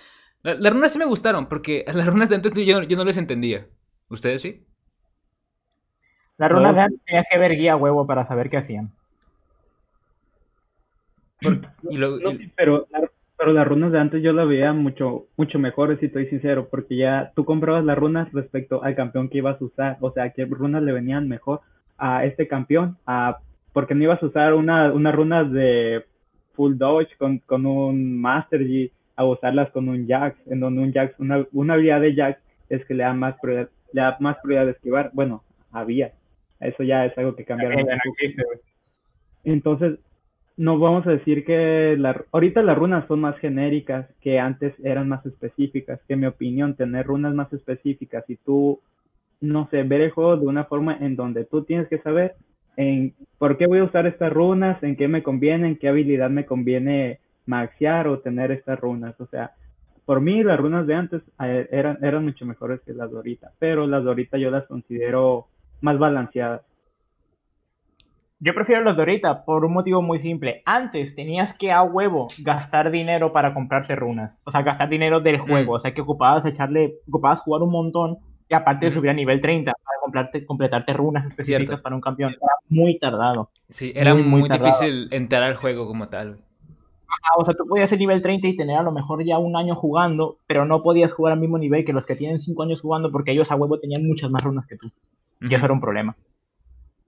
la- 0.43 0.55
las 0.55 0.73
runas 0.73 0.93
sí 0.93 0.99
me 0.99 1.05
gustaron, 1.07 1.49
porque 1.49 1.85
las 1.95 2.07
runas 2.07 2.29
de 2.29 2.37
antes 2.37 2.53
yo, 2.55 2.83
yo 2.83 2.97
no 2.97 3.05
les 3.05 3.17
entendía. 3.17 3.67
¿Ustedes 4.09 4.43
sí? 4.43 4.65
La 6.39 6.49
runa 6.49 6.69
No. 6.71 6.75
de 6.75 6.81
antes 6.83 7.01
tenías 7.05 7.27
que 7.31 7.39
ver 7.39 7.53
guía 7.57 7.77
huevo 7.77 8.07
para 8.07 8.27
saber 8.29 8.51
qué 8.51 8.59
hacían. 8.59 8.91
Y 11.91 11.97
luego- 11.97 12.19
No, 12.19 12.33
y- 12.33 12.39
sí, 12.39 12.53
pero, 12.57 12.87
pero 13.39 13.53
las 13.53 13.67
runas 13.67 13.93
de 13.93 14.01
antes 14.01 14.23
yo 14.23 14.33
la 14.33 14.45
veía 14.45 14.73
mucho, 14.73 15.27
mucho 15.37 15.59
mejor, 15.59 15.99
si 16.01 16.07
estoy 16.07 16.27
sincero, 16.27 16.69
porque 16.71 16.97
ya 16.97 17.33
tú 17.35 17.45
comprabas 17.45 17.85
las 17.85 17.99
runas 17.99 18.33
respecto 18.33 18.83
al 18.83 18.97
campeón 18.97 19.29
que 19.29 19.39
ibas 19.39 19.61
a 19.61 19.65
usar, 19.65 19.97
o 20.01 20.11
sea, 20.13 20.31
qué 20.33 20.45
runas 20.47 20.83
le 20.83 20.93
venían 20.93 21.29
mejor 21.29 21.61
a 21.99 22.25
este 22.25 22.49
campeón, 22.49 22.97
a, 23.07 23.39
porque 23.73 23.95
no 23.95 24.05
ibas 24.05 24.23
a 24.23 24.27
usar 24.27 24.55
una, 24.55 24.93
unas 24.93 25.15
runas 25.15 25.51
de 25.53 26.05
full 26.55 26.77
dodge 26.77 27.17
con, 27.19 27.39
con 27.39 27.67
un 27.67 28.21
Master 28.21 28.63
G 28.63 28.91
a 29.17 29.25
usarlas 29.25 29.71
con 29.71 29.89
un 29.89 30.07
Jax, 30.07 30.37
en 30.47 30.61
donde 30.61 30.83
un 30.83 30.93
Jax, 30.93 31.19
una, 31.19 31.47
una 31.53 31.75
habilidad 31.75 32.01
de 32.01 32.15
Jax 32.15 32.41
es 32.69 32.85
que 32.85 32.95
le 32.95 33.05
da 33.05 33.15
más 33.15 33.37
prioridad, 33.41 33.71
le 33.93 34.01
da 34.01 34.17
más 34.21 34.37
prioridad 34.43 34.67
de 34.67 34.73
esquivar. 34.73 35.11
Bueno, 35.15 35.43
había. 35.73 36.13
Eso 36.61 36.83
ya 36.83 37.07
es 37.07 37.17
algo 37.17 37.35
que 37.35 37.45
cambiaron. 37.45 37.83
Güey. 37.83 38.35
Entonces, 39.45 39.99
no 40.57 40.79
vamos 40.79 41.07
a 41.07 41.11
decir 41.11 41.45
que 41.45 41.97
la, 41.99 42.25
ahorita 42.33 42.63
las 42.63 42.77
runas 42.77 43.07
son 43.09 43.21
más 43.21 43.39
genéricas, 43.39 44.07
que 44.21 44.39
antes 44.39 44.75
eran 44.83 45.09
más 45.09 45.25
específicas, 45.27 46.01
que 46.07 46.15
en 46.15 46.21
mi 46.21 46.27
opinión, 46.27 46.75
tener 46.75 47.07
runas 47.07 47.35
más 47.35 47.53
específicas 47.53 48.25
y 48.29 48.37
tú, 48.37 48.81
no 49.41 49.69
sé, 49.71 49.83
ver 49.83 50.01
el 50.01 50.11
juego 50.11 50.37
de 50.37 50.47
una 50.47 50.65
forma 50.65 50.97
en 50.99 51.17
donde 51.17 51.45
tú 51.45 51.65
tienes 51.65 51.89
que 51.89 51.99
saber 51.99 52.37
en 52.77 53.15
por 53.39 53.57
qué 53.57 53.67
voy 53.67 53.79
a 53.79 53.85
usar 53.85 54.07
estas 54.07 54.33
runas, 54.33 54.83
en 54.83 54.97
qué 54.97 55.09
me 55.09 55.23
conviene, 55.23 55.69
en 55.69 55.77
qué 55.77 55.89
habilidad 55.89 56.31
me 56.31 56.47
conviene 56.47 57.21
maxear 57.47 58.09
o 58.09 58.21
tener 58.21 58.51
estas 58.51 58.79
runas. 58.79 59.19
O 59.21 59.27
sea, 59.27 59.53
por 60.05 60.21
mí 60.21 60.43
las 60.43 60.59
runas 60.59 60.87
de 60.87 60.95
antes 60.95 61.23
eh, 61.43 61.69
eran, 61.71 61.99
eran 62.03 62.25
mucho 62.25 62.47
mejores 62.47 62.81
que 62.83 62.93
las 62.93 63.11
de 63.11 63.17
ahorita, 63.17 63.53
pero 63.59 63.87
las 63.87 64.05
de 64.05 64.09
ahorita 64.09 64.39
yo 64.39 64.51
las 64.51 64.67
considero 64.67 65.47
más 65.81 65.99
balanceadas. 65.99 66.63
Yo 68.39 68.55
prefiero 68.55 68.83
los 68.83 68.97
de 68.97 69.03
ahorita 69.03 69.45
por 69.47 69.65
un 69.65 69.73
motivo 69.73 70.03
muy 70.03 70.21
simple. 70.21 70.63
Antes 70.67 71.15
tenías 71.15 71.55
que 71.55 71.73
a 71.73 71.83
huevo 71.83 72.29
gastar 72.39 72.91
dinero 72.91 73.33
para 73.33 73.55
comprarte 73.55 73.97
runas. 73.97 74.39
O 74.45 74.51
sea, 74.51 74.61
gastar 74.61 74.91
dinero 74.91 75.21
del 75.21 75.39
juego. 75.39 75.73
Mm. 75.73 75.77
O 75.77 75.79
sea, 75.79 75.95
que 75.95 76.03
ocupabas 76.03 76.45
echarle, 76.45 76.97
ocupabas 77.09 77.41
jugar 77.41 77.63
un 77.63 77.71
montón 77.71 78.19
y 78.49 78.55
aparte 78.55 78.87
de 78.87 78.93
subir 78.93 79.11
a 79.11 79.15
nivel 79.15 79.41
30 79.41 79.73
para 79.73 80.01
comprarte, 80.01 80.47
completarte 80.47 80.93
runas 80.93 81.27
específicas 81.27 81.67
Cierto. 81.67 81.83
para 81.83 81.95
un 81.97 82.01
campeón. 82.01 82.33
Era 82.33 82.53
muy 82.69 82.99
tardado. 82.99 83.51
Sí, 83.69 83.93
era 83.95 84.15
Muy, 84.15 84.23
muy, 84.23 84.41
muy 84.41 84.49
tardado. 84.49 84.67
difícil 84.67 85.09
entrar 85.11 85.43
al 85.43 85.57
juego 85.57 85.87
como 85.87 86.09
tal. 86.09 86.39
Ah, 87.09 87.39
o 87.39 87.45
sea, 87.45 87.55
tú 87.55 87.67
podías 87.67 87.91
ser 87.91 87.99
nivel 87.99 88.23
30 88.23 88.47
y 88.47 88.57
tener 88.57 88.77
a 88.79 88.83
lo 88.83 88.93
mejor 88.93 89.25
ya 89.25 89.39
un 89.39 89.57
año 89.57 89.75
jugando, 89.75 90.39
pero 90.47 90.65
no 90.65 90.83
podías 90.83 91.13
jugar 91.13 91.33
al 91.33 91.41
mismo 91.41 91.59
nivel 91.59 91.85
que 91.85 91.93
los 91.93 92.07
que 92.07 92.15
tienen 92.15 92.41
5 92.41 92.63
años 92.63 92.81
jugando 92.81 93.11
porque 93.11 93.33
ellos 93.33 93.51
a 93.51 93.57
huevo 93.57 93.81
tenían 93.81 94.07
muchas 94.07 94.31
más 94.31 94.43
runas 94.45 94.67
que 94.67 94.77
tú. 94.77 94.91
Y 95.41 95.55
eso 95.55 95.65
era 95.65 95.75
un 95.75 95.81
problema. 95.81 96.17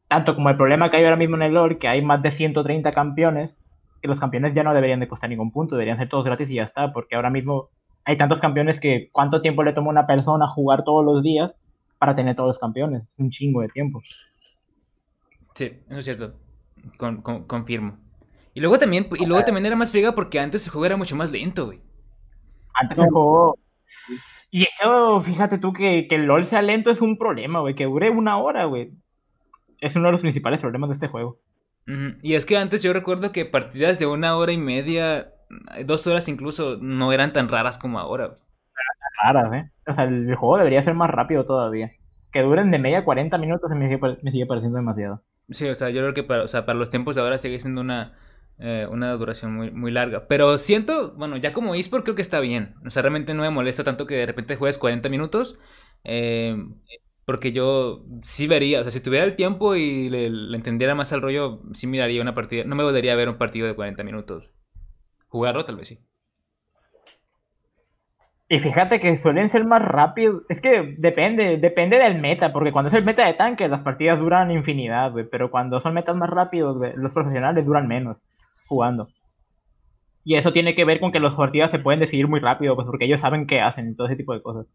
Tanto 0.08 0.34
como 0.34 0.48
el 0.50 0.56
problema 0.56 0.90
que 0.90 0.96
hay 0.96 1.04
ahora 1.04 1.16
mismo 1.16 1.36
en 1.36 1.42
el 1.42 1.54
lore, 1.54 1.78
que 1.78 1.86
hay 1.88 2.02
más 2.02 2.22
de 2.22 2.30
130 2.32 2.92
campeones, 2.92 3.56
que 4.00 4.08
los 4.08 4.18
campeones 4.18 4.54
ya 4.54 4.62
no 4.64 4.74
deberían 4.74 5.00
de 5.00 5.08
costar 5.08 5.28
ningún 5.30 5.52
punto, 5.52 5.76
deberían 5.76 5.98
ser 5.98 6.08
todos 6.08 6.24
gratis 6.24 6.50
y 6.50 6.54
ya 6.54 6.64
está, 6.64 6.92
porque 6.92 7.14
ahora 7.14 7.30
mismo 7.30 7.68
hay 8.08 8.16
tantos 8.16 8.40
campeones 8.40 8.80
que 8.80 9.10
cuánto 9.12 9.42
tiempo 9.42 9.62
le 9.62 9.74
toma 9.74 9.88
a 9.88 9.90
una 9.90 10.06
persona 10.06 10.46
jugar 10.46 10.82
todos 10.82 11.04
los 11.04 11.22
días 11.22 11.52
para 11.98 12.16
tener 12.16 12.34
todos 12.34 12.48
los 12.48 12.58
campeones. 12.58 13.02
Es 13.06 13.18
un 13.18 13.30
chingo 13.30 13.60
de 13.60 13.68
tiempo. 13.68 14.00
Sí, 15.54 15.72
eso 15.88 15.98
es 15.98 16.04
cierto. 16.04 16.34
Con- 16.96 17.20
con- 17.20 17.44
confirmo. 17.44 17.98
Y 18.54 18.60
luego 18.60 18.78
también, 18.78 19.06
y 19.18 19.26
luego 19.26 19.44
también 19.44 19.66
era 19.66 19.76
más 19.76 19.90
friega 19.90 20.14
porque 20.14 20.40
antes 20.40 20.64
el 20.64 20.72
juego 20.72 20.86
era 20.86 20.96
mucho 20.96 21.16
más 21.16 21.30
lento, 21.30 21.66
güey. 21.66 21.80
Antes 22.74 22.98
el 22.98 23.10
juego... 23.10 23.58
Y 24.50 24.64
eso, 24.64 25.20
fíjate 25.20 25.58
tú, 25.58 25.74
que, 25.74 26.06
que 26.08 26.14
el 26.14 26.24
LOL 26.24 26.46
sea 26.46 26.62
lento 26.62 26.90
es 26.90 27.02
un 27.02 27.18
problema, 27.18 27.60
güey, 27.60 27.74
que 27.74 27.84
dure 27.84 28.08
una 28.08 28.38
hora, 28.38 28.64
güey. 28.64 28.90
Es 29.80 29.94
uno 29.96 30.06
de 30.06 30.12
los 30.12 30.22
principales 30.22 30.60
problemas 30.60 30.88
de 30.88 30.94
este 30.94 31.08
juego. 31.08 31.38
Y 32.22 32.34
es 32.34 32.46
que 32.46 32.56
antes 32.56 32.82
yo 32.82 32.92
recuerdo 32.94 33.32
que 33.32 33.44
partidas 33.44 33.98
de 33.98 34.06
una 34.06 34.36
hora 34.36 34.52
y 34.52 34.56
media, 34.58 35.32
dos 35.84 36.06
horas 36.06 36.28
incluso, 36.28 36.78
no 36.80 37.12
eran 37.12 37.32
tan 37.32 37.48
raras 37.48 37.78
como 37.78 37.98
ahora. 37.98 38.38
raras, 39.22 39.52
¿eh? 39.52 39.70
O 39.86 39.94
sea, 39.94 40.04
el 40.04 40.34
juego 40.36 40.58
debería 40.58 40.82
ser 40.82 40.94
más 40.94 41.10
rápido 41.10 41.44
todavía. 41.46 41.92
Que 42.32 42.42
duren 42.42 42.70
de 42.70 42.78
media 42.78 43.04
40 43.04 43.38
minutos 43.38 43.70
me 43.70 43.88
sigue, 43.88 44.00
me 44.22 44.30
sigue 44.32 44.46
pareciendo 44.46 44.76
demasiado. 44.78 45.22
Sí, 45.50 45.66
o 45.68 45.74
sea, 45.74 45.88
yo 45.90 46.02
creo 46.02 46.12
que 46.14 46.22
para, 46.24 46.42
o 46.44 46.48
sea, 46.48 46.66
para 46.66 46.78
los 46.78 46.90
tiempos 46.90 47.14
de 47.16 47.22
ahora 47.22 47.38
sigue 47.38 47.58
siendo 47.58 47.80
una, 47.80 48.18
eh, 48.58 48.86
una 48.90 49.12
duración 49.12 49.54
muy, 49.54 49.70
muy 49.70 49.90
larga. 49.90 50.28
Pero 50.28 50.58
siento, 50.58 51.12
bueno, 51.14 51.38
ya 51.38 51.52
como 51.54 51.74
eSport 51.74 52.04
creo 52.04 52.14
que 52.14 52.20
está 52.22 52.40
bien. 52.40 52.74
O 52.84 52.90
sea, 52.90 53.00
realmente 53.02 53.32
no 53.32 53.42
me 53.42 53.50
molesta 53.50 53.82
tanto 53.82 54.06
que 54.06 54.14
de 54.16 54.26
repente 54.26 54.56
juegues 54.56 54.76
40 54.78 55.08
minutos. 55.08 55.58
eh, 56.04 56.56
porque 57.24 57.52
yo 57.52 58.06
sí 58.22 58.46
vería, 58.46 58.80
o 58.80 58.82
sea, 58.84 58.90
si 58.90 59.00
tuviera 59.00 59.24
el 59.26 59.36
tiempo 59.36 59.74
y 59.76 60.08
le, 60.08 60.30
le 60.30 60.56
entendiera 60.56 60.94
más 60.94 61.12
al 61.12 61.20
rollo, 61.20 61.60
sí 61.74 61.86
miraría 61.86 62.22
una 62.22 62.34
partida. 62.34 62.64
No 62.64 62.74
me 62.74 62.84
gustaría 62.84 63.14
ver 63.16 63.28
un 63.28 63.36
partido 63.38 63.66
de 63.66 63.74
40 63.74 64.02
minutos. 64.02 64.50
Jugarlo 65.28 65.64
tal 65.64 65.76
vez 65.76 65.88
sí. 65.88 65.98
Y 68.50 68.60
fíjate 68.60 68.98
que 68.98 69.18
suelen 69.18 69.50
ser 69.50 69.66
más 69.66 69.82
rápidos. 69.82 70.42
Es 70.48 70.60
que 70.60 70.94
depende, 70.96 71.58
depende 71.58 71.98
del 71.98 72.18
meta, 72.18 72.50
porque 72.52 72.72
cuando 72.72 72.88
es 72.88 72.94
el 72.94 73.04
meta 73.04 73.26
de 73.26 73.34
tanque, 73.34 73.68
las 73.68 73.82
partidas 73.82 74.18
duran 74.18 74.50
infinidad, 74.50 75.12
güey. 75.12 75.26
Pero 75.30 75.50
cuando 75.50 75.80
son 75.80 75.92
metas 75.92 76.16
más 76.16 76.30
rápidos, 76.30 76.78
los 76.96 77.12
profesionales 77.12 77.66
duran 77.66 77.86
menos 77.86 78.16
jugando. 78.66 79.08
Y 80.24 80.36
eso 80.36 80.52
tiene 80.52 80.74
que 80.74 80.84
ver 80.84 81.00
con 81.00 81.12
que 81.12 81.20
las 81.20 81.34
partidas 81.34 81.70
se 81.70 81.78
pueden 81.78 82.00
decidir 82.00 82.26
muy 82.26 82.40
rápido, 82.40 82.74
pues 82.74 82.86
porque 82.86 83.04
ellos 83.04 83.20
saben 83.20 83.46
qué 83.46 83.60
hacen 83.60 83.90
y 83.90 83.94
todo 83.94 84.06
ese 84.06 84.16
tipo 84.16 84.32
de 84.32 84.42
cosas. 84.42 84.66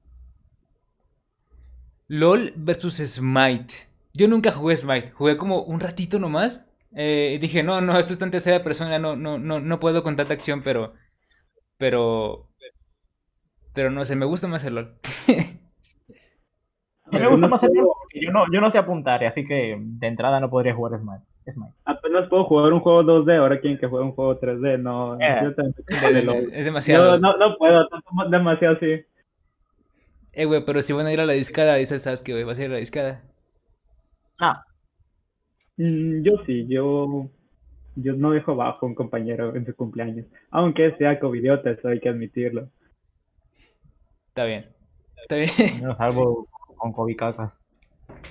LOL 2.08 2.54
versus 2.56 2.98
Smite. 2.98 3.74
Yo 4.13 4.28
nunca 4.28 4.52
jugué 4.52 4.78
Smite, 4.78 5.12
jugué 5.12 5.38
como 5.38 5.63
un 5.63 5.80
ratito 5.80 6.20
nomás. 6.20 6.68
Eh, 6.95 7.34
y 7.36 7.38
dije, 7.39 7.63
no, 7.63 7.82
no, 7.82 7.97
esto 7.97 8.13
está 8.13 8.25
en 8.25 8.32
tercera 8.32 8.63
persona, 8.63 8.99
no, 8.99 9.15
no, 9.15 9.39
no, 9.39 9.60
no 9.60 9.79
puedo 9.79 10.03
con 10.03 10.15
tanta 10.15 10.34
acción, 10.34 10.62
pero. 10.63 10.93
Pero. 11.77 12.49
Pero 13.73 13.89
no 13.89 14.06
sé, 14.06 14.15
me 14.15 14.25
gusta 14.25 14.47
más 14.47 14.63
el 14.63 14.75
LOL. 14.75 14.95
A 17.06 17.12
mí 17.12 17.19
me 17.19 17.27
gusta 17.27 17.47
más 17.47 17.63
el 17.63 17.71
LoL 17.73 17.88
porque 17.99 18.21
yo 18.23 18.32
no, 18.32 18.45
yo 18.51 18.62
no 18.62 18.69
sé 18.71 18.77
apuntar, 18.77 19.23
así 19.25 19.43
que 19.45 19.75
de 19.79 20.08
entrada 20.08 20.39
no 20.39 20.49
podría 20.49 20.75
jugar 20.75 20.99
Smite. 20.99 21.23
Smite. 21.51 21.73
Apenas 21.86 22.29
puedo 22.29 22.45
jugar 22.45 22.71
un 22.71 22.79
juego 22.79 23.03
2D, 23.03 23.38
ahora 23.38 23.60
quieren 23.60 23.79
que 23.79 23.88
juegue 23.88 24.06
un 24.06 24.13
juego 24.13 24.39
3D, 24.39 24.77
no, 24.79 25.15
Eh. 25.19 25.39
yo 25.43 25.56
también 25.56 26.13
de 26.13 26.23
LOL. 26.23 26.53
es 26.53 26.65
demasiado. 26.65 27.15
Yo 27.15 27.19
no, 27.19 27.36
no 27.38 27.58
puedo, 27.58 27.88
demasiado 28.29 28.75
así. 28.75 29.03
Eh, 30.34 30.45
güey, 30.45 30.63
pero 30.65 30.82
si 30.82 30.93
van 30.93 31.06
a 31.08 31.13
ir 31.13 31.19
a 31.19 31.25
la 31.25 31.34
discada, 31.34 31.75
dices, 31.75 32.01
¿sabes 32.03 32.21
qué, 32.23 32.32
güey? 32.34 32.43
¿Vas 32.43 32.58
a 32.60 32.63
ir 32.63 32.69
a 32.69 32.73
la 32.73 32.79
discada? 32.79 33.23
No, 34.39 34.53
yo 35.78 36.38
sí, 36.46 36.66
yo, 36.68 37.30
yo 37.96 38.14
no 38.14 38.32
dejo 38.32 38.56
bajo 38.56 38.86
a 38.86 38.90
un 38.90 38.96
compañero 38.96 39.56
en 39.56 39.66
su 39.66 39.76
cumpleaños, 39.76 40.26
aunque 40.52 40.96
sea 40.98 41.20
covidiota, 41.20 41.72
eso 41.72 41.88
hay 41.88 42.00
que 42.00 42.10
admitirlo. 42.10 42.70
Está 44.30 44.46
bien. 44.46 44.64
Está 45.22 45.36
bien. 45.36 45.50
yo 45.82 45.88
no 45.88 45.98
salvo 45.98 46.48
con 46.78 46.92
Kobe 46.94 47.16
Cacas. 47.16 47.52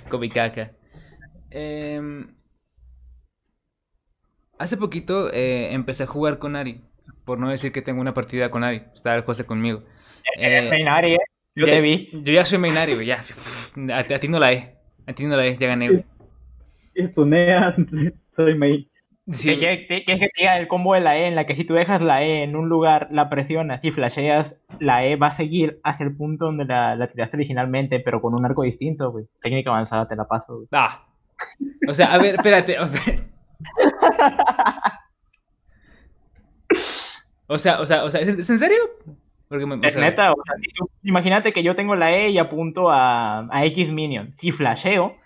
Kobicaca. 0.09 0.73
Em, 1.51 2.27
hace 4.59 4.77
poquito 4.77 5.33
eh, 5.33 5.73
empecé 5.73 6.05
a 6.05 6.07
jugar 6.07 6.39
con 6.39 6.57
Ari. 6.57 6.81
Por 7.25 7.39
no 7.39 7.51
decir 7.51 7.73
que 7.73 7.83
tengo 7.83 8.01
una 8.01 8.15
partida 8.15 8.51
con 8.51 8.65
Ari. 8.65 8.83
Estaba 8.95 9.17
el 9.17 9.23
José 9.23 9.45
conmigo. 9.45 9.85
Eh, 10.39 10.69
Mainari, 10.71 11.15
¿eh? 11.15 11.19
Yo 11.55 11.67
ya- 11.67 11.73
te 11.75 11.81
vi. 11.81 12.09
Yo 12.13 12.33
ya 12.33 12.45
soy 12.45 12.59
main 12.59 12.77
Ari, 12.77 12.95
güey. 12.95 13.07
Ya. 13.07 13.23
A, 13.93 13.99
a 14.01 14.19
ti 14.19 14.29
no 14.29 14.39
la 14.39 14.53
he. 14.53 14.77
A 15.07 15.13
ti 15.13 15.25
no 15.27 15.37
la 15.37 15.47
he. 15.47 15.57
Ya 15.57 15.69
gané, 15.69 15.89
güey. 15.89 16.05
Y 16.95 17.09
tunea, 17.09 17.75
soy 18.37 18.55
main. 18.57 18.89
Sí, 19.31 19.57
que, 19.59 19.87
que, 19.87 20.05
que, 20.05 20.19
que 20.19 20.27
te 20.29 20.31
diga 20.37 20.59
el 20.59 20.67
combo 20.67 20.95
de 20.95 21.01
la 21.01 21.17
E, 21.17 21.29
en 21.29 21.37
la 21.37 21.47
que 21.47 21.55
si 21.55 21.65
tú 21.65 21.75
dejas 21.75 22.03
la 22.03 22.25
E 22.25 22.43
en 22.43 22.57
un 22.57 22.69
lugar, 22.69 23.07
la 23.13 23.29
presionas 23.31 23.83
y 23.85 23.93
flasheas, 23.93 24.55
la 24.81 25.07
E 25.07 25.15
va 25.17 25.29
a 25.29 25.37
seguir 25.37 25.79
hacia 25.85 26.05
el 26.05 26.17
punto 26.17 26.47
donde 26.47 26.65
la, 26.65 26.97
la 26.97 27.07
tiraste 27.07 27.37
originalmente, 27.37 28.01
pero 28.01 28.21
con 28.21 28.35
un 28.35 28.45
arco 28.45 28.63
distinto, 28.63 29.13
güey. 29.13 29.27
Técnica 29.41 29.71
avanzada, 29.71 30.09
te 30.09 30.17
la 30.17 30.27
paso, 30.27 30.57
güey. 30.57 30.69
Ah. 30.73 31.07
O 31.89 31.95
sea, 31.95 32.13
a 32.13 32.19
ver, 32.19 32.35
espérate. 32.35 32.77
a 32.77 32.83
ver. 32.85 33.21
O 37.47 37.59
sea, 37.59 37.81
o 37.81 37.87
sea, 37.87 38.05
o 38.05 38.11
sea, 38.11 38.21
¿es, 38.21 38.29
es 38.29 38.49
en 38.51 38.59
serio? 38.59 38.79
Porque 39.49 39.67
me, 39.67 39.75
o 39.75 39.83
Es 39.83 39.93
sea, 39.93 40.03
neta, 40.03 40.33
o 40.33 40.37
sea, 40.47 40.55
si 40.57 40.69
tú- 40.75 40.89
imagínate 41.03 41.53
que 41.53 41.63
yo 41.63 41.77
tengo 41.77 41.95
la 41.95 42.13
E 42.17 42.31
y 42.31 42.39
apunto 42.39 42.91
a, 42.91 43.47
a 43.55 43.65
X 43.67 43.91
minion. 43.91 44.33
Si 44.35 44.53
flasheo 44.53 45.17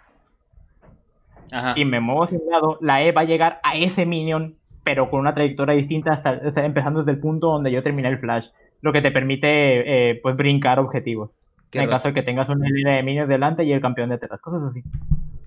Ajá. 1.53 1.75
y 1.77 1.85
me 1.85 2.01
muevo 2.01 2.25
hacia 2.25 2.39
un 2.39 2.51
lado, 2.51 2.79
la 2.81 3.03
E 3.03 3.13
va 3.13 3.23
a 3.23 3.25
llegar 3.25 3.61
a 3.63 3.77
ese 3.77 4.07
minion, 4.07 4.57
pero 4.85 5.11
con 5.11 5.21
una 5.21 5.35
trayectoria 5.35 5.75
distinta, 5.75 6.13
hasta, 6.13 6.31
hasta 6.31 6.65
empezando 6.65 7.01
desde 7.01 7.13
el 7.13 7.19
punto 7.19 7.49
donde 7.49 7.71
yo 7.73 7.83
terminé 7.83 8.09
el 8.09 8.19
flash. 8.19 8.47
Lo 8.83 8.93
que 8.93 9.03
te 9.03 9.11
permite, 9.11 10.11
eh, 10.11 10.21
pues, 10.23 10.37
brincar 10.37 10.79
objetivos. 10.79 11.31
Qué 11.71 11.79
en 11.79 11.85
el 11.85 11.89
roto. 11.91 11.97
caso 11.97 12.09
de 12.09 12.15
que 12.15 12.23
tengas 12.23 12.49
una 12.49 12.69
línea 12.69 12.97
de 12.97 13.03
minions 13.03 13.29
delante 13.29 13.65
y 13.65 13.73
el 13.73 13.81
campeón 13.81 14.11
detrás, 14.11 14.41
cosas 14.41 14.63
así. 14.71 14.83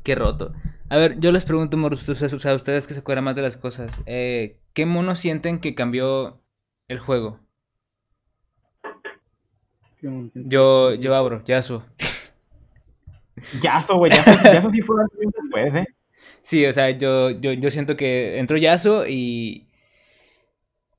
Qué 0.04 0.16
roto. 0.16 0.54
A 0.90 0.98
ver, 0.98 1.20
yo 1.20 1.32
les 1.32 1.46
pregunto, 1.46 1.78
ustedes, 1.78 2.34
o 2.34 2.40
sea, 2.40 2.56
ustedes 2.56 2.88
que 2.88 2.94
se 2.94 3.00
acuerdan 3.02 3.24
más 3.26 3.36
de 3.36 3.44
las 3.44 3.58
cosas. 3.58 4.02
eh, 4.06 4.58
¿Qué 4.74 4.86
mono 4.86 5.16
sienten 5.16 5.60
que 5.60 5.76
cambió 5.76 6.42
el 6.88 7.00
juego? 7.00 7.40
Yo, 10.34 10.94
yo 10.96 11.16
abro, 11.16 11.44
Yasuo. 11.46 11.84
Yasuo, 13.62 13.98
güey, 13.98 14.12
Yasuo 14.12 14.72
sí 14.72 14.82
fue 14.82 15.04
después, 15.20 15.76
¿eh? 15.76 15.88
Sí, 16.42 16.66
o 16.66 16.74
sea, 16.74 16.90
yo, 16.92 17.32
yo, 17.32 17.54
yo 17.54 17.72
siento 17.72 17.96
que 17.96 18.40
entró 18.40 18.58
Yasuo 18.58 19.06
y. 19.08 19.66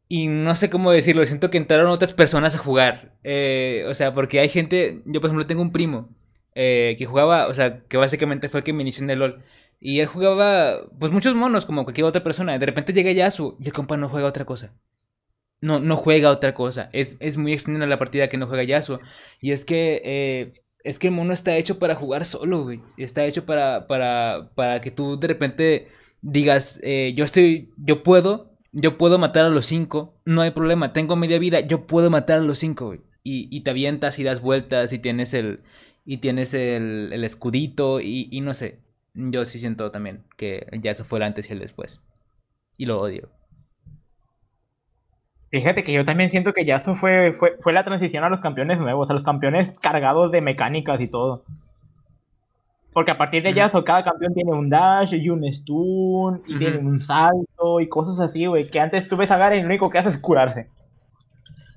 Y 0.09 0.27
no 0.27 0.57
sé 0.57 0.71
cómo 0.71 0.91
decirlo, 0.91 1.25
siento 1.25 1.51
que 1.51 1.59
entraron 1.59 1.89
otras 1.89 2.13
personas 2.13 2.57
a 2.57 2.59
jugar. 2.59 3.15
Eh, 3.23 3.85
o 3.89 3.95
sea, 3.95 4.13
porque 4.13 4.41
hay 4.41 4.49
gente. 4.49 5.03
Yo, 5.07 5.21
por 5.21 5.29
ejemplo, 5.29 5.47
tengo 5.47 5.63
un 5.63 5.73
primo 5.73 6.09
eh, 6.55 6.97
que 6.99 7.07
jugaba, 7.07 7.47
o 7.47 7.55
sea, 7.55 7.81
que 7.85 7.97
básicamente 7.97 8.49
fue 8.49 8.61
el 8.61 8.65
que 8.65 8.73
me 8.73 8.83
inició 8.83 9.05
en 9.05 9.11
el 9.11 9.19
LOL. 9.21 9.45
Y 9.81 10.01
él 10.01 10.07
jugaba, 10.07 10.81
pues 10.99 11.13
muchos 11.13 11.35
monos, 11.35 11.65
como 11.65 11.85
cualquier 11.85 12.07
otra 12.07 12.23
persona. 12.25 12.59
De 12.59 12.67
repente 12.67 12.93
llega 12.93 13.13
Yasuo 13.13 13.57
y 13.61 13.67
el 13.69 13.73
compa 13.73 13.97
no 13.97 14.09
juega 14.09 14.27
otra 14.29 14.45
cosa. 14.45 14.75
No, 15.63 15.79
no 15.79 15.97
juega 15.97 16.31
otra 16.31 16.55
cosa. 16.55 16.91
Es, 16.93 17.17
es 17.21 17.37
muy 17.37 17.53
extraña 17.53 17.87
la 17.87 17.99
partida 17.99 18.29
que 18.29 18.37
no 18.37 18.47
juega 18.47 18.65
Yasuo. 18.65 19.01
Y 19.41 19.53
es 19.53 19.65
que, 19.65 20.03
eh, 20.05 20.63
es 20.85 20.99
que 20.99 21.09
el 21.09 21.15
mono 21.15 21.33
está 21.33 21.57
hecho 21.57 21.79
para 21.79 21.95
jugar 21.95 22.25
solo, 22.25 22.65
güey. 22.65 22.81
Está 22.97 23.25
hecho 23.25 23.45
para, 23.45 23.87
para, 23.87 24.51
para 24.55 24.81
que 24.81 24.91
tú 24.91 25.19
de 25.19 25.29
repente 25.29 25.89
digas, 26.23 26.81
eh, 26.83 27.13
yo 27.15 27.25
estoy, 27.25 27.73
yo 27.77 28.03
puedo, 28.03 28.57
yo 28.73 28.99
puedo 28.99 29.19
matar 29.19 29.45
a 29.45 29.51
los 29.51 29.67
cinco. 29.67 30.21
No 30.25 30.43
hay 30.43 30.51
problema, 30.51 30.93
tengo 30.93 31.17
media 31.17 31.39
vida, 31.39 31.61
yo 31.61 31.87
puedo 31.87 32.11
matar 32.11 32.39
a 32.39 32.43
los 32.43 32.59
cinco, 32.59 32.87
güey. 32.87 33.01
Y, 33.23 33.49
y 33.55 33.61
te 33.61 33.71
avientas 33.71 34.19
y 34.19 34.25
das 34.25 34.41
vueltas 34.41 34.93
y 34.93 34.99
tienes 34.99 35.35
el, 35.35 35.61
y 36.05 36.19
tienes 36.19 36.55
el, 36.55 37.11
el 37.13 37.25
escudito 37.25 38.01
y, 38.01 38.29
y 38.31 38.41
no 38.41 38.55
sé. 38.55 38.81
Yo 39.15 39.45
sí 39.45 39.59
siento 39.59 39.91
también 39.91 40.25
que 40.37 40.67
ya 40.81 40.93
eso 40.93 41.05
fue 41.05 41.19
el 41.19 41.25
antes 41.25 41.51
y 41.51 41.53
el 41.53 41.59
después. 41.59 42.01
Y 42.79 42.87
lo 42.87 43.01
odio. 43.01 43.31
Fíjate 45.51 45.83
que 45.83 45.93
yo 45.93 46.05
también 46.05 46.31
siento 46.31 46.53
que 46.53 46.65
Yasuo 46.65 46.95
fue, 46.95 47.33
fue, 47.33 47.57
fue 47.61 47.73
la 47.73 47.85
transición 47.85 48.23
a 48.23 48.29
los 48.29 48.41
campeones 48.41 48.79
nuevos, 48.79 49.11
a 49.11 49.15
los 49.15 49.25
campeones 49.25 49.77
cargados 49.81 50.31
de 50.31 50.41
mecánicas 50.41 51.01
y 51.01 51.09
todo. 51.09 51.43
Porque 52.93 53.11
a 53.11 53.19
partir 53.19 53.43
de. 53.43 53.53
Yasuo 53.53 53.85
cada 53.85 54.05
campeón 54.05 54.35
tiene 54.35 54.53
un 54.53 54.69
dash 54.71 55.15
y 55.15 55.29
un 55.29 55.45
stun 55.53 56.43
y 56.47 56.59
tiene 56.59 56.79
un 56.79 57.01
salto 57.01 57.81
y 57.81 57.89
cosas 57.89 58.19
así, 58.21 58.47
güey. 58.47 58.67
Que 58.69 58.81
antes 58.81 59.09
tú 59.09 59.17
ves 59.17 59.31
a 59.31 59.39
Garen 59.39 59.61
y 59.61 59.63
lo 59.63 59.69
único 59.69 59.91
que 59.91 59.99
hace 59.99 60.11
es 60.11 60.19
curarse. 60.19 60.69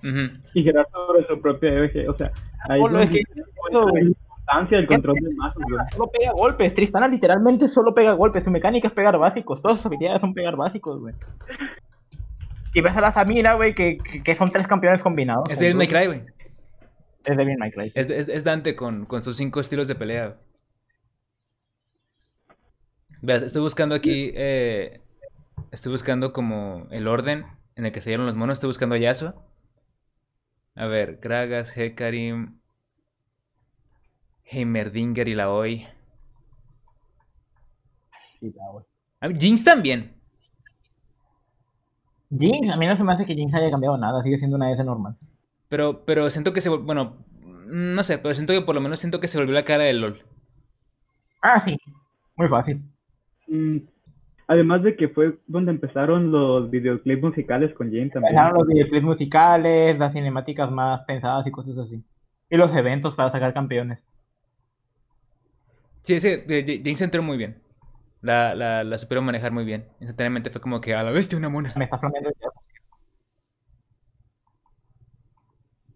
Y 0.03 0.63
girar 0.63 0.87
sobre 0.91 1.25
su 1.25 1.39
propia 1.39 1.83
eje. 1.83 2.07
O 2.09 2.13
sea, 2.13 2.31
ahí 2.67 2.79
Solo 2.79 2.99
es 2.99 3.09
donde 3.09 4.01
que 4.01 4.07
importancia 4.07 4.77
del 4.77 4.87
control 4.87 5.15
de 5.15 5.35
masas, 5.35 5.63
güey. 5.69 5.85
Solo 5.91 6.11
pega 6.11 6.31
golpes. 6.31 6.73
Tristana 6.73 7.07
literalmente 7.07 7.67
solo 7.67 7.93
pega 7.93 8.13
golpes. 8.13 8.43
Su 8.43 8.51
mecánica 8.51 8.87
es 8.87 8.93
pegar 8.93 9.17
básicos. 9.17 9.61
Todas 9.61 9.77
sus 9.77 9.85
habilidades 9.85 10.19
son 10.19 10.33
pegar 10.33 10.55
básicos, 10.55 10.99
güey. 10.99 11.13
Y 12.73 12.81
ves 12.81 12.95
a 12.95 13.01
la 13.01 13.11
Samira, 13.11 13.53
güey, 13.53 13.75
que, 13.75 13.97
que, 14.23 14.35
son 14.35 14.51
tres 14.51 14.67
campeones 14.67 15.01
combinados. 15.03 15.49
Es 15.49 15.59
Devil 15.59 15.75
May 15.75 15.87
Cry, 15.87 16.05
güey. 16.07 16.23
Es 17.25 17.37
Devil 17.37 17.57
May 17.57 17.71
Cry. 17.71 17.91
Es, 17.93 18.09
es- 18.09 18.27
es 18.27 18.43
Dante 18.43 18.75
con, 18.75 19.05
con 19.05 19.21
sus 19.21 19.37
cinco 19.37 19.59
estilos 19.59 19.87
de 19.87 19.95
pelea. 19.95 20.37
Veas, 23.21 23.43
estoy 23.43 23.61
buscando 23.61 23.95
aquí. 23.95 24.31
eh, 24.35 25.01
estoy 25.71 25.91
buscando 25.91 26.33
como 26.33 26.87
el 26.91 27.07
orden 27.07 27.45
en 27.75 27.85
el 27.85 27.91
que 27.91 28.01
se 28.01 28.09
dieron 28.09 28.25
los 28.25 28.35
monos. 28.35 28.55
Estoy 28.55 28.67
buscando 28.69 28.95
a 28.95 28.97
Yasuo. 28.97 29.33
A 30.75 30.87
ver, 30.87 31.19
Gragas, 31.21 31.77
Hecarim, 31.77 32.59
Heimerdinger 34.45 35.27
y 35.27 35.35
Laoi. 35.35 35.87
Sí, 38.39 38.51
ya, 38.53 38.61
güey. 38.71 38.85
Ah, 39.21 39.29
Jinx 39.29 39.63
también. 39.63 40.15
Jinx, 42.37 42.69
a 42.69 42.77
mí 42.77 42.87
no 42.87 42.97
se 42.97 43.03
me 43.03 43.13
hace 43.13 43.25
que 43.25 43.35
Jinx 43.35 43.53
haya 43.53 43.69
cambiado 43.71 43.97
nada. 43.97 44.21
Sigue 44.23 44.37
siendo 44.37 44.55
una 44.57 44.71
S 44.71 44.83
normal. 44.83 45.15
Pero, 45.69 46.03
pero 46.05 46.29
siento 46.29 46.53
que 46.53 46.61
se 46.61 46.69
Bueno, 46.69 47.17
no 47.67 48.03
sé, 48.03 48.17
pero 48.17 48.33
siento 48.33 48.53
que 48.53 48.61
por 48.61 48.75
lo 48.75 48.81
menos 48.81 48.99
siento 48.99 49.19
que 49.19 49.27
se 49.27 49.37
volvió 49.37 49.53
la 49.53 49.63
cara 49.63 49.83
del 49.83 50.01
LOL. 50.01 50.21
Ah, 51.41 51.59
sí. 51.59 51.77
Muy 52.35 52.47
fácil. 52.47 52.81
Mm, 53.47 53.77
Además 54.45 54.83
de 54.83 54.95
que 54.97 55.07
fue 55.07 55.37
donde 55.47 55.71
empezaron 55.71 56.31
los 56.31 56.69
videoclips 56.69 57.23
musicales 57.23 57.73
con 57.73 57.87
Jane 57.87 58.09
también. 58.09 58.33
Empezaron 58.33 58.57
los 58.57 58.67
videoclips 58.67 59.03
musicales, 59.05 59.97
las 59.97 60.11
cinemáticas 60.13 60.69
más 60.69 61.01
pensadas 61.05 61.47
y 61.47 61.51
cosas 61.51 61.77
así. 61.77 62.03
Y 62.49 62.57
los 62.57 62.75
eventos 62.75 63.15
para 63.15 63.31
sacar 63.31 63.53
campeones. 63.53 64.05
Sí, 66.01 66.15
ese 66.15 66.37
de- 66.39 66.81
Jinx 66.83 67.01
entró 67.01 67.23
muy 67.23 67.37
bien. 67.37 67.55
La, 68.23 68.55
la, 68.55 68.83
la 68.83 68.97
supieron 68.97 69.23
manejar 69.25 69.51
muy 69.51 69.65
bien. 69.65 69.87
Instantáneamente 69.99 70.49
fue 70.49 70.61
como 70.61 70.81
que 70.81 70.95
a 70.95 71.03
la 71.03 71.11
bestia 71.11 71.37
una 71.37 71.49
mona. 71.49 71.73
Me 71.75 71.83
está 71.85 71.99
flameando 71.99 72.29
el 72.29 72.35
dedo. 72.39 72.53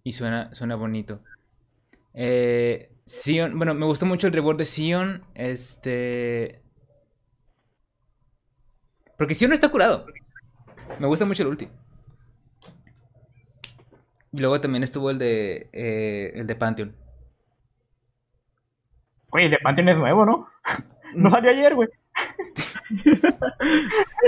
Y 0.04 0.12
suena, 0.13 0.54
suena 0.54 0.76
bonito. 0.76 1.22
Eh, 2.13 2.92
Sion, 3.06 3.58
bueno, 3.58 3.74
me 3.74 3.86
gustó 3.86 4.06
mucho 4.06 4.28
el 4.28 4.34
reward 4.34 4.58
de 4.58 4.66
Sion. 4.66 5.24
Este. 5.36 6.63
Porque 9.18 9.36
Sion 9.36 9.52
está 9.54 9.70
curado. 9.70 10.06
Me 11.00 11.08
gusta 11.08 11.26
mucho 11.26 11.44
el 11.44 11.50
ulti. 11.50 11.70
Y 14.32 14.40
luego 14.40 14.60
también 14.62 14.84
estuvo 14.84 15.10
el 15.10 15.20
de. 15.20 15.70
eh, 15.74 16.32
el 16.36 16.48
de 16.48 16.56
Pantheon. 16.56 16.96
Oye, 19.32 19.46
el 19.46 19.52
de 19.52 19.58
Pantheon 19.60 19.90
es 19.90 19.98
nuevo, 19.98 20.26
¿no? 20.26 20.48
No 21.16 21.32
salió 21.32 21.52
ayer, 21.52 21.74
güey. 21.74 21.88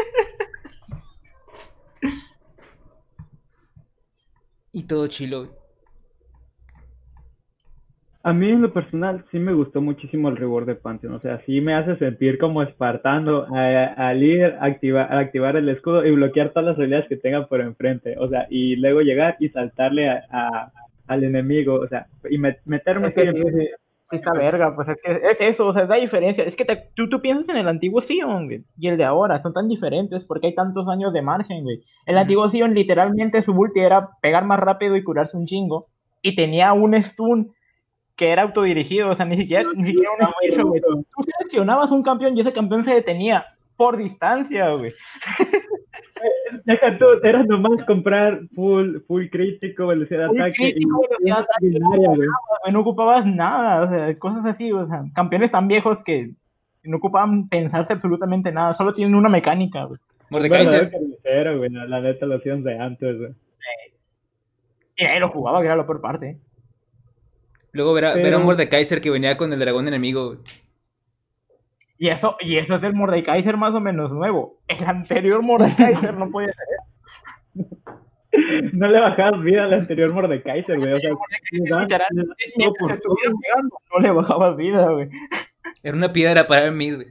Y 4.72 4.84
todo 4.86 5.08
chilo. 5.08 5.48
A 8.22 8.34
mí 8.34 8.50
en 8.50 8.62
lo 8.62 8.74
personal 8.74 9.26
sí 9.32 9.40
me 9.40 9.54
gustó 9.54 9.82
muchísimo 9.82 10.28
el 10.30 10.36
reward 10.36 10.66
de 10.68 10.76
Pantheon, 10.76 11.14
o 11.14 11.20
sea, 11.20 11.42
sí 11.46 11.62
me 11.62 11.74
hace 11.74 11.96
sentir 11.98 12.38
como 12.38 12.62
espartano 12.62 13.46
a- 13.56 14.10
al 14.10 14.22
ir 14.22 14.44
a 14.44 14.66
activar, 14.66 15.12
a 15.12 15.20
activar 15.20 15.56
el 15.56 15.70
escudo 15.70 16.06
y 16.06 16.12
bloquear 16.12 16.50
todas 16.50 16.66
las 16.68 16.78
habilidades 16.78 17.08
que 17.08 17.16
tenga 17.16 17.48
por 17.48 17.62
enfrente, 17.62 18.16
o 18.20 18.28
sea, 18.28 18.46
y 18.50 18.76
luego 18.76 19.00
llegar 19.02 19.38
y 19.40 19.50
saltarle 19.50 20.10
a, 20.10 20.22
a- 20.30 20.72
al 21.08 21.24
enemigo, 21.24 21.76
o 21.76 21.88
sea, 21.88 22.08
y 22.30 22.38
met- 22.38 22.60
meterme 22.66 23.08
Es 23.08 23.14
que 23.14 23.22
en- 23.22 23.36
sí, 23.38 23.44
sí 23.58 23.68
está 24.18 24.32
verga, 24.34 24.74
pues 24.76 24.88
es 24.90 24.98
que 25.04 25.12
es 25.32 25.38
eso, 25.54 25.68
o 25.68 25.74
sea, 25.74 25.84
es 25.84 25.90
la 25.90 25.96
diferencia. 25.98 26.44
Es 26.44 26.56
que 26.56 26.66
te- 26.66 26.90
tú, 26.96 27.08
tú 27.10 27.22
piensas 27.22 27.48
en 27.50 27.58
el 27.58 27.68
antiguo 27.68 28.02
Sion, 28.02 28.46
güey, 28.48 28.64
y 28.78 28.88
el 28.88 28.98
de 28.98 29.06
ahora, 29.06 29.42
son 29.42 29.54
tan 29.54 29.68
diferentes 29.68 30.26
porque 30.26 30.48
hay 30.48 30.56
tantos 30.56 30.88
años 30.88 31.14
de 31.14 31.22
margen, 31.22 31.64
güey. 31.64 31.78
El 32.06 32.16
Ujú. 32.16 32.22
antiguo 32.22 32.50
Sion, 32.50 32.74
literalmente, 32.74 33.42
su 33.42 33.52
ulti 33.54 33.80
era 33.82 34.10
pegar 34.22 34.46
más 34.46 34.60
rápido 34.60 34.96
y 34.96 35.04
curarse 35.04 35.38
un 35.38 35.46
chingo, 35.46 35.88
y 36.22 36.36
tenía 36.36 36.74
un 36.74 36.96
stun 37.02 37.52
que 38.16 38.32
era 38.32 38.42
autodirigido, 38.44 39.10
o 39.10 39.16
sea, 39.16 39.26
ni 39.26 39.38
siquiera, 39.38 39.64
ni 39.76 39.88
siquiera 39.92 40.10
un 40.12 40.68
güey. 40.70 40.82
Tú 40.82 41.24
seleccionabas 41.38 41.90
un 41.92 42.04
campeón 42.04 42.36
y 42.38 42.42
ese 42.42 42.52
campeón 42.52 42.84
se 42.84 42.94
detenía 42.94 43.46
por 43.78 43.96
distancia, 43.96 44.72
güey. 44.72 44.92
Deja 46.66 46.98
tú, 46.98 47.06
era 47.24 47.44
nomás 47.44 47.84
comprar 47.86 48.42
full, 48.56 48.98
full 49.08 49.28
crítico, 49.28 49.88
velocidad 49.88 50.30
de 50.32 50.40
ataque 50.42 50.54
crítico, 50.58 51.02
y 51.04 51.08
velocidad 51.08 51.46
de 51.62 51.76
ataque, 51.78 52.72
no 52.72 52.80
ocupabas 52.80 53.26
nada, 53.26 53.84
o 53.84 53.90
sea, 53.90 54.20
cosas 54.20 54.46
así, 54.46 54.72
o 54.72 54.86
sea, 54.86 55.04
campeones 55.14 55.52
tan 55.52 55.68
viejos 55.68 56.00
que 56.06 56.30
no 56.84 56.98
ocupaban 56.98 57.48
pensarse 57.50 57.94
absolutamente 57.94 58.52
nada, 58.52 58.74
solo 58.74 58.94
tienen 58.94 59.16
una 59.16 59.30
mecánica, 59.30 59.84
güey. 59.86 60.00
Mordekaiser. 60.30 60.86
Verdadero 60.86 60.92
carnicero, 60.92 61.58
güey, 61.58 61.70
la 61.72 61.86
la 61.86 62.02
neta 62.02 62.26
lo 62.26 62.36
hacían 62.36 62.64
de 62.64 62.78
antes, 62.78 63.18
güey. 63.18 63.32
Y 64.98 65.20
lo 65.20 65.30
jugaba, 65.30 65.62
que 65.62 65.66
era 65.68 65.76
lo 65.76 65.86
por 65.86 66.02
parte. 66.02 66.30
¿eh? 66.30 66.38
Luego 67.72 67.94
ver 67.94 68.06
a, 68.06 68.14
ver 68.16 68.18
a 68.18 68.20
un 68.20 68.24
Pero- 68.24 68.40
Mordekaiser 68.46 69.00
que 69.02 69.10
venía 69.10 69.38
con 69.38 69.54
el 69.54 69.60
dragón 69.60 69.88
enemigo. 69.88 70.28
güey. 70.28 70.40
Y 72.00 72.08
eso, 72.08 72.38
y 72.40 72.58
eso 72.58 72.76
es 72.76 72.82
del 72.82 72.94
Mordekaiser 72.94 73.58
más 73.58 73.76
o 73.76 73.82
menos 73.82 74.10
nuevo. 74.12 74.58
El 74.70 74.86
anterior 74.86 75.44
Mordekaiser 75.44 76.16
no 76.18 76.32
podía 76.32 76.48
ser. 76.48 76.66
No 78.74 78.88
le 78.88 79.00
bajabas 79.02 79.44
vida 79.44 79.66
al 79.66 79.74
anterior 79.74 80.14
Mordekaiser, 80.14 80.78
güey. 80.78 80.94
O 80.94 80.98
sea, 80.98 81.12
por 81.12 81.30
pegando, 82.90 83.78
no 83.94 84.00
le 84.00 84.12
bajabas 84.12 84.56
vida, 84.56 84.90
güey. 84.90 85.10
Era 85.84 85.98
una 85.98 86.14
piedra 86.14 86.48
para 86.48 86.72
mid. 86.72 86.96
güey. 86.96 87.08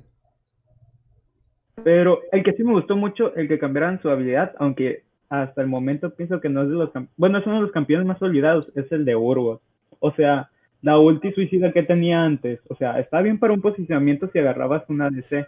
Pero 1.85 2.20
el 2.33 2.42
que 2.42 2.55
sí 2.55 2.64
me 2.64 2.72
gustó 2.72 2.96
mucho, 2.96 3.35
el 3.37 3.46
que 3.46 3.59
cambiaran 3.59 4.01
su 4.01 4.09
habilidad, 4.09 4.55
aunque 4.59 5.05
hasta 5.29 5.61
el 5.61 5.66
momento 5.66 6.14
pienso 6.14 6.40
que 6.40 6.48
no 6.48 6.62
es 6.62 6.68
de 6.70 6.74
los 6.77 6.90
bueno, 7.18 7.38
es 7.38 7.46
uno 7.46 7.57
de 7.57 7.62
los 7.62 7.72
campeones 7.72 8.07
más 8.07 8.22
olvidados, 8.22 8.72
es 8.74 8.90
el 8.90 9.05
de 9.05 9.16
Urgot. 9.16 9.61
O 10.01 10.12
sea, 10.12 10.48
la 10.82 10.98
ulti 10.98 11.32
suicida 11.32 11.72
que 11.72 11.82
tenía 11.82 12.22
antes, 12.22 12.60
o 12.68 12.76
sea, 12.76 13.00
está 13.00 13.20
bien 13.20 13.38
para 13.38 13.52
un 13.52 13.60
posicionamiento 13.60 14.28
si 14.32 14.38
agarrabas 14.38 14.84
una 14.88 15.10
DC, 15.10 15.46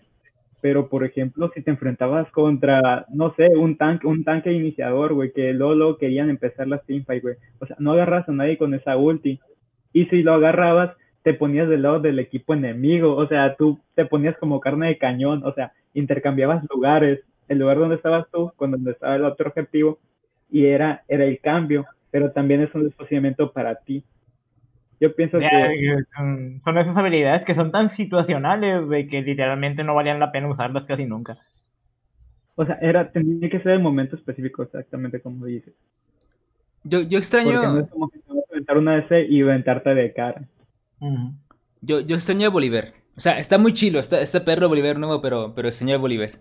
pero 0.60 0.88
por 0.88 1.04
ejemplo, 1.04 1.50
si 1.54 1.62
te 1.62 1.70
enfrentabas 1.70 2.30
contra, 2.32 3.06
no 3.08 3.34
sé, 3.34 3.48
un 3.56 3.76
tanque, 3.76 4.06
un 4.06 4.24
tanque 4.24 4.52
iniciador, 4.52 5.14
güey, 5.14 5.32
que 5.32 5.52
Lolo 5.52 5.96
querían 5.96 6.28
empezar 6.28 6.68
las 6.68 6.84
teamfight, 6.84 7.22
güey. 7.22 7.36
O 7.60 7.66
sea, 7.66 7.76
no 7.78 7.92
agarras 7.92 8.28
a 8.28 8.32
nadie 8.32 8.58
con 8.58 8.74
esa 8.74 8.96
ulti. 8.96 9.40
Y 9.92 10.06
si 10.06 10.22
lo 10.22 10.34
agarrabas, 10.34 10.96
te 11.22 11.34
ponías 11.34 11.68
del 11.68 11.82
lado 11.82 12.00
del 12.00 12.18
equipo 12.18 12.54
enemigo, 12.54 13.16
o 13.16 13.26
sea, 13.26 13.54
tú 13.56 13.78
te 13.94 14.04
ponías 14.06 14.36
como 14.38 14.60
carne 14.60 14.88
de 14.88 14.98
cañón, 14.98 15.42
o 15.44 15.52
sea, 15.54 15.72
intercambiabas 15.94 16.64
lugares, 16.72 17.20
el 17.48 17.58
lugar 17.58 17.78
donde 17.78 17.96
estabas 17.96 18.26
tú 18.30 18.52
con 18.56 18.70
donde 18.70 18.92
estaba 18.92 19.16
el 19.16 19.24
otro 19.24 19.48
objetivo, 19.48 19.98
y 20.50 20.66
era, 20.66 21.04
era 21.08 21.24
el 21.24 21.40
cambio, 21.40 21.86
pero 22.10 22.32
también 22.32 22.62
es 22.62 22.74
un 22.74 22.84
desposicionamiento 22.84 23.52
para 23.52 23.76
ti. 23.76 24.02
Yo 25.00 25.14
pienso 25.14 25.38
que 25.38 26.04
son, 26.14 26.60
son 26.62 26.78
esas 26.78 26.96
habilidades 26.96 27.44
que 27.46 27.54
son 27.54 27.72
tan 27.72 27.88
situacionales, 27.88 28.84
güey, 28.84 29.08
que 29.08 29.22
literalmente 29.22 29.82
no 29.82 29.94
valían 29.94 30.20
la 30.20 30.30
pena 30.30 30.48
usarlas 30.48 30.84
casi 30.84 31.06
nunca. 31.06 31.34
O 32.54 32.66
sea, 32.66 32.78
era, 32.82 33.10
tenía 33.10 33.48
que 33.48 33.60
ser 33.60 33.72
el 33.72 33.80
momento 33.80 34.16
específico, 34.16 34.62
exactamente 34.62 35.22
como 35.22 35.46
dices. 35.46 35.72
Yo, 36.84 37.00
yo 37.00 37.02
Porque 37.02 37.14
no 37.14 37.18
extraño. 37.18 37.80
es 37.80 37.88
como 37.88 38.10
que 38.10 38.18
te 38.18 38.28
vas 38.28 38.44
a 38.46 38.52
aventar 38.52 38.78
una 38.78 38.96
DC 38.96 39.26
y 39.26 39.40
aventarte 39.40 39.94
de 39.94 40.12
cara. 40.12 40.42
Yo, 41.80 42.00
yo 42.00 42.16
extraño 42.16 42.48
a 42.48 42.50
Bolívar. 42.50 42.92
O 43.16 43.20
sea, 43.20 43.38
está 43.38 43.56
muy 43.56 43.72
chilo, 43.72 43.98
está, 43.98 44.20
está 44.20 44.44
perro 44.44 44.68
Bolívar 44.68 44.98
nuevo, 44.98 45.22
pero, 45.22 45.54
pero 45.54 45.68
el 45.68 45.72
señor 45.72 46.00
Bolívar. 46.00 46.32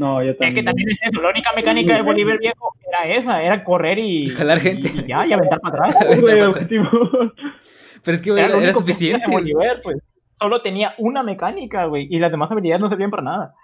No, 0.00 0.22
yo 0.22 0.30
Es 0.30 0.36
que 0.38 0.44
también. 0.46 0.64
también 0.64 0.88
es 0.88 0.98
eso. 1.02 1.20
La 1.20 1.28
única 1.28 1.50
mecánica 1.54 1.94
de 1.94 2.00
Bolívar 2.02 2.38
viejo 2.38 2.72
era 2.88 3.14
esa, 3.14 3.42
era 3.42 3.62
correr 3.62 3.98
y, 3.98 4.22
Y 4.24 4.30
jalar 4.30 4.58
gente. 4.58 4.88
y 4.94 5.06
ya, 5.06 5.26
y 5.26 5.32
aventar 5.34 5.60
para 5.60 5.86
atrás. 5.88 6.20
Güey, 6.20 6.40
objetivo. 6.40 6.88
Pero 8.02 8.14
es 8.14 8.22
que 8.22 8.30
Era, 8.30 8.46
era, 8.46 8.58
que 8.68 8.72
suficiente. 8.72 9.30
Bolívar, 9.30 9.76
pues. 9.82 9.98
Solo 10.38 10.62
tenía 10.62 10.92
una 10.96 11.22
mecánica, 11.22 11.84
güey, 11.84 12.06
y 12.10 12.18
las 12.18 12.30
demás 12.30 12.50
habilidades 12.50 12.80
no 12.82 12.88
servían 12.88 13.10
para 13.10 13.22
nada. 13.24 13.54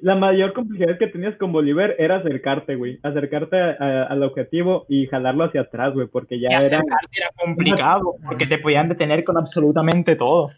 La 0.00 0.14
mayor 0.14 0.54
complejidad 0.54 0.96
que 0.98 1.08
tenías 1.08 1.36
con 1.36 1.52
Bolívar 1.52 1.94
era 1.98 2.16
acercarte, 2.16 2.76
güey. 2.76 2.98
Acercarte 3.02 3.54
a- 3.60 4.04
al 4.04 4.22
objetivo 4.22 4.86
y 4.88 5.06
jalarlo 5.08 5.44
hacia 5.44 5.60
atrás, 5.60 5.92
güey, 5.92 6.06
porque 6.06 6.40
ya 6.40 6.48
Y 6.50 6.54
era. 6.54 6.66
era 6.78 6.82
complicado, 7.36 8.14
porque 8.26 8.46
te 8.46 8.56
podían 8.56 8.88
detener 8.88 9.22
con 9.22 9.36
absolutamente 9.36 10.16
todo. 10.16 10.48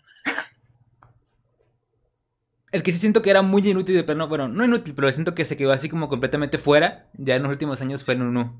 El 2.73 2.83
que 2.83 2.93
sí 2.93 2.99
siento 2.99 3.23
que 3.23 3.31
era 3.31 3.43
muy 3.43 3.67
inútil, 3.67 4.05
pero 4.05 4.19
no, 4.19 4.29
bueno, 4.29 4.49
no 4.49 4.65
inútil, 4.65 4.95
pero 4.95 5.11
siento 5.13 5.35
que 5.35 5.45
se 5.45 5.57
quedó 5.57 5.73
así 5.73 5.89
como 5.89 6.09
completamente 6.09 6.59
fuera. 6.59 7.09
Ya 7.15 7.37
en 7.37 7.43
los 7.43 7.53
últimos 7.53 7.81
años 7.81 8.05
fue 8.05 8.17
Nunu. 8.17 8.53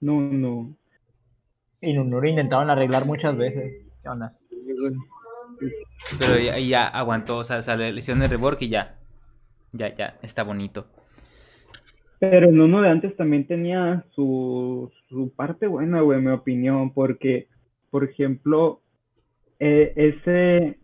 No, 0.00 0.20
no. 0.20 0.76
Y 1.80 1.94
no 1.94 2.20
lo 2.20 2.28
intentaban 2.28 2.70
arreglar 2.70 3.06
muchas 3.06 3.36
veces. 3.36 3.84
¿Qué 4.02 4.08
onda? 4.08 4.36
Pero 6.18 6.38
ya, 6.38 6.58
ya 6.58 6.86
aguantó, 6.86 7.38
o 7.38 7.44
sea, 7.44 7.58
o 7.58 7.62
sea, 7.62 7.76
le 7.76 7.90
hicieron 7.90 8.22
el 8.22 8.30
rework 8.30 8.60
y 8.62 8.68
ya. 8.68 8.98
Ya, 9.72 9.94
ya, 9.94 10.18
está 10.22 10.42
bonito. 10.42 10.86
Pero 12.18 12.48
uno 12.48 12.80
de 12.80 12.88
antes 12.88 13.16
también 13.16 13.46
tenía 13.46 14.04
su, 14.14 14.90
su 15.08 15.30
parte 15.34 15.66
buena, 15.66 16.00
güey, 16.00 16.18
en 16.18 16.24
mi 16.24 16.30
opinión, 16.30 16.92
porque, 16.92 17.48
por 17.90 18.04
ejemplo, 18.04 18.80
eh, 19.58 19.92
ese, 19.96 20.78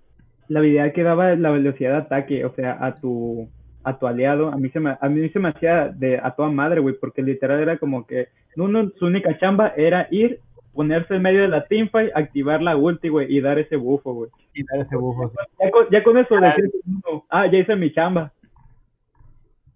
la 0.53 0.61
habilidad 0.61 0.93
que 0.93 1.03
daba 1.03 1.35
la 1.37 1.51
velocidad 1.51 1.93
de 1.93 1.97
ataque, 1.99 2.45
o 2.45 2.55
sea, 2.55 2.77
a 2.81 2.95
tu, 2.95 3.49
a 3.85 3.99
tu 3.99 4.07
aliado, 4.07 4.49
a 4.49 4.57
mí 4.57 4.69
se 4.71 4.81
me, 4.81 4.97
a 5.01 5.09
mí 5.09 5.29
se 5.31 5.39
me 5.39 5.49
hacía 5.49 5.89
de 5.89 6.19
a 6.23 6.33
toda 6.33 6.51
madre, 6.51 6.81
güey, 6.81 6.95
porque 7.01 7.23
literal 7.23 7.61
era 7.61 7.79
como 7.79 8.07
que 8.07 8.29
uno, 8.57 8.91
su 8.99 9.07
única 9.07 9.39
chamba 9.39 9.73
era 9.77 10.09
ir, 10.11 10.41
ponerse 10.75 11.15
en 11.17 11.23
medio 11.23 11.41
de 11.43 11.49
la 11.49 11.65
teamfight, 11.65 12.11
activar 12.15 12.61
la 12.63 12.77
ulti, 12.77 13.09
güey, 13.09 13.35
y 13.35 13.41
dar 13.41 13.59
ese 13.59 13.77
bufo, 13.77 14.13
güey. 14.15 14.31
Y 14.55 14.63
dar 14.65 14.81
ese 14.87 14.97
bufo. 14.97 15.29
sí. 15.31 15.37
Ya 15.61 15.71
con, 15.71 15.87
ya 15.91 16.03
con 16.03 16.19
eso 16.19 16.35
decir, 16.37 16.71
uno, 16.87 17.25
ah, 17.31 17.47
ya 17.47 17.59
hice 17.59 17.77
mi 17.77 17.93
chamba. 17.93 18.33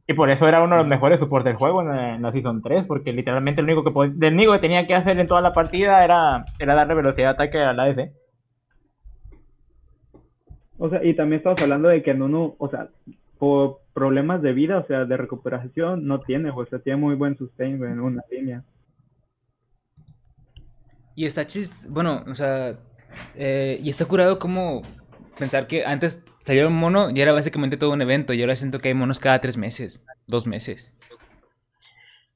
Y 0.09 0.15
por 0.15 0.31
eso 0.31 0.47
era 0.47 0.63
uno 0.63 0.77
de 0.77 0.83
los 0.83 0.89
mejores 0.89 1.19
soportes 1.19 1.47
del 1.51 1.57
juego 1.57 1.83
en 1.83 1.89
la, 1.89 2.15
en 2.15 2.23
la 2.23 2.31
Season 2.33 2.63
3, 2.63 2.85
porque 2.87 3.13
literalmente 3.13 3.61
el 3.61 3.65
único 3.65 3.83
que, 3.83 3.91
pod- 3.91 4.25
el 4.25 4.35
único 4.35 4.53
que 4.53 4.59
tenía 4.61 4.87
que 4.87 4.95
hacer 4.95 5.19
en 5.19 5.27
toda 5.27 5.41
la 5.41 5.53
partida 5.53 6.05
era, 6.05 6.45
era 6.61 6.75
darle 6.77 6.95
velocidad 6.95 7.29
de 7.29 7.35
ataque 7.45 7.59
al 7.59 7.81
ADC. 7.81 8.11
O 10.79 10.91
sea, 10.91 11.05
y 11.05 11.15
también 11.15 11.39
estamos 11.39 11.61
hablando 11.63 11.89
de 11.89 12.03
que 12.03 12.15
Nunu, 12.15 12.55
o 12.59 12.69
sea, 12.69 12.89
por 13.39 13.81
problemas 13.95 14.43
de 14.43 14.53
vida, 14.53 14.79
o 14.79 14.87
sea, 14.87 15.05
de 15.05 15.17
recuperación, 15.17 16.07
no 16.07 16.21
tiene, 16.21 16.51
o 16.51 16.67
sea, 16.67 16.79
tiene 16.79 16.99
muy 16.99 17.15
buen 17.15 17.37
sustain 17.37 17.83
en 17.83 18.01
una 18.01 18.23
línea. 18.31 18.63
Y 21.15 21.25
está 21.25 21.47
chis, 21.47 21.89
bueno, 21.91 22.25
o 22.27 22.35
sea, 22.35 22.79
eh, 23.35 23.81
y 23.83 23.89
está 23.89 24.05
curado 24.05 24.39
como 24.39 24.83
pensar 25.39 25.67
que 25.67 25.85
antes 25.85 26.23
salió 26.41 26.69
un 26.69 26.75
mono 26.75 27.11
y 27.11 27.21
era 27.21 27.33
básicamente 27.33 27.77
todo 27.77 27.93
un 27.93 28.03
evento 28.03 28.33
y 28.35 28.41
ahora 28.43 28.55
siento 28.55 28.79
que 28.79 28.89
hay 28.89 28.95
monos 28.95 29.19
cada 29.19 29.41
tres 29.41 29.57
meses, 29.57 30.05
dos 30.27 30.47
meses. 30.47 30.95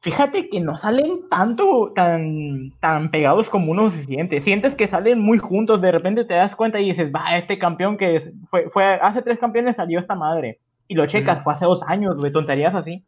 Fíjate 0.02 0.48
que 0.48 0.60
no 0.60 0.76
salen 0.78 1.28
tanto, 1.28 1.92
tan, 1.94 2.70
tan 2.80 3.10
pegados 3.10 3.50
como 3.50 3.70
uno 3.72 3.90
se 3.90 4.04
siente. 4.04 4.40
Sientes 4.40 4.74
que 4.74 4.88
salen 4.88 5.20
muy 5.20 5.36
juntos, 5.38 5.80
de 5.82 5.92
repente 5.92 6.24
te 6.24 6.34
das 6.34 6.56
cuenta 6.56 6.80
y 6.80 6.86
dices, 6.86 7.12
va, 7.14 7.36
este 7.36 7.58
campeón 7.58 7.98
que 7.98 8.32
fue, 8.48 8.70
fue 8.70 8.84
hace 8.84 9.20
tres 9.20 9.38
campeones 9.38 9.76
salió 9.76 10.00
esta 10.00 10.14
madre. 10.14 10.58
Y 10.88 10.94
lo 10.94 11.06
checas, 11.06 11.44
fue 11.44 11.52
hace 11.52 11.66
dos 11.66 11.82
años, 11.86 12.16
güey, 12.16 12.32
tonterías 12.32 12.74
así. 12.74 13.04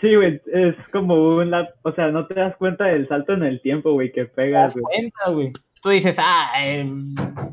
Sí, 0.00 0.14
güey, 0.14 0.40
es 0.52 0.74
como 0.92 1.14
un, 1.36 1.50
lap- 1.50 1.74
o 1.82 1.92
sea, 1.92 2.08
no 2.08 2.26
te 2.26 2.34
das 2.34 2.54
cuenta 2.56 2.84
del 2.84 3.08
salto 3.08 3.32
en 3.32 3.42
el 3.42 3.60
tiempo, 3.62 3.92
güey, 3.92 4.12
que 4.12 4.26
Te 4.26 4.30
pegas, 4.30 4.74
das 4.74 4.82
güey. 4.82 4.84
cuenta, 4.96 5.30
güey. 5.30 5.52
Tú 5.82 5.88
dices, 5.90 6.16
ah, 6.18 6.50
eh, 6.62 6.86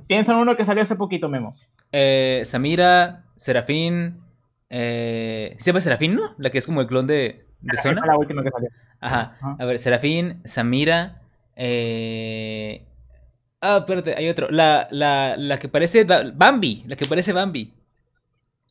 piensa 0.07 0.33
en 0.33 0.39
uno 0.39 0.55
que 0.57 0.65
salió 0.65 0.83
hace 0.83 0.95
poquito, 0.95 1.29
Memo. 1.29 1.55
Eh, 1.91 2.41
Samira, 2.45 3.23
Serafín, 3.35 4.17
eh, 4.69 5.55
¿se 5.57 5.71
llama 5.71 5.79
Serafín, 5.79 6.15
no? 6.15 6.33
La 6.37 6.49
que 6.49 6.57
es 6.57 6.65
como 6.65 6.81
el 6.81 6.87
clon 6.87 7.07
de, 7.07 7.45
de 7.63 7.73
Esa 7.73 7.83
Zona. 7.89 8.01
fue 8.01 8.07
la 8.07 8.17
última 8.17 8.43
que 8.43 8.51
salió. 8.51 8.69
Ajá, 9.01 9.35
Ajá. 9.41 9.55
a 9.59 9.65
ver, 9.65 9.79
Serafín, 9.79 10.41
Samira, 10.45 11.21
eh... 11.55 12.85
Ah, 13.61 13.77
espérate, 13.79 14.13
hay 14.15 14.27
otro. 14.29 14.49
La, 14.51 14.87
la, 14.91 15.35
la 15.37 15.57
que 15.57 15.69
parece 15.69 16.03
Ba- 16.03 16.31
Bambi, 16.33 16.83
la 16.85 16.95
que 16.97 17.05
parece 17.05 17.31
Bambi. 17.33 17.73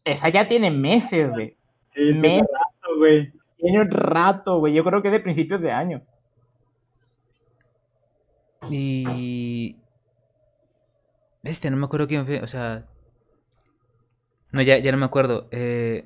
Esa 0.05 0.29
ya 0.29 0.47
tiene 0.49 0.71
meses, 0.71 1.31
güey. 1.31 1.51
Sí, 1.95 2.01
tiene 2.13 2.19
Me- 2.21 2.39
rato, 2.41 2.99
güey. 2.99 3.33
Tiene 3.57 3.81
un 3.81 3.91
rato, 3.91 4.59
güey. 4.59 4.75
Yo 4.75 4.85
creo 4.85 5.01
que 5.01 5.09
es 5.09 5.13
de 5.13 5.21
principios 5.21 5.61
de 5.63 5.71
año. 5.73 6.03
Y... 8.71 9.77
Este, 11.43 11.71
no 11.71 11.77
me 11.77 11.87
acuerdo 11.87 12.07
quién 12.07 12.25
fue, 12.27 12.41
o 12.41 12.47
sea... 12.47 12.85
No, 14.53 14.63
ya, 14.63 14.79
ya 14.79 14.93
no 14.93 14.99
me 14.99 15.07
acuerdo. 15.07 15.49
Eh... 15.51 16.05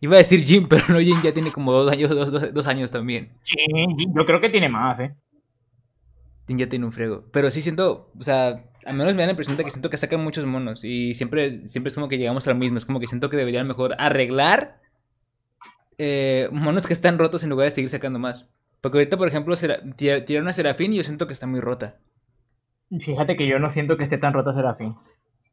Iba 0.00 0.14
a 0.14 0.18
decir 0.18 0.42
Jim, 0.44 0.66
pero 0.68 0.82
no, 0.88 0.98
Jim 1.00 1.16
ya 1.22 1.32
tiene 1.32 1.52
como 1.52 1.72
dos 1.72 1.92
años, 1.92 2.10
dos, 2.10 2.30
dos- 2.32 2.52
dos 2.54 2.66
años 2.66 2.90
también. 2.90 3.32
Sí, 3.44 3.56
yo 4.14 4.26
creo 4.26 4.40
que 4.40 4.48
tiene 4.50 4.68
más, 4.68 4.98
¿eh? 5.00 5.14
Jim 6.48 6.58
ya 6.58 6.68
tiene 6.68 6.86
un 6.86 6.92
frego. 6.92 7.24
Pero 7.32 7.50
sí 7.50 7.62
siento, 7.62 8.10
o 8.18 8.22
sea, 8.22 8.64
al 8.84 8.94
menos 8.96 9.14
me 9.14 9.20
da 9.20 9.26
la 9.26 9.32
impresión 9.32 9.56
de 9.56 9.64
que 9.64 9.70
siento 9.70 9.90
que 9.90 9.96
sacan 9.98 10.22
muchos 10.24 10.44
monos. 10.46 10.84
Y 10.84 11.14
siempre, 11.14 11.52
siempre 11.52 11.88
es 11.88 11.94
como 11.94 12.08
que 12.08 12.18
llegamos 12.18 12.46
a 12.46 12.50
lo 12.50 12.56
mismo. 12.56 12.78
Es 12.78 12.86
como 12.86 12.98
que 12.98 13.06
siento 13.06 13.30
que 13.30 13.36
deberían 13.36 13.68
mejor 13.68 13.94
arreglar 13.98 14.80
eh, 15.98 16.48
monos 16.52 16.86
que 16.86 16.92
están 16.92 17.18
rotos 17.18 17.44
en 17.44 17.50
lugar 17.50 17.66
de 17.66 17.70
seguir 17.72 17.90
sacando 17.90 18.18
más. 18.18 18.48
Porque 18.80 18.98
ahorita, 18.98 19.16
por 19.18 19.28
ejemplo, 19.28 19.54
tiraron 19.96 20.48
a 20.48 20.52
Serafín 20.52 20.92
y 20.92 20.96
yo 20.96 21.04
siento 21.04 21.26
que 21.26 21.34
está 21.34 21.46
muy 21.46 21.60
rota. 21.60 21.98
Fíjate 23.04 23.36
que 23.36 23.46
yo 23.46 23.58
no 23.58 23.70
siento 23.70 23.96
que 23.96 24.04
esté 24.04 24.18
tan 24.18 24.32
rota 24.32 24.54
Serafín. 24.54 24.96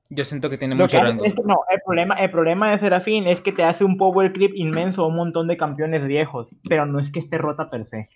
Yo 0.10 0.24
siento 0.24 0.50
que 0.50 0.58
tiene 0.58 0.74
Lo 0.76 0.84
mucho 0.84 0.98
que 0.98 1.04
rango. 1.04 1.26
es 1.26 1.36
que 1.36 1.42
no, 1.44 1.58
el 1.70 1.82
problema, 1.86 2.16
el 2.16 2.32
problema 2.32 2.72
de 2.72 2.80
Serafín 2.80 3.28
es 3.28 3.42
que 3.42 3.52
te 3.52 3.64
hace 3.64 3.84
un 3.84 3.98
power 3.98 4.32
creep 4.32 4.52
inmenso 4.56 5.04
a 5.04 5.08
un 5.08 5.16
montón 5.18 5.48
de 5.48 5.58
campeones 5.58 6.06
viejos, 6.08 6.48
pero 6.70 6.86
no 6.86 7.00
es 7.00 7.12
que 7.12 7.20
esté 7.20 7.38
rota 7.38 7.70
per 7.70 7.86
se. 7.88 8.10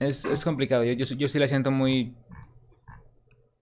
Es, 0.00 0.24
es 0.24 0.44
complicado. 0.44 0.84
Yo, 0.84 0.92
yo, 0.92 1.06
sí- 1.06 1.16
yo 1.16 1.28
sí 1.28 1.38
la 1.38 1.48
siento 1.48 1.70
muy. 1.70 2.14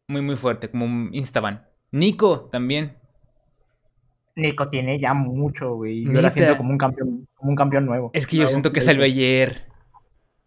Muy, 0.09 0.23
muy 0.23 0.37
fuerte. 0.37 0.71
Como 0.71 0.85
un 0.85 1.11
Instaban. 1.13 1.65
Nico 1.93 2.49
también. 2.51 2.97
Nico 4.37 4.69
tiene 4.69 4.99
ya 4.99 5.13
mucho, 5.13 5.75
güey. 5.75 6.05
Yo 6.05 6.21
la 6.23 6.31
siento 6.31 6.57
como 6.57 6.71
un 6.71 6.79
campeón, 6.79 7.29
como 7.35 7.51
un 7.51 7.57
campeón 7.57 7.85
nuevo. 7.87 8.11
Es 8.15 8.27
que 8.27 8.37
yo 8.37 8.49
siento 8.49 8.73
que 8.73 8.81
salió 8.81 9.05
ayer. 9.05 9.70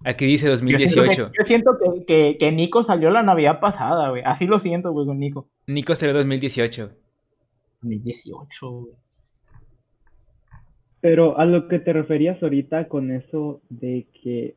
Aquí 0.05 0.25
dice 0.25 0.47
Yo 0.47 0.57
siento, 0.57 0.77
que, 0.77 0.83
2018. 0.83 1.31
yo 1.39 1.45
siento 1.45 1.77
que, 1.79 2.05
que- 2.05 2.37
que 2.37 2.51
Nico 2.51 2.83
salió 2.83 3.09
la 3.09 3.23
Navidad 3.23 3.59
pasada, 3.59 4.09
güey. 4.09 4.21
Así 4.25 4.45
lo 4.45 4.59
siento, 4.59 4.91
güey, 4.91 5.05
con 5.07 5.19
Nico. 5.19 5.47
Nico 5.67 5.95
salió 5.95 6.13
2018. 6.13 6.91
2018, 7.81 8.69
güey. 8.71 8.93
Pero 11.01 11.37
a 11.37 11.45
lo 11.45 11.67
que 11.67 11.79
te 11.79 11.91
referías 11.93 12.41
ahorita 12.41 12.87
con 12.87 13.11
eso 13.11 13.61
de 13.69 14.07
que 14.21 14.55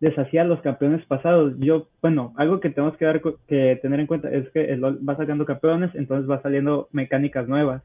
deshacía 0.00 0.42
a 0.42 0.44
los 0.44 0.60
campeones 0.60 1.04
pasados, 1.06 1.54
yo, 1.58 1.88
bueno, 2.00 2.32
algo 2.36 2.60
que 2.60 2.70
tenemos 2.70 2.96
que, 2.96 3.04
dar, 3.04 3.20
que 3.48 3.78
tener 3.82 3.98
en 3.98 4.06
cuenta 4.06 4.30
es 4.30 4.48
que 4.50 4.66
el 4.66 4.80
LoL 4.80 5.00
va 5.08 5.16
sacando 5.16 5.44
campeones, 5.44 5.92
entonces 5.96 6.30
va 6.30 6.40
saliendo 6.40 6.88
mecánicas 6.92 7.48
nuevas. 7.48 7.82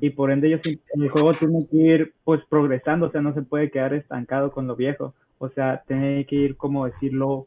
Y 0.00 0.08
por 0.10 0.30
ende 0.30 0.46
ellos 0.48 0.62
el 0.64 1.08
juego 1.10 1.34
tiene 1.34 1.66
que 1.70 1.76
ir 1.76 2.14
pues 2.24 2.40
progresando, 2.48 3.06
o 3.06 3.10
sea, 3.10 3.20
no 3.20 3.34
se 3.34 3.42
puede 3.42 3.70
quedar 3.70 3.92
estancado 3.92 4.50
con 4.50 4.66
lo 4.66 4.74
viejo, 4.74 5.14
o 5.38 5.48
sea, 5.50 5.82
tiene 5.86 6.24
que 6.26 6.36
ir, 6.36 6.56
como 6.56 6.86
decirlo, 6.86 7.46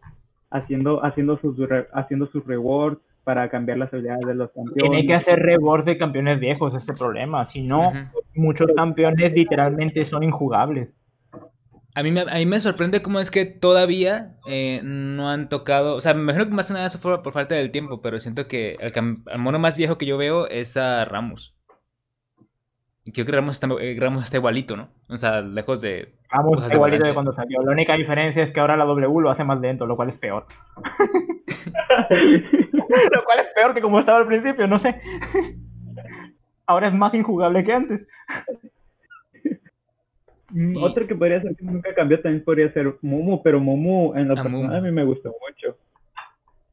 haciendo, 0.50 1.04
haciendo 1.04 1.38
sus 1.40 1.58
haciendo 1.94 2.28
sus 2.28 2.46
rewards 2.46 3.00
para 3.24 3.50
cambiar 3.50 3.78
las 3.78 3.94
habilidades 3.94 4.26
de 4.26 4.36
los 4.36 4.50
campeones. 4.52 4.92
Tiene 4.92 5.06
que 5.06 5.14
hacer 5.14 5.40
reborn 5.40 5.86
de 5.86 5.98
campeones 5.98 6.40
viejos, 6.40 6.74
este 6.76 6.94
problema. 6.94 7.46
Si 7.46 7.62
no, 7.62 7.92
muchos 8.36 8.72
campeones 8.76 9.34
literalmente 9.34 10.06
son 10.06 10.24
injugables. 10.24 10.96
A 11.96 12.04
mí, 12.04 12.12
me, 12.12 12.22
a 12.22 12.36
mí 12.36 12.46
me 12.46 12.60
sorprende 12.60 13.02
cómo 13.02 13.20
es 13.20 13.30
que 13.30 13.46
todavía 13.46 14.36
eh, 14.48 14.80
no 14.84 15.30
han 15.30 15.50
tocado. 15.50 15.96
O 15.96 16.02
sea, 16.02 16.14
me 16.14 16.22
imagino 16.22 16.46
que 16.46 16.52
más 16.52 16.68
que 16.68 16.74
nada 16.74 16.88
eso 16.88 17.00
fue 17.00 17.22
por 17.22 17.34
falta 17.34 17.56
del 17.56 17.72
tiempo, 17.72 18.02
pero 18.02 18.20
siento 18.20 18.48
que 18.48 18.78
el, 18.80 18.94
cam- 18.94 19.24
el 19.30 19.40
mono 19.40 19.60
más 19.60 19.76
viejo 19.76 19.98
que 19.98 20.06
yo 20.06 20.18
veo 20.18 20.48
es 20.48 20.78
a 20.78 21.04
Ramos. 21.06 21.56
Y 23.04 23.12
creo 23.12 23.26
que 23.26 23.32
Ramos 23.32 23.56
está, 23.56 23.68
eh, 23.82 23.98
Ramos 24.00 24.24
está 24.24 24.38
igualito, 24.38 24.78
¿no? 24.78 24.90
O 25.10 25.18
sea, 25.18 25.42
lejos 25.42 25.82
de. 25.82 26.14
Vamos, 26.32 26.72
igualito 26.74 27.08
de 27.08 27.14
cuando 27.14 27.34
salió. 27.34 27.62
La 27.64 27.72
única 27.72 27.96
diferencia 27.96 28.44
es 28.44 28.52
que 28.52 28.60
ahora 28.60 28.78
la 28.78 28.86
W 28.86 29.22
lo 29.22 29.32
hace 29.32 29.44
más 29.44 29.60
lento, 29.60 29.86
lo 29.88 29.96
cual 29.96 30.10
es 30.10 30.18
peor. 30.20 30.46
lo 33.12 33.24
cual 33.24 33.40
es 33.40 33.48
peor 33.56 33.74
que 33.74 33.82
como 33.82 34.00
estaba 34.00 34.20
al 34.20 34.28
principio, 34.28 34.68
no 34.68 34.80
sé. 34.80 35.02
Ahora 36.66 36.88
es 36.88 36.94
más 36.94 37.14
injugable 37.14 37.64
que 37.64 37.74
antes. 37.74 38.08
Mm, 40.52 40.76
Y- 40.78 40.84
Otro 40.84 41.06
que 41.08 41.16
podría 41.16 41.42
ser 41.42 41.56
que 41.56 41.64
nunca 41.66 41.94
cambió 41.94 42.22
también 42.22 42.44
podría 42.44 42.72
ser 42.74 42.96
Momo, 43.02 43.42
pero 43.44 43.60
Momo 43.60 44.16
en 44.16 44.28
lo 44.28 44.36
personal 44.36 44.62
Momo. 44.64 44.74
a 44.76 44.82
mí 44.82 44.92
me 44.92 45.04
gustó 45.04 45.30
mucho. 45.30 45.78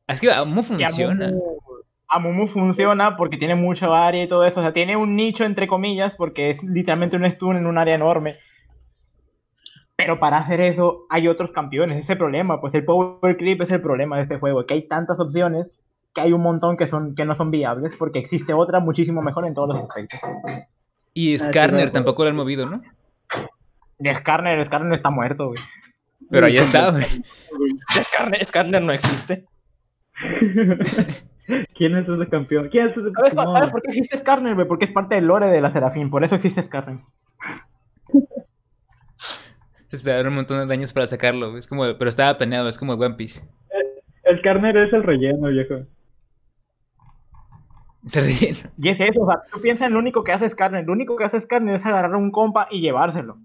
Es 0.07 0.21
que 0.21 0.31
Amumu 0.31 0.61
Y 0.61 0.65
funciona. 0.65 1.27
Amumu, 1.29 1.43
Amumu 2.09 2.47
funciona 2.49 3.17
porque 3.17 3.37
tiene 3.37 3.55
mucho 3.55 3.93
área 3.95 4.23
y 4.23 4.29
todo 4.29 4.45
eso. 4.45 4.61
O 4.61 4.63
sea, 4.63 4.73
tiene 4.73 4.97
un 4.97 5.17
nicho 5.17 5.45
entre 5.45 5.67
comillas 5.67 6.15
porque 6.17 6.51
es 6.51 6.63
literalmente 6.63 7.17
un 7.17 7.25
stun 7.31 7.57
en 7.57 7.67
un 7.67 7.77
área 7.79 7.95
enorme. 7.97 8.35
Pero 9.97 10.21
para 10.21 10.39
hacer 10.39 10.61
eso 10.61 11.07
hay 11.09 11.27
otros 11.27 11.51
campeones. 11.53 11.97
Ese 11.97 12.05
es 12.05 12.11
el 12.11 12.19
problema. 12.19 12.61
Pues 12.61 12.75
el 12.75 12.85
power 12.85 13.37
creep 13.37 13.63
es 13.63 13.71
el 13.71 13.81
problema 13.81 14.17
de 14.17 14.23
este 14.23 14.39
juego. 14.39 14.67
Que 14.67 14.75
hay 14.75 14.87
tantas 14.87 15.19
opciones 15.19 15.67
que 16.15 16.21
hay 16.21 16.33
un 16.33 16.43
montón 16.43 16.77
que, 16.77 16.87
son, 16.87 17.15
que 17.15 17.25
no 17.25 17.37
son 17.37 17.51
viables 17.51 17.93
porque 17.99 18.19
existe 18.19 18.55
otra 18.55 18.81
muchísimo 18.81 19.23
mejor 19.23 19.47
en 19.47 19.55
todos 19.55 19.69
los 19.69 19.85
aspectos. 19.85 20.21
Y 21.13 21.39
Skarner 21.39 21.91
tampoco 21.91 22.25
lo 22.25 22.31
han 22.31 22.37
movido, 22.37 22.67
¿no? 22.67 22.83
De 23.99 24.15
Skarner, 24.15 24.67
Skarner 24.67 24.95
está 24.95 25.11
muerto, 25.11 25.49
güey. 25.49 25.61
Pero 26.31 26.47
ahí 26.47 26.59
está, 26.59 26.91
güey. 26.91 27.05
Skarner, 28.05 28.45
Skarner 28.47 28.83
no 28.83 28.93
existe. 28.93 29.45
¿Quién 31.75 31.97
es 31.97 32.09
ese 32.09 32.29
campeón? 32.29 32.69
¿Quién 32.71 32.87
es 32.87 32.93
ese 32.93 33.11
¿Sabes, 33.13 33.35
sabes 33.35 33.71
por 33.71 33.83
qué 33.83 33.91
existe 33.91 34.19
Skarner, 34.19 34.55
güey? 34.55 34.67
Porque 34.67 34.87
es 34.87 34.93
parte 34.93 35.15
del 35.15 35.27
lore 35.27 35.47
de 35.47 35.61
la 35.61 35.71
Serafín. 35.71 36.11
Por 36.11 36.25
eso 36.25 36.35
existe 36.35 36.63
Skarner. 36.63 36.99
Se 39.89 39.97
esperaron 39.97 40.29
un 40.29 40.35
montón 40.37 40.67
de 40.67 40.75
años 40.75 40.93
para 40.93 41.07
sacarlo. 41.07 41.57
Es 41.57 41.67
como, 41.67 41.83
pero 41.99 42.09
estaba 42.09 42.37
planeado, 42.37 42.69
es 42.69 42.79
como 42.79 42.95
One 42.95 43.15
Piece. 43.15 43.43
El 44.25 44.43
Carner 44.43 44.77
es 44.77 44.93
el 44.93 45.03
relleno, 45.05 45.49
viejo. 45.49 45.87
Se 48.07 48.21
relleno. 48.21 48.71
Y 48.79 48.89
es 48.89 49.01
eso, 49.01 49.23
o 49.23 49.31
sea, 49.31 49.43
tú 49.53 49.61
piensas 49.61 49.89
en 49.89 49.95
lo 49.95 49.99
único 49.99 50.23
que 50.25 50.33
hace 50.33 50.49
Skarner. 50.51 50.85
Lo 50.85 50.93
único 50.93 51.17
que 51.17 51.25
hace 51.25 51.41
Skarner 51.41 51.77
es 51.77 51.87
agarrar 51.87 52.15
a 52.15 52.17
un 52.17 52.31
compa 52.31 52.69
y 52.71 52.81
llevárselo. 52.81 53.39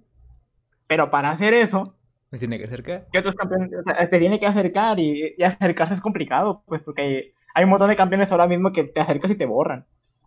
Pero 0.88 1.10
para 1.10 1.32
hacer 1.32 1.54
eso, 1.54 1.96
Me 2.32 2.38
tiene 2.38 2.58
que 2.58 2.66
acercar. 2.66 3.08
¿qué 3.12 3.20
otros 3.20 3.36
campeones? 3.36 3.72
O 3.80 3.84
sea, 3.84 4.10
te 4.10 4.20
tiene 4.20 4.40
que 4.40 4.46
acercar 4.48 5.00
y, 5.00 5.36
y 5.38 5.44
acercarse 5.44 5.94
es 5.96 6.02
complicado, 6.02 6.64
pues 6.66 6.84
porque 6.86 7.34
hay 7.54 7.64
un 7.64 7.70
montón 7.70 7.90
de 7.90 7.96
campeones 7.96 8.32
ahora 8.32 8.48
mismo 8.48 8.72
que 8.72 8.84
te 8.84 9.00
acercas 9.00 9.32
y 9.32 9.38
te 9.38 9.46
borran. 9.46 9.86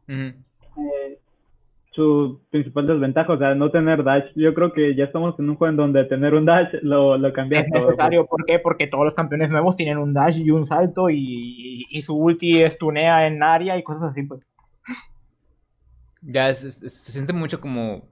Eh, 0.08 1.18
su 1.94 2.40
principal 2.50 2.86
desventaja, 2.88 3.32
o 3.32 3.38
sea, 3.38 3.54
no 3.54 3.70
tener 3.70 4.02
dash. 4.02 4.24
Yo 4.34 4.52
creo 4.54 4.72
que 4.72 4.96
ya 4.96 5.04
estamos 5.04 5.38
en 5.38 5.48
un 5.50 5.56
juego 5.56 5.70
en 5.70 5.76
donde 5.76 6.04
tener 6.04 6.34
un 6.34 6.44
dash 6.44 6.68
lo, 6.82 7.16
lo 7.16 7.32
cambia 7.32 7.60
Es 7.60 7.70
todo. 7.72 7.86
necesario, 7.86 8.26
¿por 8.26 8.44
qué? 8.46 8.58
Porque 8.58 8.86
todos 8.88 9.04
los 9.04 9.14
campeones 9.14 9.50
nuevos 9.50 9.76
tienen 9.76 9.98
un 9.98 10.12
dash 10.12 10.36
y 10.38 10.50
un 10.50 10.66
salto 10.66 11.08
y, 11.08 11.16
y- 11.18 11.84
y 11.90 12.02
su 12.02 12.16
ulti 12.16 12.62
estunea 12.62 13.26
en 13.26 13.42
área 13.42 13.78
y 13.78 13.84
cosas 13.84 14.10
así, 14.10 14.22
pues. 14.24 14.40
Ya 16.22 16.48
es- 16.48 16.64
es- 16.64 16.78
se 16.80 17.12
siente 17.12 17.32
mucho 17.32 17.60
como. 17.60 18.08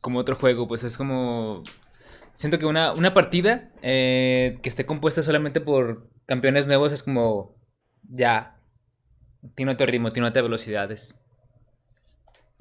Como 0.00 0.18
otro 0.18 0.36
juego, 0.36 0.66
pues 0.68 0.82
es 0.84 0.98
como. 0.98 1.62
Siento 2.34 2.58
que 2.58 2.66
una, 2.66 2.92
una 2.92 3.14
partida 3.14 3.70
eh, 3.82 4.58
que 4.62 4.68
esté 4.68 4.84
compuesta 4.84 5.22
solamente 5.22 5.60
por 5.60 6.08
campeones 6.26 6.66
nuevos 6.66 6.92
es 6.92 7.02
como. 7.02 7.54
Ya. 8.10 8.56
Tiene 9.54 9.72
otro 9.72 9.86
ritmo, 9.86 10.10
tiene 10.12 10.28
otra 10.28 10.42
velocidad. 10.42 10.90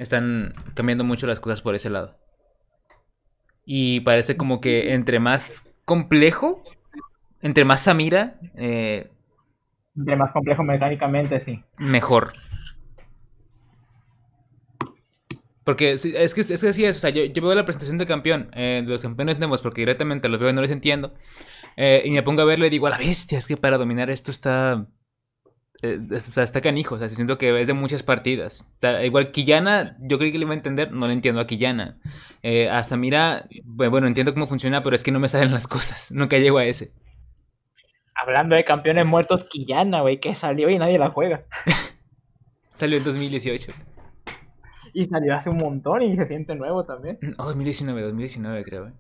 Es- 0.02 0.12
Están 0.12 0.54
cambiando 0.74 1.04
mucho 1.04 1.28
las 1.28 1.40
cosas 1.40 1.62
por 1.62 1.76
ese 1.76 1.90
lado. 1.90 2.18
Y 3.66 4.02
parece 4.02 4.36
como 4.38 4.60
que 4.60 4.94
entre 4.94 5.20
más 5.20 5.68
complejo, 5.86 6.64
entre 7.42 7.66
más 7.66 7.82
Samira, 7.82 8.40
eh, 8.56 9.10
De 9.94 10.16
más 10.16 10.32
complejo 10.32 10.64
mecánicamente, 10.64 11.44
sí. 11.46 11.64
mejor. 11.78 12.34
Porque 15.64 15.92
es 15.92 16.04
que, 16.04 16.24
es 16.24 16.34
que 16.34 16.42
así 16.70 16.86
es, 16.86 16.98
o 16.98 17.00
sea, 17.00 17.12
yo, 17.12 17.24
yo 17.26 17.42
veo 17.42 17.54
la 17.54 17.66
presentación 17.66 18.00
de 18.00 18.08
campeón, 18.08 18.50
eh, 18.54 18.82
de 18.84 18.90
los 18.92 19.02
campeones 19.04 19.38
nuevos, 19.38 19.62
porque 19.62 19.82
directamente 19.82 20.28
los 20.28 20.40
veo 20.40 20.50
y 20.50 20.54
no 20.54 20.62
los 20.62 20.72
entiendo, 20.72 21.14
eh, 21.78 22.02
y 22.04 22.10
me 22.12 22.24
pongo 22.24 22.42
a 22.42 22.46
verlo 22.46 22.66
y 22.66 22.72
digo, 22.72 22.88
a 22.88 22.90
la 22.90 22.98
bestia, 22.98 23.38
es 23.38 23.48
que 23.48 23.58
para 23.58 23.78
dominar 23.78 24.10
esto 24.10 24.32
está... 24.32 24.88
eh, 25.82 26.00
o 26.12 26.20
sea, 26.20 26.44
está 26.44 26.62
canijo, 26.62 26.96
o 26.96 26.98
sea, 27.00 27.10
siento 27.10 27.38
que 27.38 27.60
es 27.60 27.68
de 27.68 27.74
muchas 27.74 28.04
partidas. 28.04 28.62
O 28.62 28.80
sea, 28.80 29.04
igual 29.06 29.32
Quillana, 29.32 29.98
yo 30.00 30.18
creí 30.20 30.32
que 30.32 30.38
le 30.38 30.46
iba 30.46 30.54
a 30.54 30.58
entender, 30.58 30.92
no 30.92 31.08
le 31.08 31.14
entiendo 31.14 31.42
a 31.42 31.48
Quillana. 31.48 31.98
Eh, 32.44 32.70
a 32.70 32.84
Samira, 32.84 33.48
bueno, 33.64 34.08
entiendo 34.08 34.34
cómo 34.34 34.48
funciona, 34.48 34.84
pero 34.84 34.96
es 34.96 35.04
que 35.04 35.12
no 35.12 35.20
me 35.20 35.30
salen 35.30 35.52
las 35.52 35.68
cosas, 35.76 36.12
nunca 36.12 36.38
llego 36.38 36.58
a 36.58 36.66
ese. 36.66 36.92
Hablando 38.16 38.56
de 38.56 38.64
campeones 38.64 39.06
muertos, 39.06 39.46
Quillana, 39.46 40.02
güey, 40.02 40.20
que 40.20 40.36
salió 40.36 40.70
y 40.70 40.78
nadie 40.78 41.00
la 41.00 41.10
juega. 41.10 41.44
Salió 42.74 42.98
en 42.98 43.04
2018. 43.04 43.74
Y 44.94 45.06
salió 45.06 45.36
hace 45.36 45.50
un 45.50 45.58
montón 45.58 46.02
y 46.02 46.16
se 46.16 46.26
siente 46.26 46.56
nuevo 46.56 46.84
también. 46.86 47.18
Oh, 47.38 47.46
2019, 47.46 48.02
2019 48.02 48.64
creo. 48.64 48.88
eh. 48.88 48.94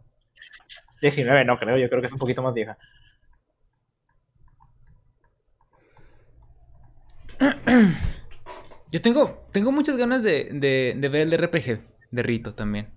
19 1.01 1.45
no 1.45 1.57
creo, 1.57 1.77
yo 1.77 1.89
creo 1.89 2.01
que 2.01 2.07
es 2.07 2.13
un 2.13 2.19
poquito 2.19 2.41
más 2.41 2.53
vieja. 2.53 2.77
Yo 8.91 9.01
tengo, 9.01 9.47
tengo 9.51 9.71
muchas 9.71 9.97
ganas 9.97 10.21
de, 10.23 10.49
de, 10.51 10.95
de 10.97 11.09
ver 11.09 11.21
el 11.21 11.33
RPG 11.33 11.81
de 12.11 12.23
Rito 12.23 12.53
también. 12.53 12.89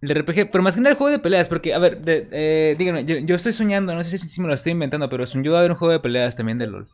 El 0.00 0.10
RPG, 0.10 0.50
pero 0.52 0.62
más 0.62 0.76
que 0.76 0.80
nada 0.80 0.92
el 0.92 0.96
juego 0.96 1.10
de 1.10 1.18
peleas, 1.18 1.48
porque, 1.48 1.74
a 1.74 1.78
ver, 1.78 2.00
de- 2.00 2.28
eh, 2.30 2.76
díganme, 2.78 3.04
yo, 3.04 3.16
yo 3.18 3.34
estoy 3.34 3.52
soñando, 3.52 3.94
no 3.94 4.04
sé 4.04 4.16
si, 4.16 4.28
si 4.28 4.40
me 4.40 4.46
lo 4.46 4.54
estoy 4.54 4.72
inventando, 4.72 5.08
pero 5.08 5.24
yo 5.24 5.50
va 5.52 5.58
a 5.58 5.60
haber 5.60 5.72
un 5.72 5.76
juego 5.76 5.92
de 5.92 5.98
peleas 6.00 6.36
también 6.36 6.56
de 6.58 6.68
LOL. 6.68 6.88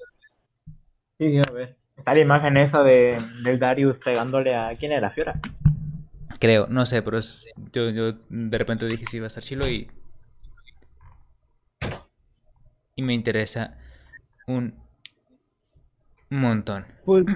Sí, 1.18 1.38
a 1.38 1.52
ver. 1.52 1.76
Está 1.96 2.14
la 2.14 2.20
imagen 2.20 2.56
esa 2.56 2.82
de, 2.82 3.20
del 3.44 3.58
Darius 3.58 3.98
pegándole 3.98 4.54
a. 4.56 4.74
¿Quién 4.76 4.90
era? 4.92 5.10
Fiora. 5.10 5.38
Creo, 6.40 6.66
no 6.68 6.86
sé, 6.86 7.02
pero 7.02 7.18
es- 7.18 7.44
yo, 7.72 7.90
yo 7.90 8.12
de 8.28 8.58
repente 8.58 8.86
dije 8.86 9.06
sí, 9.06 9.20
va 9.20 9.26
a 9.26 9.28
estar 9.28 9.42
chilo 9.42 9.68
y... 9.68 9.88
Y 12.96 13.02
me 13.02 13.12
interesa 13.14 13.78
un 14.46 14.74
montón. 16.30 16.86
Pues, 17.04 17.24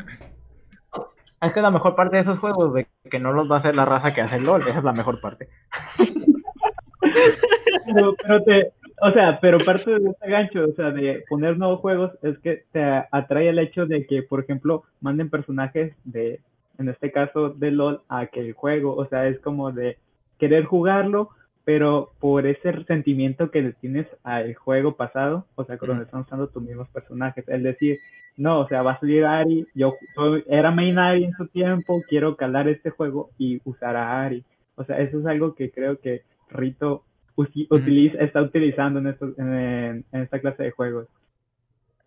Es 1.41 1.53
que 1.53 1.61
la 1.61 1.71
mejor 1.71 1.95
parte 1.95 2.17
de 2.17 2.23
esos 2.23 2.41
juegos 2.41 2.75
de 2.75 2.89
que 3.09 3.21
no 3.21 3.33
los 3.33 3.49
va 3.49 3.57
a 3.57 3.59
hacer 3.61 3.77
la 3.77 3.85
raza 3.85 4.13
que 4.13 4.23
hace 4.23 4.37
el 4.37 4.45
LOL, 4.45 4.67
esa 4.67 4.79
es 4.79 4.85
la 4.85 4.93
mejor 4.93 5.21
parte. 5.21 5.49
pero, 7.87 8.17
pero 8.21 8.43
te, 8.43 8.73
o 9.01 9.13
sea, 9.13 9.39
pero 9.41 9.59
parte 9.65 10.01
de 10.01 10.11
este 10.11 10.29
gancho, 10.29 10.65
o 10.65 10.73
sea, 10.73 10.91
de 10.91 11.25
poner 11.29 11.57
nuevos 11.57 11.81
juegos 11.81 12.13
es 12.23 12.39
que 12.39 12.65
te 12.73 12.83
atrae 12.83 13.49
el 13.49 13.61
hecho 13.61 13.87
de 13.87 14.07
que, 14.07 14.23
por 14.23 14.41
ejemplo, 14.41 14.83
manden 15.01 15.31
personajes 15.31 15.95
de, 16.05 16.41
en 16.79 16.89
este 16.89 17.13
caso, 17.13 17.51
de 17.51 17.71
LOL 17.71 18.03
a 18.09 18.27
que 18.27 18.41
el 18.41 18.53
juego, 18.55 18.97
o 18.97 19.07
sea, 19.07 19.29
es 19.29 19.39
como 19.39 19.71
de 19.71 19.99
querer 20.39 20.65
jugarlo, 20.65 21.31
pero 21.69 22.13
por 22.19 22.47
ese 22.47 22.83
sentimiento 22.87 23.51
que 23.51 23.61
le 23.61 23.73
tienes 23.75 24.07
al 24.23 24.55
juego 24.55 24.97
pasado, 24.97 25.45
o 25.55 25.65
sea, 25.67 25.77
cuando 25.77 25.97
Ujú. 25.97 26.05
están 26.05 26.21
usando 26.23 26.49
tus 26.49 26.63
mismos 26.63 26.89
personajes, 26.89 27.47
es 27.47 27.63
decir, 27.63 27.99
no, 28.39 28.61
o 28.61 28.69
sea, 28.69 28.81
va 28.81 28.93
a 28.93 29.01
salir 29.01 29.27
Ari, 29.27 29.67
yo 29.75 29.93
soy- 30.15 30.45
era 30.49 30.71
main 30.71 30.99
Ari 30.99 31.25
en 31.25 31.35
su 31.35 31.47
tiempo, 31.49 32.03
quiero 32.09 32.37
calar 32.37 32.69
este 32.71 32.89
juego 32.89 33.29
y 33.37 33.61
usar 33.67 33.97
a 33.97 34.23
Ari. 34.25 34.45
O 34.77 34.85
sea, 34.85 34.99
eso 34.99 35.21
es 35.21 35.27
algo 35.27 35.55
que 35.55 35.71
creo 35.71 35.99
que 35.99 36.23
Rito 36.49 37.05
utiliza, 37.37 38.17
está 38.25 38.41
utilizando 38.41 39.01
en, 39.01 39.09
estos- 39.09 39.39
en, 39.39 40.05
en 40.11 40.23
esta 40.23 40.39
clase 40.41 40.63
de 40.63 40.71
juegos. 40.71 41.07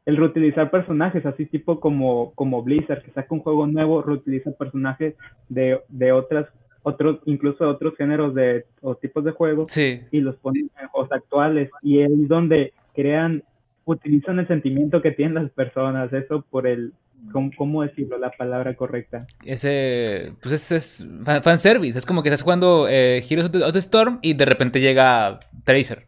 El 0.07 0.17
reutilizar 0.17 0.71
personajes, 0.71 1.23
así 1.27 1.45
tipo 1.45 1.79
como, 1.79 2.31
como 2.33 2.63
Blizzard, 2.63 3.03
que 3.03 3.11
saca 3.11 3.27
un 3.35 3.41
juego 3.41 3.67
nuevo, 3.67 4.01
reutiliza 4.01 4.49
personajes 4.53 5.13
de, 5.49 5.81
de 5.87 6.11
otras, 6.13 6.47
otros, 6.83 7.19
incluso 7.25 7.67
otros 7.69 7.95
géneros 7.95 8.33
de, 8.35 8.65
o 8.81 8.95
tipos 8.95 9.23
de 9.23 9.31
juegos 9.31 9.69
Sí, 9.71 10.01
y 10.11 10.21
los 10.21 10.35
ponen 10.37 10.69
en 10.81 10.87
juegos 10.87 11.11
actuales. 11.11 11.69
Y 11.81 11.99
es 12.01 12.09
donde 12.27 12.73
crean, 12.95 13.43
utilizan 13.85 14.39
el 14.39 14.47
sentimiento 14.47 15.01
que 15.01 15.11
tienen 15.11 15.35
las 15.35 15.51
personas, 15.51 16.11
eso 16.13 16.43
por 16.49 16.65
el, 16.67 16.93
¿cómo, 17.31 17.51
cómo 17.57 17.83
decirlo? 17.83 18.17
La 18.17 18.31
palabra 18.31 18.75
correcta. 18.75 19.25
ese, 19.45 20.33
pues 20.41 20.53
ese 20.55 20.75
es 20.77 21.07
fan- 21.23 21.43
fanservice, 21.43 21.97
es 21.97 22.05
como 22.05 22.23
que 22.23 22.29
estás 22.29 22.41
jugando 22.41 22.87
eh, 22.89 23.23
Heroes 23.29 23.51
of 23.63 23.73
the, 23.73 23.79
Storm 23.79 24.19
y 24.21 24.33
de 24.33 24.45
repente 24.45 24.79
llega 24.79 25.39
Tracer 25.63 26.07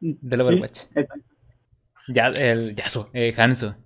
del 0.00 0.40
Overwatch. 0.40 0.76
Sí. 0.94 1.00
Ya, 2.08 2.28
el 2.28 2.74
Yasuo, 2.74 3.10
eh, 3.12 3.34
Hanzo. 3.36 3.76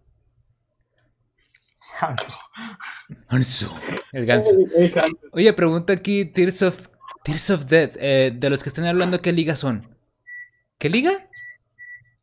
Hanzo, 3.29 3.75
el 4.13 4.27
ganso. 4.27 4.51
Oye, 5.33 5.53
pregunta 5.53 5.93
aquí 5.93 6.25
Tears 6.25 6.63
of, 6.63 6.89
Tears 7.23 7.51
of 7.51 7.67
Death. 7.67 7.97
eh, 8.01 8.33
de 8.35 8.51
los 8.51 8.63
que 8.63 8.69
están 8.69 8.87
hablando, 8.87 9.21
¿qué 9.21 9.33
liga 9.33 9.57
son? 9.57 9.89
¿Qué 10.79 10.89
liga? 10.91 11.13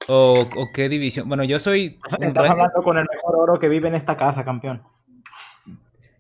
¿O, 0.08 0.48
o 0.56 0.68
qué 0.74 0.90
división? 0.90 1.28
Bueno, 1.28 1.44
yo 1.44 1.60
soy 1.60 2.00
Estás 2.20 2.50
hablando 2.50 2.82
con 2.84 2.98
el 2.98 3.06
mejor 3.14 3.36
oro 3.38 3.60
que 3.60 3.70
vive 3.70 3.88
en 3.88 3.96
esta 3.96 4.18
casa, 4.18 4.44
campeón. 4.44 4.82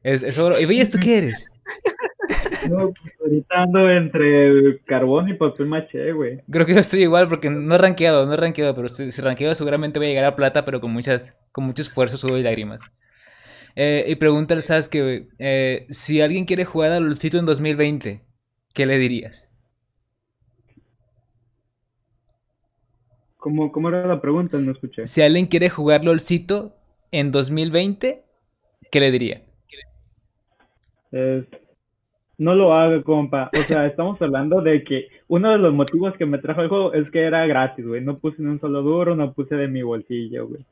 Es, 0.03 0.23
es 0.23 0.37
oro. 0.37 0.59
¿Y 0.59 0.65
veis 0.65 0.81
esto 0.81 0.99
qué 1.01 1.17
eres? 1.17 1.47
No, 2.69 2.91
pues 2.91 3.15
ahorita 3.19 3.63
ando 3.63 3.89
entre 3.89 4.79
carbón 4.85 5.29
y 5.29 5.33
papel 5.33 5.65
maché, 5.65 6.11
güey. 6.11 6.41
Creo 6.49 6.65
que 6.65 6.75
yo 6.75 6.79
estoy 6.79 7.01
igual 7.01 7.27
porque 7.27 7.49
no 7.49 7.73
he 7.73 7.77
rankeado, 7.77 8.25
no 8.25 8.33
he 8.33 8.37
rankeado, 8.37 8.75
pero 8.75 8.89
si 8.89 9.09
ranqueo 9.21 9.55
seguramente 9.55 9.97
voy 9.99 10.07
a 10.07 10.09
llegar 10.09 10.25
a 10.25 10.35
plata, 10.35 10.63
pero 10.63 10.79
con 10.79 10.91
muchas, 10.91 11.37
con 11.51 11.63
mucho 11.65 11.81
esfuerzo, 11.81 12.17
sudor 12.17 12.39
y 12.39 12.43
lágrimas. 12.43 12.79
Eh, 13.75 14.05
y 14.07 14.15
pregunta 14.15 14.53
al 14.53 14.63
Sasuke, 14.63 15.27
eh, 15.39 15.85
si 15.89 16.21
alguien 16.21 16.45
quiere 16.45 16.65
jugar 16.65 16.91
al 16.91 17.03
LOLcito 17.03 17.37
en 17.37 17.45
2020, 17.45 18.21
¿qué 18.73 18.85
le 18.85 18.97
dirías? 18.97 19.49
¿Cómo, 23.37 23.71
¿Cómo 23.71 23.89
era 23.89 24.05
la 24.05 24.21
pregunta? 24.21 24.57
No 24.57 24.71
escuché. 24.71 25.05
Si 25.05 25.21
alguien 25.21 25.47
quiere 25.47 25.69
jugar 25.69 26.05
LOLcito 26.05 26.75
en 27.11 27.31
2020, 27.31 28.23
¿qué 28.91 28.99
le 28.99 29.11
diría? 29.11 29.41
No 32.41 32.55
lo 32.55 32.73
haga, 32.73 33.03
compa. 33.03 33.51
O 33.53 33.61
sea, 33.61 33.85
estamos 33.85 34.19
hablando 34.19 34.61
de 34.61 34.83
que 34.83 35.09
uno 35.27 35.51
de 35.51 35.59
los 35.59 35.73
motivos 35.75 36.15
que 36.17 36.25
me 36.25 36.39
trajo 36.39 36.61
el 36.61 36.69
juego 36.69 36.91
es 36.91 37.09
que 37.11 37.21
era 37.21 37.45
gratis, 37.45 37.85
güey. 37.85 38.01
No 38.01 38.17
puse 38.17 38.41
ni 38.41 38.49
un 38.49 38.59
solo 38.59 38.81
duro, 38.81 39.15
no 39.15 39.31
puse 39.31 39.53
de 39.55 39.67
mi 39.67 39.83
bolsillo, 39.83 40.47
güey. 40.47 40.65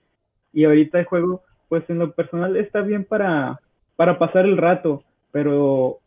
Y 0.51 0.63
ahorita 0.63 0.97
el 0.97 1.05
juego, 1.05 1.43
pues 1.69 1.89
en 1.89 1.99
lo 1.99 2.11
personal 2.13 2.57
está 2.57 2.81
bien 2.81 3.05
para, 3.05 3.59
para 3.95 4.19
pasar 4.19 4.45
el 4.45 4.57
rato, 4.57 5.03
pero 5.31 5.99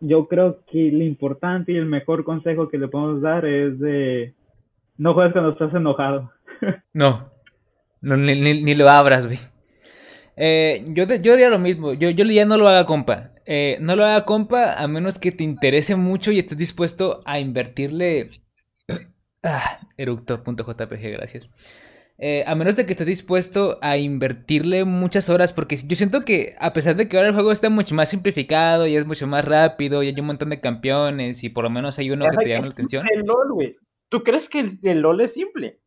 yo 0.00 0.28
creo 0.28 0.60
que 0.70 0.90
lo 0.92 1.04
importante 1.04 1.72
y 1.72 1.76
el 1.76 1.86
mejor 1.86 2.24
consejo 2.24 2.68
que 2.68 2.78
le 2.78 2.88
podemos 2.88 3.22
dar 3.22 3.44
es 3.46 3.78
de 3.78 4.34
no 4.98 5.14
juegues 5.14 5.32
cuando 5.32 5.52
estás 5.52 5.74
enojado. 5.74 6.30
No, 6.94 7.30
no 8.02 8.16
ni, 8.16 8.38
ni- 8.62 8.74
lo 8.74 8.88
abras, 8.88 9.26
güey. 9.26 9.38
Eh, 10.36 10.84
yo, 10.88 11.04
yo 11.04 11.32
haría 11.32 11.48
lo 11.48 11.58
mismo. 11.58 11.92
Yo, 11.94 12.10
yo 12.10 12.24
diría 12.24 12.44
no 12.44 12.56
lo 12.58 12.68
haga 12.68 12.84
compa. 12.86 13.30
Eh, 13.46 13.78
no 13.80 13.96
lo 13.96 14.04
haga 14.04 14.24
compa 14.24 14.74
a 14.74 14.86
menos 14.88 15.18
que 15.18 15.32
te 15.32 15.42
interese 15.44 15.96
mucho 15.96 16.30
y 16.32 16.38
estés 16.38 16.58
dispuesto 16.58 17.20
a 17.24 17.38
invertirle. 17.40 18.30
Ah, 19.44 19.80
eructo.jpg, 19.96 21.10
gracias. 21.12 21.50
Eh, 22.24 22.44
a 22.46 22.54
menos 22.54 22.76
de 22.76 22.86
que 22.86 22.92
estés 22.92 23.06
dispuesto 23.08 23.80
a 23.82 23.96
invertirle 23.96 24.84
muchas 24.84 25.28
horas, 25.28 25.52
porque 25.52 25.76
yo 25.76 25.96
siento 25.96 26.24
que 26.24 26.54
a 26.60 26.72
pesar 26.72 26.94
de 26.94 27.08
que 27.08 27.16
ahora 27.16 27.30
el 27.30 27.34
juego 27.34 27.50
está 27.50 27.68
mucho 27.68 27.96
más 27.96 28.10
simplificado 28.10 28.86
y 28.86 28.94
es 28.94 29.04
mucho 29.04 29.26
más 29.26 29.44
rápido 29.44 30.04
y 30.04 30.06
hay 30.06 30.20
un 30.20 30.26
montón 30.26 30.50
de 30.50 30.60
campeones 30.60 31.42
y 31.42 31.48
por 31.48 31.64
lo 31.64 31.70
menos 31.70 31.98
hay 31.98 32.12
uno 32.12 32.24
que 32.30 32.36
te 32.44 32.48
llama 32.50 32.66
la 32.66 32.72
atención. 32.72 33.04
El 33.12 33.22
LOL, 33.26 33.52
güey. 33.54 33.76
¿Tú 34.08 34.22
crees 34.22 34.48
que 34.48 34.60
el, 34.60 34.78
el 34.84 35.00
LOL 35.00 35.20
es 35.22 35.32
simple? 35.32 35.80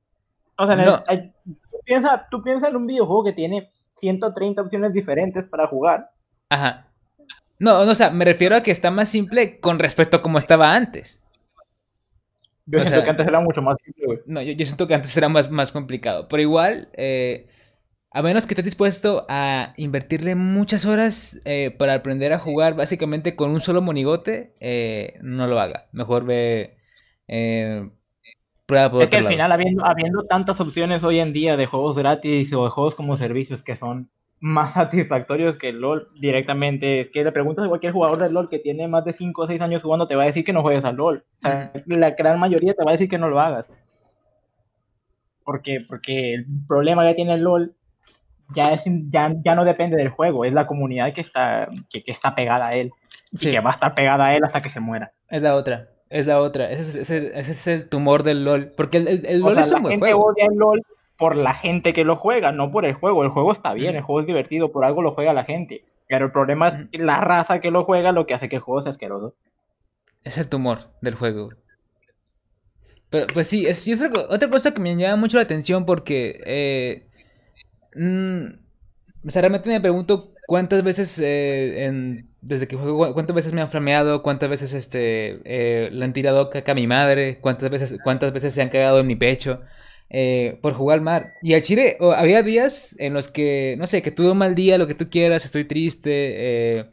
O 0.57 0.65
sea, 0.67 1.03
el- 1.07 1.31
tú, 1.45 1.77
piensa, 1.86 2.27
tú 2.29 2.43
piensa 2.43 2.67
en 2.67 2.75
un 2.75 2.86
videojuego 2.86 3.23
que 3.23 3.31
tiene 3.31 3.71
130 4.01 4.61
opciones 4.61 4.91
diferentes 4.91 5.45
para 5.45 5.67
jugar. 5.67 6.09
Ajá. 6.49 6.91
No, 7.59 7.86
no, 7.86 7.91
o 7.93 7.95
sea, 7.95 8.09
me 8.09 8.25
refiero 8.25 8.57
a 8.57 8.61
que 8.61 8.71
está 8.71 8.91
más 8.91 9.07
simple 9.07 9.61
con 9.61 9.79
respecto 9.79 10.17
a 10.17 10.21
como 10.21 10.38
estaba 10.38 10.73
antes. 10.75 11.21
Yo 12.68 12.80
O 12.80 12.82
siento 12.82 12.95
sea- 12.95 13.03
que 13.03 13.09
antes 13.11 13.28
era 13.28 13.39
mucho 13.39 13.61
más 13.61 13.78
simple, 13.84 14.05
güey. 14.05 14.20
No, 14.26 14.41
yo, 14.41 14.53
yo 14.53 14.66
siento 14.66 14.88
que 14.88 14.95
antes 14.95 15.16
era 15.18 15.30
más, 15.30 15.51
más 15.51 15.72
complicado. 15.72 16.28
Pero 16.28 16.41
igual, 16.41 16.89
eh, 16.93 17.47
a 18.11 18.22
menos 18.24 18.45
que 18.47 18.53
estés 18.53 18.66
dispuesto 18.66 19.24
a 19.30 19.74
invertirle 19.78 20.36
muchas 20.36 20.86
horas 20.86 21.39
eh, 21.45 21.72
para 21.78 21.93
aprender 21.93 22.34
a 22.34 22.39
jugar 22.39 22.76
básicamente 22.76 23.36
con 23.36 23.51
un 23.51 23.61
solo 23.61 23.82
monigote, 23.82 24.55
eh, 24.59 25.20
no 25.22 25.47
lo 25.47 25.59
haga. 25.59 25.88
Mejor 25.91 26.26
ve... 26.26 26.78
Eh, 27.28 27.89
prueba 28.66 28.89
por 28.91 29.03
Es 29.03 29.09
que 29.09 29.18
al 29.18 29.24
lado. 29.26 29.34
final, 29.34 29.51
habiendo, 29.51 29.86
habiendo 29.86 30.24
tantas 30.26 30.59
opciones 30.59 31.03
hoy 31.03 31.20
en 31.20 31.34
día 31.34 31.57
de 31.57 31.68
juegos 31.68 31.97
gratis 31.97 32.51
o 32.53 32.63
de 32.63 32.70
juegos 32.72 32.95
como 32.95 33.16
servicios 33.18 33.63
que 33.63 33.76
son 33.76 34.09
más 34.39 34.73
satisfactorios 34.75 35.57
que 35.57 35.69
el 35.69 35.79
LOL 35.81 36.07
directamente, 36.19 36.99
es 37.01 37.09
que 37.09 37.23
le 37.23 37.31
preguntas 37.31 37.65
a 37.65 37.69
cualquier 37.69 37.93
jugador 37.93 38.19
del 38.19 38.33
LOL 38.33 38.49
que 38.49 38.59
tiene 38.59 38.88
más 38.88 39.05
de 39.05 39.13
5 39.13 39.41
o 39.41 39.47
6 39.47 39.61
años 39.61 39.81
jugando, 39.81 40.07
te 40.07 40.15
va 40.15 40.23
a 40.23 40.27
decir 40.27 40.43
que 40.45 40.53
no 40.53 40.61
juegues 40.61 40.83
al 40.86 40.95
LOL. 40.95 41.23
O 41.43 41.47
sea, 41.47 41.71
la 41.86 42.11
gran 42.11 42.39
mayoría 42.39 42.73
te 42.73 42.83
va 42.83 42.91
a 42.91 42.93
decir 42.93 43.09
que 43.09 43.17
no 43.17 43.29
lo 43.29 43.39
hagas. 43.39 43.65
Porque, 45.43 45.77
porque 45.88 46.33
el 46.33 46.45
problema 46.67 47.05
que 47.07 47.13
tiene 47.13 47.36
el 47.36 47.41
LOL 47.43 47.75
ya, 48.55 48.73
es, 48.73 48.83
ya, 49.09 49.31
ya 49.43 49.55
no 49.55 49.63
depende 49.63 49.95
del 49.97 50.09
juego, 50.09 50.43
es 50.45 50.53
la 50.53 50.65
comunidad 50.67 51.13
que 51.13 51.21
está, 51.21 51.67
que, 51.89 52.03
que 52.03 52.11
está 52.11 52.33
pegada 52.36 52.67
a 52.67 52.75
él. 52.75 52.91
Sí. 53.36 53.49
Y 53.49 53.51
que 53.51 53.59
va 53.59 53.71
a 53.71 53.73
estar 53.73 53.93
pegada 53.95 54.25
a 54.27 54.36
él 54.36 54.43
hasta 54.43 54.61
que 54.61 54.69
se 54.69 54.79
muera. 54.79 55.11
Es 55.29 55.41
la 55.41 55.55
otra. 55.55 55.88
Es 56.09 56.25
la 56.27 56.39
otra. 56.39 56.71
Ese 56.71 56.81
es, 57.01 57.09
ese- 57.11 57.38
es 57.39 57.67
el 57.67 57.89
tumor 57.89 58.23
del 58.23 58.43
LOL. 58.45 58.71
Porque 58.77 58.97
el, 58.97 59.07
el- 59.07 59.25
el 59.25 59.41
O 59.43 59.47
LOL 59.47 59.55
sea, 59.55 59.63
es 59.63 59.71
la 59.71 59.77
un 59.77 59.83
buen 59.83 59.91
gente 59.93 60.05
juego. 60.13 60.25
odia 60.25 60.45
el 60.45 60.57
LOL 60.57 60.81
por 61.18 61.36
la 61.36 61.53
gente 61.55 61.93
que 61.93 62.03
lo 62.03 62.18
juega, 62.18 62.51
no 62.51 62.72
por 62.72 62.86
el 62.86 62.93
juego. 62.93 63.24
El 63.24 63.30
juego 63.30 63.51
está 63.51 63.74
bien, 63.74 63.95
el 63.95 64.03
juego 64.03 64.22
es 64.22 64.28
divertido, 64.28 64.72
por 64.72 64.86
algo 64.86 65.01
lo 65.01 65.13
juega 65.13 65.34
la 65.34 65.45
gente. 65.45 65.84
Pero 66.07 66.26
el 66.26 66.32
problema 66.32 66.88
es 66.91 67.01
la 67.01 67.22
raza 67.22 67.59
que 67.61 67.72
lo 67.72 67.86
juega 67.86 68.11
lo 68.11 68.26
que 68.26 68.34
hace 68.36 68.49
que 68.49 68.57
el 68.57 68.61
juego 68.61 68.82
sea 68.82 68.91
asqueroso. 68.91 69.34
Es 70.24 70.38
el 70.38 70.49
tumor 70.49 70.91
del 70.99 71.16
juego. 71.16 71.51
Pero, 73.09 73.28
pues 73.34 73.47
sí, 73.47 73.66
es, 73.68 73.88
es 73.88 73.99
otra, 74.01 74.09
co- 74.11 74.28
otra 74.34 74.49
cosa 74.49 74.74
que 74.74 74.80
me 74.82 74.95
llama 74.95 75.16
mucho 75.18 75.38
la 75.38 75.43
atención 75.43 75.86
porque... 75.86 76.41
eh, 76.45 77.07
mm, 77.95 78.47
o 79.28 79.32
sea, 79.32 79.41
realmente 79.41 79.70
me 79.70 79.82
pregunto 79.82 80.30
cuántas 80.47 80.84
veces 80.84 81.20
eh, 81.20 81.86
en- 81.86 82.30
desde 82.41 82.68
que 82.68 82.76
juego, 82.78 83.13
cuántas 83.13 83.36
veces 83.36 83.53
me 83.53 83.61
han 83.61 83.70
flameado, 83.70 84.24
cuántas 84.24 84.49
veces 84.49 84.74
este 84.74 85.41
eh, 85.45 85.89
le 85.91 86.05
han 86.05 86.13
tirado 86.13 86.49
caca 86.51 86.74
a 86.74 86.76
mi 86.76 86.88
madre, 86.88 87.39
cuántas 87.41 87.70
veces, 87.72 87.99
cuántas 88.03 88.34
veces 88.34 88.53
se 88.53 88.61
han 88.61 88.70
cagado 88.70 88.99
en 88.99 89.07
mi 89.07 89.16
pecho 89.16 89.61
eh, 90.10 90.60
por 90.62 90.74
jugar 90.74 91.01
mal. 91.01 91.34
Y 91.41 91.53
al 91.53 91.62
chile, 91.62 91.97
había 92.16 92.43
días 92.43 92.95
en 92.99 93.14
los 93.14 93.30
que, 93.30 93.76
no 93.78 93.88
sé, 93.88 94.01
que 94.01 94.12
tuve 94.12 94.32
un 94.32 94.38
mal 94.38 94.56
día, 94.56 94.78
lo 94.78 94.88
que 94.88 94.95
tú 94.95 95.10
quieras, 95.10 95.45
estoy 95.45 95.66
triste, 95.66 96.10
eh, 96.80 96.86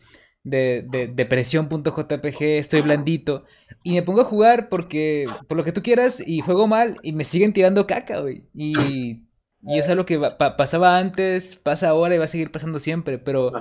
de, 0.44 0.84
de 0.88 1.06
depresión.jpg, 1.08 2.42
estoy 2.58 2.80
blandito. 2.80 3.44
Y 3.82 3.92
me 3.92 4.02
pongo 4.02 4.22
a 4.22 4.24
jugar 4.24 4.68
porque, 4.68 5.26
por 5.48 5.56
lo 5.56 5.64
que 5.64 5.72
tú 5.72 5.82
quieras, 5.82 6.22
y 6.24 6.40
juego 6.40 6.66
mal 6.66 6.98
y 7.02 7.12
me 7.12 7.24
siguen 7.24 7.52
tirando 7.52 7.86
caca, 7.86 8.20
güey. 8.20 8.44
Y, 8.54 9.22
y 9.64 9.78
eso 9.78 9.92
es 9.92 9.96
lo 9.96 10.04
que 10.06 10.16
va- 10.16 10.36
pa- 10.36 10.56
pasaba 10.56 10.98
antes, 10.98 11.56
pasa 11.56 11.88
ahora 11.90 12.14
y 12.14 12.18
va 12.18 12.24
a 12.24 12.28
seguir 12.28 12.50
pasando 12.50 12.78
siempre. 12.80 13.18
Pero 13.18 13.52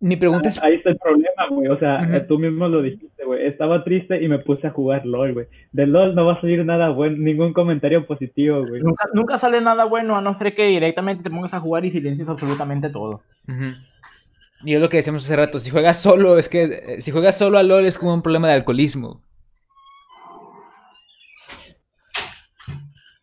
mi 0.00 0.16
pregunta 0.16 0.48
es, 0.48 0.62
Ahí 0.62 0.74
está 0.74 0.90
el 0.90 0.96
problema, 0.96 1.48
güey. 1.50 1.68
O 1.68 1.78
sea, 1.78 2.26
tú 2.26 2.38
mismo 2.38 2.68
lo 2.68 2.80
dijiste, 2.82 3.24
güey. 3.24 3.46
Estaba 3.46 3.84
triste 3.84 4.22
y 4.22 4.28
me 4.28 4.38
puse 4.38 4.66
a 4.66 4.70
jugar 4.70 5.04
LOL, 5.04 5.34
güey. 5.34 5.46
Del 5.72 5.92
LOL 5.92 6.14
no 6.14 6.24
va 6.26 6.34
a 6.34 6.40
salir 6.40 6.64
nada 6.64 6.88
bueno, 6.90 7.16
ningún 7.18 7.52
comentario 7.52 8.06
positivo, 8.06 8.64
güey. 8.66 8.80
Nunca, 8.82 9.04
nunca 9.12 9.38
sale 9.38 9.60
nada 9.60 9.84
bueno 9.84 10.16
a 10.16 10.20
no 10.22 10.36
ser 10.38 10.54
que 10.54 10.66
directamente 10.66 11.22
te 11.22 11.30
pongas 11.30 11.52
a 11.54 11.60
jugar 11.60 11.84
y 11.84 11.90
silencies 11.90 12.28
absolutamente 12.28 12.88
todo. 12.88 13.20
Y 14.64 14.74
es 14.74 14.80
lo 14.80 14.88
que 14.88 14.96
decíamos 14.96 15.24
hace 15.24 15.36
rato, 15.36 15.58
si 15.60 15.70
juegas 15.70 15.98
solo, 15.98 16.38
es 16.38 16.48
que 16.48 16.62
eh, 16.64 17.00
si 17.02 17.10
juegas 17.10 17.36
solo 17.36 17.58
a 17.58 17.62
LOL 17.62 17.84
es 17.84 17.98
como 17.98 18.14
un 18.14 18.22
problema 18.22 18.48
de 18.48 18.54
alcoholismo. 18.54 19.20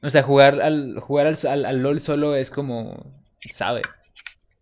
O 0.04 0.10
sea, 0.10 0.24
jugar 0.24 0.62
al 0.62 0.99
jugar 0.99 1.28
al, 1.28 1.38
al- 1.49 1.66
al 1.66 1.78
LOL 1.84 1.99
solo 1.99 2.36
es 2.36 2.51
como, 2.51 3.14
sabe, 3.51 3.82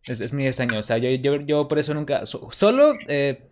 es, 0.05 0.21
es 0.21 0.33
muy 0.33 0.47
extraño. 0.47 0.79
O 0.79 0.83
sea, 0.83 0.97
yo, 0.97 1.09
yo, 1.11 1.37
yo 1.41 1.67
por 1.67 1.79
eso 1.79 1.93
nunca, 1.93 2.25
so- 2.25 2.49
solo 2.51 2.95
eh, 3.07 3.49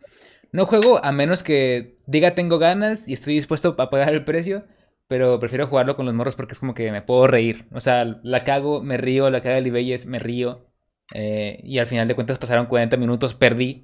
no 0.51 0.65
juego 0.65 1.03
a 1.03 1.11
menos 1.11 1.43
que 1.43 1.97
diga 2.07 2.35
tengo 2.35 2.59
ganas 2.59 3.07
y 3.07 3.13
estoy 3.13 3.35
dispuesto 3.35 3.75
a 3.79 3.89
pagar 3.89 4.13
el 4.13 4.25
precio. 4.25 4.65
Pero 5.07 5.39
prefiero 5.39 5.67
jugarlo 5.67 5.95
con 5.95 6.05
los 6.05 6.15
morros 6.15 6.35
porque 6.35 6.53
es 6.53 6.59
como 6.59 6.73
que 6.75 6.91
me 6.91 7.01
puedo 7.01 7.27
reír. 7.27 7.67
O 7.73 7.81
sea, 7.81 8.05
la 8.23 8.43
cago, 8.43 8.81
me 8.83 8.97
río, 8.97 9.29
la 9.31 9.41
caga 9.41 9.57
el 9.57 9.67
Ibelles, 9.67 10.05
me 10.05 10.19
río. 10.19 10.67
Eh, 11.13 11.61
y 11.63 11.79
al 11.79 11.87
final 11.87 12.07
de 12.07 12.15
cuentas 12.15 12.37
pasaron 12.39 12.67
40 12.67 12.97
minutos, 12.97 13.33
perdí. 13.35 13.81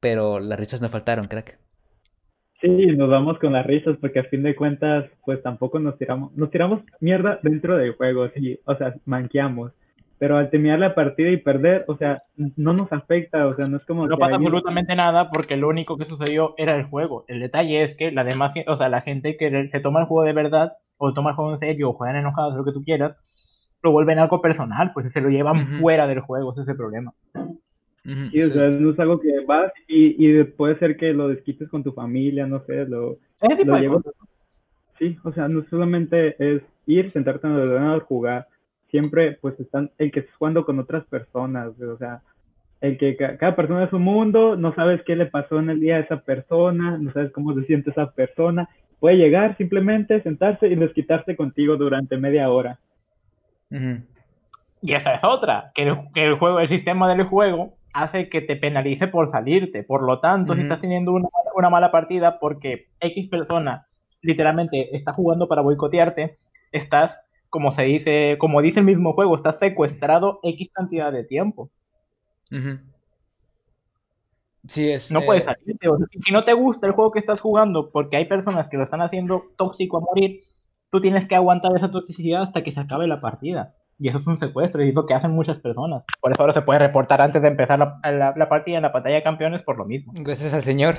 Pero 0.00 0.40
las 0.40 0.58
risas 0.60 0.80
no 0.82 0.88
faltaron, 0.90 1.26
crack. 1.28 1.58
Sí, 2.64 2.86
nos 2.96 3.10
vamos 3.10 3.38
con 3.38 3.52
las 3.52 3.66
risas 3.66 3.98
porque 4.00 4.20
a 4.20 4.24
fin 4.24 4.42
de 4.42 4.56
cuentas, 4.56 5.04
pues 5.26 5.42
tampoco 5.42 5.78
nos 5.78 5.98
tiramos, 5.98 6.34
nos 6.34 6.50
tiramos 6.50 6.80
mierda 6.98 7.38
dentro 7.42 7.76
del 7.76 7.92
juego, 7.92 8.26
sí, 8.30 8.58
o 8.64 8.74
sea, 8.74 8.94
manqueamos. 9.04 9.72
Pero 10.18 10.38
al 10.38 10.48
terminar 10.48 10.78
la 10.78 10.94
partida 10.94 11.28
y 11.28 11.36
perder, 11.36 11.84
o 11.88 11.98
sea, 11.98 12.22
no 12.56 12.72
nos 12.72 12.90
afecta, 12.90 13.46
o 13.48 13.54
sea, 13.54 13.66
no 13.66 13.76
es 13.76 13.84
como 13.84 14.06
No 14.06 14.16
que 14.16 14.20
pasa 14.20 14.36
absolutamente 14.36 14.96
nada 14.96 15.30
porque 15.30 15.58
lo 15.58 15.68
único 15.68 15.98
que 15.98 16.06
sucedió 16.06 16.54
era 16.56 16.74
el 16.74 16.84
juego. 16.84 17.26
El 17.28 17.40
detalle 17.40 17.82
es 17.82 17.96
que 17.96 18.10
la 18.10 18.24
demás, 18.24 18.54
o 18.66 18.76
sea, 18.76 18.88
la 18.88 19.02
gente 19.02 19.36
que 19.36 19.68
se 19.70 19.80
toma 19.80 20.00
el 20.00 20.06
juego 20.06 20.24
de 20.24 20.32
verdad 20.32 20.72
o 20.96 21.12
toma 21.12 21.30
el 21.30 21.36
juego 21.36 21.52
en 21.52 21.60
serio 21.60 21.90
o 21.90 21.92
juegan 21.92 22.16
enojados, 22.16 22.56
lo 22.56 22.64
que 22.64 22.72
tú 22.72 22.82
quieras, 22.82 23.14
lo 23.82 23.90
vuelven 23.90 24.18
algo 24.18 24.40
personal, 24.40 24.92
pues 24.94 25.12
se 25.12 25.20
lo 25.20 25.28
llevan 25.28 25.64
Ujú. 25.64 25.82
fuera 25.82 26.06
del 26.06 26.20
juego, 26.20 26.52
ese 26.52 26.62
es 26.62 26.68
el 26.68 26.76
problema. 26.76 27.12
Sí, 28.04 28.42
o 28.42 28.48
sí. 28.48 28.52
sea, 28.52 28.68
no 28.70 28.90
es 28.90 28.98
algo 28.98 29.20
que 29.20 29.40
vas 29.46 29.72
y, 29.88 30.26
y 30.40 30.44
puede 30.44 30.78
ser 30.78 30.96
que 30.96 31.12
lo 31.12 31.28
desquites 31.28 31.68
con 31.68 31.82
tu 31.82 31.92
familia, 31.92 32.46
no 32.46 32.60
sé, 32.66 32.84
lo, 32.86 33.18
lo 33.64 33.78
llevas. 33.78 34.02
Sí, 34.98 35.16
o 35.24 35.32
sea, 35.32 35.48
no 35.48 35.64
solamente 35.70 36.36
es 36.38 36.62
ir, 36.86 37.12
sentarte 37.12 37.46
en 37.46 37.54
el 37.54 37.60
ordenador, 37.60 38.02
jugar. 38.04 38.48
Siempre, 38.90 39.38
pues, 39.40 39.58
están 39.58 39.90
el 39.98 40.12
que 40.12 40.20
estás 40.20 40.36
jugando 40.36 40.64
con 40.64 40.78
otras 40.78 41.04
personas, 41.06 41.72
o 41.80 41.96
sea, 41.98 42.22
el 42.80 42.98
que 42.98 43.16
ca- 43.16 43.36
cada 43.38 43.56
persona 43.56 43.84
es 43.84 43.92
un 43.92 44.02
mundo, 44.02 44.56
no 44.56 44.74
sabes 44.74 45.02
qué 45.04 45.16
le 45.16 45.26
pasó 45.26 45.58
en 45.58 45.70
el 45.70 45.80
día 45.80 45.96
a 45.96 46.00
esa 46.00 46.20
persona, 46.20 46.98
no 46.98 47.12
sabes 47.12 47.32
cómo 47.32 47.54
se 47.54 47.64
siente 47.64 47.90
esa 47.90 48.12
persona. 48.12 48.68
Puede 49.00 49.16
llegar 49.16 49.56
simplemente, 49.56 50.22
sentarse 50.22 50.68
y 50.68 50.76
desquitarse 50.76 51.36
contigo 51.36 51.76
durante 51.76 52.16
media 52.18 52.50
hora. 52.50 52.78
Y 54.82 54.92
esa 54.94 55.14
es 55.14 55.24
otra, 55.24 55.72
que 55.74 55.82
el, 55.82 55.96
que 56.14 56.24
el 56.26 56.34
juego, 56.38 56.60
el 56.60 56.68
sistema 56.68 57.12
del 57.14 57.24
juego 57.26 57.74
hace 57.94 58.28
que 58.28 58.42
te 58.42 58.56
penalice 58.56 59.08
por 59.08 59.30
salirte. 59.30 59.84
Por 59.84 60.02
lo 60.02 60.20
tanto, 60.20 60.54
si 60.54 60.62
estás 60.62 60.80
teniendo 60.80 61.12
una, 61.12 61.28
una 61.54 61.70
mala 61.70 61.90
partida 61.90 62.38
porque 62.38 62.88
X 63.00 63.28
persona 63.30 63.86
literalmente 64.20 64.94
está 64.96 65.12
jugando 65.12 65.48
para 65.48 65.62
boicotearte, 65.62 66.38
estás, 66.72 67.16
como 67.48 67.72
se 67.74 67.82
dice, 67.82 68.36
como 68.38 68.60
dice 68.60 68.80
el 68.80 68.86
mismo 68.86 69.12
juego, 69.12 69.36
estás 69.36 69.58
secuestrado 69.58 70.40
X 70.42 70.70
cantidad 70.72 71.12
de 71.12 71.24
tiempo. 71.24 71.70
Sí, 74.66 74.90
es. 74.90 75.10
No 75.10 75.20
eh, 75.20 75.26
puedes 75.26 75.44
salirte. 75.44 75.88
O 75.88 75.96
sea, 75.96 76.06
si 76.20 76.32
no 76.32 76.44
te 76.44 76.52
gusta 76.52 76.86
el 76.86 76.94
juego 76.94 77.12
que 77.12 77.20
estás 77.20 77.40
jugando 77.40 77.90
porque 77.90 78.16
hay 78.16 78.24
personas 78.24 78.68
que 78.68 78.76
lo 78.76 78.84
están 78.84 79.02
haciendo 79.02 79.44
tóxico 79.56 79.98
a 79.98 80.00
morir, 80.00 80.40
tú 80.90 81.00
tienes 81.00 81.26
que 81.26 81.36
aguantar 81.36 81.76
esa 81.76 81.90
toxicidad 81.90 82.42
hasta 82.42 82.62
que 82.62 82.72
se 82.72 82.80
acabe 82.80 83.06
la 83.06 83.20
partida. 83.20 83.74
Y 83.98 84.08
eso 84.08 84.18
es 84.18 84.26
un 84.26 84.38
secuestro, 84.38 84.82
y 84.82 84.88
es 84.88 84.94
lo 84.94 85.06
que 85.06 85.14
hacen 85.14 85.30
muchas 85.30 85.58
personas. 85.58 86.02
Por 86.20 86.32
eso 86.32 86.40
ahora 86.42 86.52
se 86.52 86.62
puede 86.62 86.80
reportar 86.80 87.20
antes 87.22 87.40
de 87.40 87.48
empezar 87.48 87.78
la, 87.78 88.00
la, 88.04 88.34
la 88.36 88.48
partida 88.48 88.76
en 88.76 88.82
la 88.82 88.92
pantalla 88.92 89.14
de 89.16 89.22
campeones 89.22 89.62
por 89.62 89.78
lo 89.78 89.84
mismo. 89.84 90.12
Gracias 90.16 90.52
al 90.54 90.62
señor. 90.62 90.96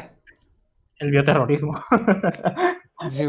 El 0.97 1.11
bioterrorismo. 1.11 1.73
Sí. 3.09 3.25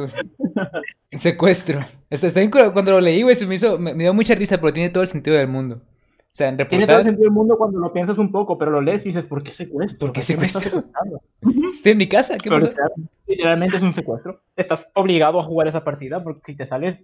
Secuestro. 1.13 1.81
Está, 2.11 2.29
está 2.29 2.73
cuando 2.73 2.93
lo 2.93 3.01
leí, 3.01 3.23
güey, 3.23 3.35
se 3.35 3.47
me 3.47 3.57
hizo, 3.57 3.79
me, 3.79 3.95
me 3.95 4.05
dio 4.05 4.15
mucha 4.15 4.35
risa, 4.37 4.59
pero 4.61 4.73
tiene 4.73 4.91
todo 4.91 5.03
el 5.03 5.09
sentido 5.09 5.37
del 5.37 5.49
mundo. 5.49 5.77
O 5.83 6.29
sea, 6.31 6.49
en 6.51 6.57
Tiene 6.57 6.69
todo 6.69 6.75
el 6.77 6.81
reportar, 6.81 7.05
sentido 7.07 7.25
del 7.25 7.33
mundo 7.33 7.57
cuando 7.59 7.79
lo 7.81 7.93
piensas 7.93 8.19
un 8.19 8.31
poco, 8.31 8.59
pero 8.59 8.71
lo 8.71 8.81
lees 8.81 9.03
y 9.05 9.09
dices, 9.09 9.25
¿por 9.25 9.43
qué 9.43 9.53
secuestro? 9.53 9.99
¿Por 9.99 10.13
qué 10.13 10.21
¿A 10.21 10.23
quién 10.23 10.39
me 10.39 10.47
estás 10.47 10.63
secuestro? 10.63 11.21
estoy 11.75 11.93
en 11.93 11.99
mi 11.99 12.09
casa, 12.09 12.35
¿qué 12.39 12.49
Pero 12.51 12.59
literal- 12.61 12.93
literalmente 13.27 13.77
es 13.79 13.83
un 13.83 13.95
secuestro. 13.95 14.41
Estás 14.55 14.87
obligado 14.95 15.41
a 15.41 15.43
jugar 15.43 15.67
esa 15.69 15.83
partida 15.83 16.23
porque 16.23 16.43
si 16.47 16.57
te 16.57 16.67
sales, 16.69 16.99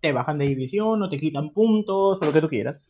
te 0.00 0.12
bajan 0.12 0.38
de 0.38 0.46
división 0.46 1.02
o 1.02 1.10
te 1.10 1.18
quitan 1.18 1.50
puntos 1.52 2.18
o 2.20 2.24
lo 2.24 2.32
que 2.32 2.40
tú 2.40 2.48
quieras. 2.48 2.80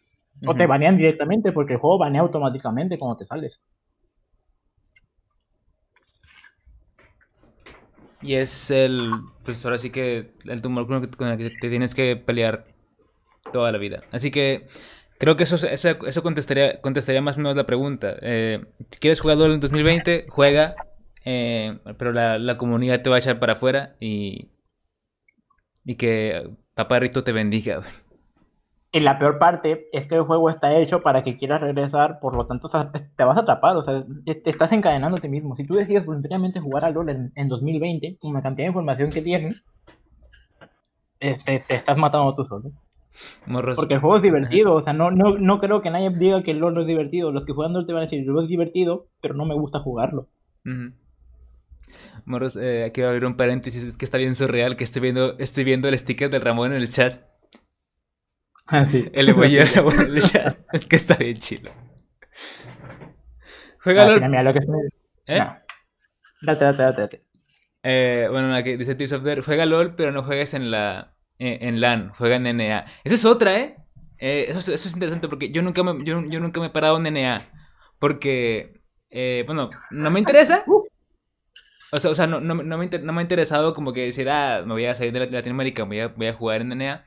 O 0.47 0.57
te 0.57 0.67
banean 0.67 0.97
directamente 0.97 1.53
porque 1.53 1.75
el 1.75 1.79
juego 1.81 1.99
banea 1.99 2.23
automáticamente 2.23 2.99
cuando 2.99 3.17
te 3.19 3.27
sales. 3.27 3.61
Y 8.23 8.35
es 8.35 8.71
el, 8.71 9.21
pues 9.45 9.65
ahora 9.65 9.79
sí 9.79 9.91
que 9.91 10.33
el 10.45 10.61
tumor 10.63 10.87
con 10.87 11.29
el 11.31 11.39
que- 11.39 11.51
te 11.51 11.71
tienes 11.71 11.95
que 11.95 12.17
pelear 12.17 12.67
toda 13.53 13.73
la 13.73 13.79
vida. 13.79 14.05
Así 14.13 14.31
que 14.31 14.67
creo 15.19 15.37
que 15.37 15.45
eso, 15.45 15.57
eso, 15.69 15.91
eso 16.07 16.23
contestaría, 16.23 16.81
contestaría 16.81 17.23
más 17.23 17.37
o 17.37 17.41
menos 17.41 17.57
la 17.57 17.67
pregunta. 17.67 18.17
Eh, 18.23 18.65
si 18.91 19.01
quieres 19.01 19.21
jugar 19.21 19.39
en 19.41 19.61
2020, 19.61 20.27
juega, 20.29 20.77
eh, 21.25 21.79
pero 21.99 22.13
la, 22.13 22.39
la 22.39 22.59
comunidad 22.59 23.03
te 23.03 23.11
va 23.11 23.17
a 23.17 23.21
echar 23.21 23.41
para 23.41 23.55
afuera 23.55 23.97
y, 24.01 24.49
y 25.85 25.97
que 25.97 26.51
Papá 26.75 26.99
Rito 26.99 27.25
te 27.25 27.33
bendiga. 27.33 27.81
Y 28.93 29.01
la 29.01 29.19
peor 29.19 29.39
parte 29.39 29.89
es 29.93 30.09
que 30.09 30.17
el 30.17 30.23
juego 30.23 30.51
está 30.51 30.75
hecho 30.75 31.01
para 31.01 31.23
que 31.23 31.37
quieras 31.37 31.61
regresar, 31.61 32.19
por 32.19 32.35
lo 32.35 32.47
tanto 32.47 32.69
te 32.69 33.25
vas 33.25 33.37
a 33.37 33.41
atrapar, 33.41 33.77
o 33.77 33.85
sea, 33.85 34.05
te, 34.25 34.43
estás 34.51 34.73
encadenando 34.73 35.19
a 35.19 35.21
ti 35.21 35.29
mismo. 35.29 35.55
Si 35.55 35.65
tú 35.65 35.75
decides 35.75 36.05
voluntariamente 36.05 36.59
jugar 36.59 36.85
a 36.85 36.91
LoL 36.91 37.09
en, 37.11 37.33
en 37.37 37.49
2020, 37.49 38.19
con 38.19 38.35
la 38.35 38.43
cantidad 38.43 38.65
de 38.65 38.71
información 38.71 39.11
que 39.11 39.23
tienes, 39.23 39.65
este, 41.21 41.65
te 41.69 41.75
estás 41.77 41.97
matando 41.97 42.35
tú 42.35 42.45
solo. 42.47 42.73
Morros. 43.47 43.77
Porque 43.77 43.95
el 43.95 44.01
juego 44.01 44.17
es 44.17 44.23
divertido, 44.23 44.75
o 44.75 44.83
sea, 44.83 44.93
no, 44.93 45.13
no, 45.13 45.39
no 45.39 45.61
creo 45.61 45.83
que 45.83 45.91
nadie 45.91 46.11
diga 46.11 46.43
que 46.43 46.51
el 46.51 46.59
LoL 46.59 46.75
no 46.75 46.81
es 46.81 46.87
divertido. 46.89 47.31
Los 47.31 47.45
que 47.45 47.53
juegan 47.53 47.75
LoL 47.75 47.87
te 47.87 47.93
van 47.93 48.03
a 48.03 48.07
decir, 48.07 48.27
LoL 48.27 48.45
es 48.45 48.49
divertido, 48.49 49.07
pero 49.21 49.35
no 49.35 49.45
me 49.45 49.55
gusta 49.55 49.79
jugarlo. 49.79 50.27
Ujú. 50.65 50.93
Morros, 52.25 52.57
eh, 52.57 52.85
aquí 52.85 53.01
va 53.01 53.09
a 53.09 53.11
abrir 53.11 53.27
un 53.27 53.37
paréntesis, 53.37 53.83
es 53.85 53.97
que 53.97 54.05
está 54.05 54.19
bien 54.19 54.35
surreal 54.35 54.77
que 54.77 54.85
estoy 54.85 55.03
viendo, 55.03 55.37
estoy 55.39 55.65
viendo 55.65 55.89
el 55.89 55.99
sticker 55.99 56.31
del 56.31 56.43
Ramón 56.43 56.73
en 56.73 56.79
el 56.83 56.89
chat. 56.89 57.21
Así. 58.67 59.11
El 59.15 59.29
emoji 59.29 59.57
del 59.57 59.69
Ramón 59.75 60.01
en 60.01 60.15
el 60.17 60.23
chat. 60.23 60.59
Es 60.73 60.87
que 60.87 60.97
está 60.97 61.17
bien 61.17 61.37
chilo. 61.39 61.73
Juega 63.83 64.03
Ah, 64.03 64.07
LOL. 64.07 64.15
mira, 64.17 64.29
mira 64.29 64.43
lo 64.43 64.53
que 64.53 64.59
es. 64.61 64.67
¿Eh? 65.27 65.39
No. 65.39 65.57
Date, 66.43 66.65
date, 66.65 66.83
date, 66.83 67.01
date. 67.01 67.25
Eh, 67.83 68.29
bueno, 68.31 68.55
aquí 68.55 68.77
dice 68.77 68.95
Tears 68.95 69.13
of 69.13 69.23
Death, 69.23 69.45
juega 69.45 69.65
LOL, 69.67 69.95
pero 69.95 70.13
no 70.13 70.23
juegues 70.23 70.53
en 70.55 70.71
la 70.71 71.15
eh, 71.39 71.59
en 71.63 71.81
LAN, 71.81 72.11
juega 72.17 72.37
en 72.37 72.45
NA. 72.57 72.85
Esa 73.05 73.15
es 73.15 73.25
otra, 73.25 73.59
¿eh? 73.59 73.77
Eh, 74.19 74.47
eso, 74.49 74.59
es- 74.59 74.69
eso 74.69 74.89
es 74.89 74.95
interesante 74.95 75.29
porque 75.29 75.51
yo 75.51 75.63
nunca 75.63 75.83
me, 75.83 76.05
yo, 76.05 76.23
yo 76.29 76.41
nunca 76.41 76.61
me 76.61 76.67
he 76.67 76.71
parado 76.71 76.99
en 76.99 77.07
NA. 77.07 77.51
Porque, 77.99 78.83
eh, 79.11 79.45
bueno, 79.47 79.71
no 79.91 80.11
me 80.11 80.19
interesa. 80.21 80.63
O 81.93 81.99
sea, 81.99 82.11
o 82.11 82.15
sea 82.15 82.27
no, 82.27 82.41
no, 82.41 82.55
no 82.55 82.79
me, 82.79 82.87
no 82.89 83.13
me 83.13 83.19
ha 83.21 83.23
interesado 83.23 83.75
como 83.75 83.93
que 83.93 84.05
decir, 84.05 84.29
ah, 84.31 84.63
me 84.67 84.73
voy 84.75 84.87
a 84.87 84.95
salir 84.95 85.13
de 85.13 85.21
Lat- 85.21 85.31
Latinoamérica, 85.31 85.85
voy 85.85 86.01
a, 86.01 86.09
voy 86.09 86.27
a 86.29 86.35
jugar 86.35 86.61
en 86.63 86.73
NA. 86.73 87.05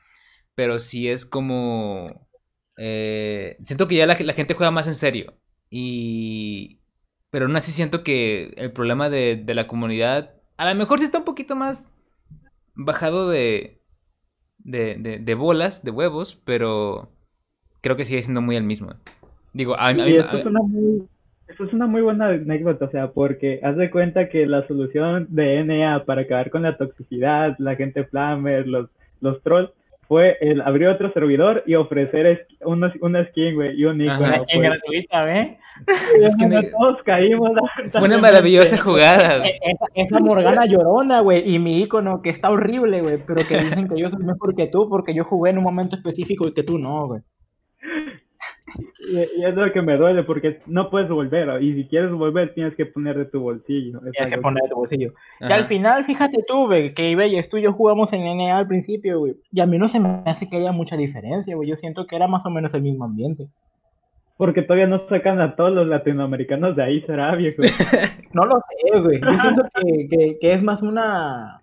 Pero 0.55 0.79
sí 0.79 1.09
es 1.09 1.25
como... 1.25 2.27
eh, 2.77 3.57
siento 3.63 3.88
que 3.88 3.95
ya 3.95 4.05
la, 4.07 4.15
la 4.19 4.34
gente 4.34 4.53
juega 4.55 4.71
más 4.71 4.88
en 4.88 4.95
serio. 4.95 5.34
Y... 5.69 6.79
Pero 7.31 7.45
aún 7.45 7.55
así 7.55 7.71
siento 7.71 8.03
que 8.03 8.53
el 8.57 8.71
problema 8.73 9.09
de, 9.09 9.36
de 9.43 9.53
la 9.55 9.67
comunidad... 9.67 10.36
A 10.57 10.69
lo 10.69 10.75
mejor 10.75 10.99
sí 10.99 11.05
está 11.05 11.17
un 11.19 11.25
poquito 11.25 11.55
más 11.55 11.91
bajado 12.75 13.29
de, 13.29 13.81
de, 14.59 14.95
de, 14.99 15.19
de 15.19 15.36
bolas, 15.36 15.84
de 15.84 15.91
huevos, 15.91 16.41
pero 16.45 17.11
creo 17.81 17.95
que 17.95 18.05
sigue 18.05 18.23
siendo 18.23 18.41
muy 18.41 18.55
el 18.55 18.63
mismo. 18.63 18.93
Digo, 19.53 19.77
a, 19.79 19.93
mí- 19.93 20.01
Y 20.01 21.12
a- 21.47 21.51
esto 21.51 21.65
es 21.65 21.73
una 21.73 21.87
muy, 21.87 22.01
una 22.01 22.27
buena 22.27 22.41
anécdota, 22.43 22.85
o 22.85 22.89
sea, 22.91 23.11
porque 23.11 23.59
haz 23.63 23.75
de 23.77 23.89
cuenta 23.91 24.29
que 24.29 24.45
la 24.45 24.65
solución 24.67 25.27
de 25.29 25.59
NA 25.63 26.03
para 26.05 26.21
acabar 26.21 26.49
con 26.49 26.63
la 26.63 26.77
toxicidad, 26.77 27.55
la 27.59 27.75
gente 27.75 28.03
flamer, 28.05 28.67
los, 28.67 28.89
los 29.21 29.41
trolls, 29.43 29.69
fue 30.07 30.37
el 30.41 30.59
abrir 30.61 30.89
otro 30.89 31.11
servidor 31.13 31.63
y 31.65 31.75
ofrecer 31.75 32.25
es- 32.25 32.39
unos, 32.65 32.91
una 33.01 33.25
skin, 33.29 33.55
güey, 33.55 33.79
y 33.79 33.85
un 33.85 34.01
icono. 34.01 34.25
Ajá. 34.25 34.35
En 34.49 34.59
pues. 34.59 34.69
gratuita, 34.69 35.23
¿ve? 35.23 35.57
es 36.17 36.35
que 36.35 36.45
no- 36.45 36.61
Todos 36.77 37.01
caímos. 37.03 37.51
fue 37.91 38.01
una 38.03 38.17
maravillosa 38.19 38.77
jugada. 38.77 39.45
E- 39.47 39.57
Esa, 39.63 39.85
esa 39.95 40.19
Morgana 40.19 40.65
llorona, 40.65 41.21
güey, 41.21 41.49
y 41.55 41.57
mi 41.57 41.81
icono 41.81 42.21
que 42.21 42.29
está 42.31 42.51
horrible, 42.51 43.01
güey, 43.01 43.17
pero 43.25 43.41
que 43.47 43.55
dicen 43.57 43.87
que 43.87 43.99
yo 43.99 44.09
soy 44.11 44.23
mejor 44.23 44.55
que 44.55 44.67
tú 44.67 44.87
porque 44.89 45.13
yo 45.15 45.23
jugué 45.23 45.51
en 45.51 45.57
un 45.59 45.63
momento 45.63 45.95
específico 45.95 46.47
y 46.47 46.53
que 46.53 46.63
tú 46.63 46.77
no, 46.77 47.07
güey. 47.07 47.21
Y, 49.07 49.18
y 49.18 49.45
es 49.45 49.55
lo 49.55 49.72
que 49.72 49.82
me 49.82 49.97
duele, 49.97 50.24
porque 50.24 50.61
no 50.66 50.89
puedes 50.89 51.09
volver, 51.09 51.61
y 51.61 51.74
si 51.74 51.88
quieres 51.88 52.11
volver 52.11 52.53
tienes 52.53 52.76
que 52.76 52.86
poner 52.86 53.18
de 53.18 53.26
tu 53.26 53.41
bolsillo. 53.41 53.99
Es 54.05 54.11
Tienes 54.11 54.34
que 54.34 54.41
poner 54.41 54.64
de 54.64 54.70
tu 54.70 54.76
bolsillo. 54.76 55.14
Ajá. 55.39 55.47
Que 55.47 55.53
al 55.53 55.66
final, 55.66 56.05
fíjate 56.05 56.43
tú, 56.47 56.68
güey, 56.68 56.93
que 56.93 57.09
Ibeyes, 57.11 57.49
tú 57.49 57.57
y 57.57 57.64
yo 57.64 57.74
jugamos 57.74 58.11
en 58.14 58.38
NA 58.38 58.57
al 58.57 58.68
principio, 58.68 59.20
güey, 59.20 59.36
y 59.51 59.59
a 59.61 59.66
mí 59.66 59.78
no 59.78 59.89
se 59.89 59.99
me 59.99 60.22
hace 60.26 60.49
que 60.49 60.57
haya 60.57 60.72
mucha 60.72 60.97
diferencia, 60.97 61.55
güey, 61.55 61.70
yo 61.70 61.76
siento 61.76 62.07
que 62.07 62.16
era 62.16 62.28
más 62.28 62.45
o 62.45 62.49
menos 62.49 62.74
el 62.74 62.82
mismo 62.82 63.05
ambiente. 63.05 63.47
Porque 64.38 64.64
todavía 64.64 64.88
no 64.88 65.07
sacan 65.07 65.39
a 65.41 65.55
todos 65.55 65.72
los 65.72 65.88
latinoamericanos 65.88 66.76
de 66.76 66.84
ahí, 66.84 67.01
será 67.01 67.36
viejo. 67.36 67.61
No 68.34 68.41
lo 68.45 68.55
sé, 68.55 68.99
güey. 68.99 69.22
Yo 69.22 69.39
siento 69.39 69.61
que, 69.76 70.07
que, 70.09 70.38
que 70.39 70.53
es 70.53 70.64
más 70.64 70.82
una. 70.82 71.61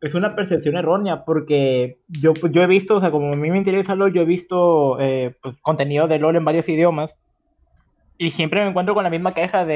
Es 0.00 0.14
una 0.14 0.34
percepción 0.34 0.76
errónea, 0.76 1.24
porque 1.24 1.98
yo, 2.08 2.32
pues, 2.32 2.52
yo 2.52 2.62
he 2.62 2.66
visto, 2.66 2.96
o 2.96 3.00
sea, 3.00 3.10
como 3.10 3.32
a 3.32 3.36
mí 3.36 3.50
me 3.50 3.58
interesa 3.58 3.94
LOL, 3.94 4.12
yo 4.14 4.22
he 4.22 4.26
visto 4.26 4.98
eh, 4.98 5.34
pues, 5.42 5.56
contenido 5.60 6.08
de 6.08 6.18
LOL 6.18 6.36
en 6.36 6.44
varios 6.44 6.68
idiomas. 6.68 7.18
Y 8.16 8.32
siempre 8.32 8.62
me 8.62 8.68
encuentro 8.70 8.94
con 8.94 9.04
la 9.04 9.10
misma 9.10 9.32
queja 9.34 9.64
de, 9.64 9.74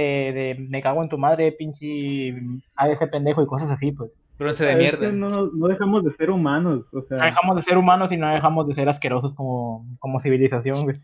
de 0.58 0.66
me 0.68 0.82
cago 0.82 1.02
en 1.02 1.08
tu 1.08 1.16
madre, 1.18 1.52
pinche 1.52 2.34
a 2.76 2.88
ese 2.88 3.06
pendejo 3.06 3.42
y 3.42 3.46
cosas 3.46 3.70
así, 3.70 3.92
pues. 3.92 4.10
Bronce 4.38 4.64
de 4.64 4.76
mierda. 4.76 5.12
no, 5.12 5.46
no 5.46 5.68
dejamos 5.68 6.04
de 6.04 6.12
ser 6.14 6.30
humanos, 6.30 6.84
o 6.92 6.96
No 6.98 7.02
sea, 7.02 7.24
dejamos 7.24 7.56
de 7.56 7.62
ser 7.62 7.78
humanos 7.78 8.10
y 8.10 8.16
no 8.16 8.28
dejamos 8.28 8.66
de 8.66 8.74
ser 8.74 8.88
asquerosos 8.88 9.32
como, 9.34 9.86
como 9.98 10.20
civilización, 10.20 10.84
güey. 10.84 10.96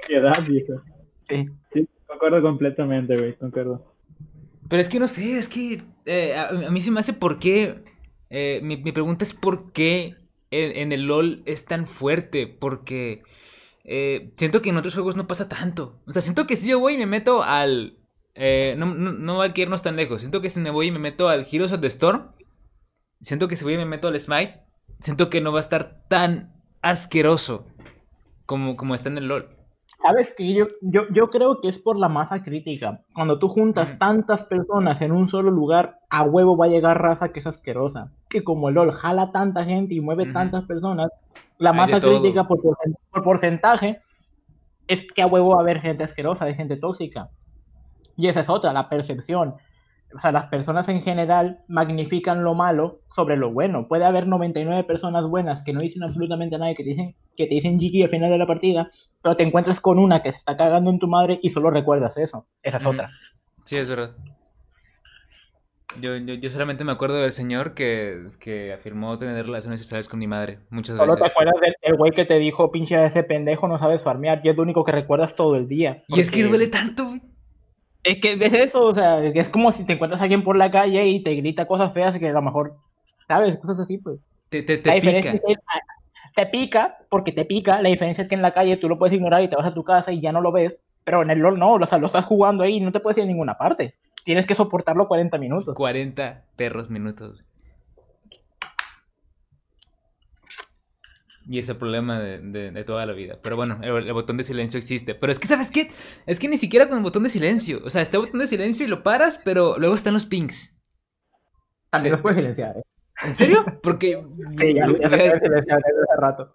sociedad, 0.00 0.32
viejo. 0.46 0.80
Sí. 1.28 1.46
Sí, 1.72 1.88
concuerdo 2.06 2.40
completamente, 2.40 3.16
güey, 3.16 3.34
concuerdo. 3.34 3.84
Pero 4.68 4.80
es 4.80 4.88
que 4.88 5.00
no 5.00 5.08
sé, 5.08 5.38
es 5.38 5.48
que 5.48 5.82
eh, 6.06 6.34
a, 6.36 6.48
a 6.48 6.70
mí 6.70 6.80
se 6.80 6.90
me 6.90 7.00
hace 7.00 7.12
por 7.12 7.38
qué. 7.38 7.82
Eh, 8.30 8.60
mi, 8.62 8.76
mi 8.76 8.92
pregunta 8.92 9.24
es 9.24 9.34
por 9.34 9.72
qué 9.72 10.16
en, 10.50 10.76
en 10.76 10.92
el 10.92 11.06
LOL 11.06 11.42
es 11.46 11.64
tan 11.66 11.86
fuerte. 11.86 12.46
Porque 12.46 13.22
eh, 13.84 14.32
siento 14.36 14.62
que 14.62 14.70
en 14.70 14.76
otros 14.76 14.94
juegos 14.94 15.16
no 15.16 15.26
pasa 15.26 15.48
tanto. 15.48 16.00
O 16.06 16.12
sea, 16.12 16.22
siento 16.22 16.46
que 16.46 16.56
si 16.56 16.68
yo 16.70 16.78
voy 16.80 16.94
y 16.94 16.98
me 16.98 17.06
meto 17.06 17.42
al. 17.42 17.98
eh, 18.34 18.74
no, 18.78 18.86
no, 18.86 19.12
no 19.12 19.40
hay 19.42 19.52
que 19.52 19.62
irnos 19.62 19.82
tan 19.82 19.96
lejos. 19.96 20.20
Siento 20.20 20.40
que 20.40 20.50
si 20.50 20.60
me 20.60 20.70
voy 20.70 20.88
y 20.88 20.92
me 20.92 20.98
meto 20.98 21.28
al 21.28 21.46
Heroes 21.50 21.72
of 21.72 21.80
the 21.80 21.86
Storm. 21.88 22.32
Siento 23.20 23.48
que 23.48 23.56
si 23.56 23.64
voy 23.64 23.74
y 23.74 23.78
me 23.78 23.84
meto 23.86 24.08
al 24.08 24.18
Smite. 24.20 24.60
Siento 25.00 25.30
que 25.30 25.40
no 25.40 25.52
va 25.52 25.58
a 25.58 25.60
estar 25.60 26.04
tan 26.08 26.52
asqueroso 26.82 27.66
como, 28.46 28.76
como 28.76 28.94
está 28.94 29.08
en 29.08 29.18
el 29.18 29.28
LOL. 29.28 29.48
Sabes 30.02 30.32
que 30.36 30.54
yo, 30.54 30.66
yo, 30.80 31.02
yo 31.12 31.28
creo 31.28 31.60
que 31.60 31.68
es 31.68 31.78
por 31.78 31.98
la 31.98 32.08
masa 32.08 32.42
crítica. 32.42 33.04
Cuando 33.14 33.38
tú 33.38 33.48
juntas 33.48 33.98
tantas 33.98 34.44
personas 34.44 35.00
en 35.02 35.12
un 35.12 35.28
solo 35.28 35.50
lugar, 35.50 35.96
a 36.08 36.22
huevo 36.22 36.56
va 36.56 36.66
a 36.66 36.68
llegar 36.68 37.02
raza 37.02 37.28
que 37.30 37.40
es 37.40 37.46
asquerosa. 37.46 38.12
Que 38.28 38.44
como 38.44 38.68
el 38.68 38.74
LOL 38.74 38.92
jala 38.92 39.32
tanta 39.32 39.64
gente 39.64 39.94
y 39.94 40.00
mueve 40.00 40.24
Ujú. 40.24 40.32
tantas 40.32 40.64
personas, 40.64 41.10
la 41.58 41.70
Hay 41.70 41.76
masa 41.76 42.00
crítica 42.00 42.46
por, 42.46 42.60
por 42.60 43.22
porcentaje 43.22 44.00
es 44.86 45.06
que 45.12 45.22
a 45.22 45.26
huevo 45.26 45.50
va 45.50 45.58
a 45.58 45.60
haber 45.60 45.80
gente 45.80 46.04
asquerosa, 46.04 46.44
de 46.44 46.54
gente 46.54 46.76
tóxica. 46.76 47.28
Y 48.16 48.28
esa 48.28 48.40
es 48.40 48.48
otra, 48.48 48.72
la 48.72 48.88
percepción. 48.88 49.54
O 50.16 50.20
sea, 50.20 50.32
las 50.32 50.46
personas 50.46 50.88
en 50.88 51.02
general 51.02 51.60
magnifican 51.68 52.42
lo 52.42 52.54
malo 52.54 53.00
sobre 53.14 53.36
lo 53.36 53.52
bueno. 53.52 53.86
Puede 53.86 54.06
haber 54.06 54.26
99 54.26 54.84
personas 54.84 55.24
buenas 55.26 55.62
que 55.62 55.74
no 55.74 55.80
dicen 55.80 56.02
absolutamente 56.02 56.56
nada, 56.56 56.74
que 56.74 56.82
te 56.82 56.90
dicen 56.90 57.14
que 57.36 57.46
te 57.46 57.54
dicen 57.54 57.78
GG 57.78 58.04
al 58.04 58.10
final 58.10 58.30
de 58.30 58.38
la 58.38 58.46
partida, 58.46 58.90
pero 59.22 59.36
te 59.36 59.44
encuentras 59.44 59.80
con 59.80 59.98
una 59.98 60.22
que 60.22 60.32
se 60.32 60.38
está 60.38 60.56
cagando 60.56 60.90
en 60.90 60.98
tu 60.98 61.06
madre 61.06 61.38
y 61.40 61.50
solo 61.50 61.70
recuerdas 61.70 62.16
eso. 62.16 62.46
Esa 62.62 62.78
es 62.78 62.86
otra. 62.86 63.08
Sí, 63.64 63.76
es 63.76 63.88
verdad. 63.88 64.16
Yo, 66.00 66.16
yo, 66.16 66.34
yo 66.34 66.50
solamente 66.50 66.84
me 66.84 66.92
acuerdo 66.92 67.16
del 67.20 67.32
señor 67.32 67.74
que, 67.74 68.26
que 68.40 68.72
afirmó 68.72 69.18
tener 69.18 69.44
relaciones 69.44 69.80
sexuales 69.80 70.08
con 70.08 70.18
mi 70.18 70.26
madre 70.26 70.58
muchas 70.70 70.96
Solo 70.96 71.14
te 71.14 71.22
veces. 71.22 71.32
acuerdas 71.32 71.60
del 71.60 71.74
el 71.82 71.96
güey 71.96 72.12
que 72.12 72.24
te 72.24 72.38
dijo, 72.38 72.70
pinche 72.70 73.04
ese 73.06 73.22
pendejo, 73.22 73.68
no 73.68 73.78
sabes 73.78 74.02
farmear, 74.02 74.40
y 74.42 74.48
es 74.48 74.56
lo 74.56 74.62
único 74.62 74.84
que 74.84 74.92
recuerdas 74.92 75.34
todo 75.34 75.56
el 75.56 75.68
día. 75.68 75.98
Y 76.08 76.20
es 76.20 76.30
que 76.30 76.44
duele 76.44 76.68
tanto. 76.68 77.14
Es 78.04 78.20
que 78.20 78.32
es 78.40 78.52
eso, 78.52 78.82
o 78.84 78.94
sea, 78.94 79.22
es 79.24 79.48
como 79.48 79.72
si 79.72 79.84
te 79.84 79.94
encuentras 79.94 80.20
a 80.20 80.24
alguien 80.24 80.44
por 80.44 80.56
la 80.56 80.70
calle 80.70 81.06
y 81.06 81.22
te 81.22 81.34
grita 81.34 81.66
cosas 81.66 81.92
feas 81.92 82.18
que 82.18 82.28
a 82.28 82.32
lo 82.32 82.42
mejor, 82.42 82.74
¿sabes? 83.26 83.58
Cosas 83.58 83.80
así, 83.80 83.98
pues. 83.98 84.20
Te, 84.48 84.62
te, 84.62 84.78
te 84.78 85.00
pica. 85.00 85.18
es 85.18 85.26
que 85.26 85.40
ah, 85.66 85.80
te 86.34 86.46
pica, 86.46 86.98
porque 87.10 87.32
te 87.32 87.44
pica. 87.44 87.82
La 87.82 87.88
diferencia 87.88 88.22
es 88.22 88.28
que 88.28 88.34
en 88.34 88.42
la 88.42 88.52
calle 88.54 88.76
tú 88.76 88.88
lo 88.88 88.98
puedes 88.98 89.14
ignorar 89.14 89.42
y 89.42 89.48
te 89.48 89.56
vas 89.56 89.66
a 89.66 89.74
tu 89.74 89.84
casa 89.84 90.12
y 90.12 90.20
ya 90.20 90.32
no 90.32 90.40
lo 90.40 90.52
ves. 90.52 90.80
Pero 91.04 91.22
en 91.22 91.30
el 91.30 91.38
LOL 91.38 91.58
no, 91.58 91.74
o 91.74 91.86
sea, 91.86 91.98
lo 91.98 92.06
estás 92.06 92.26
jugando 92.26 92.62
ahí 92.64 92.76
y 92.76 92.80
no 92.80 92.92
te 92.92 93.00
puedes 93.00 93.18
ir 93.18 93.24
a 93.24 93.26
ninguna 93.26 93.58
parte. 93.58 93.94
Tienes 94.28 94.44
que 94.44 94.54
soportarlo 94.54 95.08
40 95.08 95.38
minutos. 95.38 95.74
40 95.74 96.44
perros 96.54 96.90
minutos. 96.90 97.42
Y 101.46 101.58
ese 101.58 101.74
problema 101.74 102.20
de, 102.20 102.38
de- 102.40 102.70
de 102.70 102.84
toda 102.84 103.06
la 103.06 103.14
vida. 103.14 103.38
Pero 103.42 103.56
bueno, 103.56 103.78
el, 103.82 104.06
el 104.06 104.12
botón 104.12 104.36
de 104.36 104.44
silencio 104.44 104.76
existe. 104.76 105.14
Pero 105.14 105.32
es 105.32 105.38
que, 105.38 105.46
¿sabes 105.46 105.70
qué? 105.70 105.90
Es 106.26 106.38
que 106.38 106.46
ni 106.46 106.58
siquiera 106.58 106.90
con 106.90 106.98
el 106.98 107.02
botón 107.04 107.22
de 107.22 107.30
silencio. 107.30 107.80
O 107.86 107.88
sea, 107.88 108.02
está 108.02 108.18
el 108.18 108.24
botón 108.24 108.40
de 108.40 108.48
silencio 108.48 108.84
y 108.84 108.90
lo 108.90 109.02
paras, 109.02 109.40
pero 109.42 109.78
luego 109.78 109.94
están 109.94 110.12
los 110.12 110.26
pings. 110.26 110.76
También 111.88 112.12
los 112.12 112.20
puedes 112.20 112.36
silenciar, 112.36 112.76
¿eh? 112.76 112.82
¿En 113.22 113.34
serio? 113.34 113.64
Porque... 113.82 114.22
Sí, 114.58 114.74
ya, 114.74 114.84
ya 114.88 115.08
puede 115.08 115.40
silenciar 115.40 115.80
desde 115.80 116.02
hace 116.02 116.20
rato. 116.20 116.54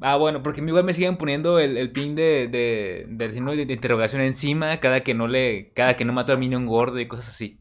Ah, 0.00 0.16
bueno, 0.16 0.42
porque 0.42 0.62
igual 0.62 0.84
me 0.84 0.94
siguen 0.94 1.16
poniendo 1.18 1.58
el, 1.58 1.76
el 1.76 1.92
pin 1.92 2.14
de, 2.14 2.48
de, 2.48 3.06
del 3.08 3.32
signo 3.32 3.52
de, 3.52 3.66
de 3.66 3.74
interrogación 3.74 4.22
encima 4.22 4.80
cada 4.80 5.00
que 5.02 5.14
no 5.14 5.28
le... 5.28 5.72
Cada 5.74 5.94
que 5.96 6.04
no 6.06 6.12
mato 6.12 6.32
al 6.32 6.38
minion 6.38 6.66
gordo 6.66 6.98
y 6.98 7.06
cosas 7.06 7.28
así. 7.28 7.60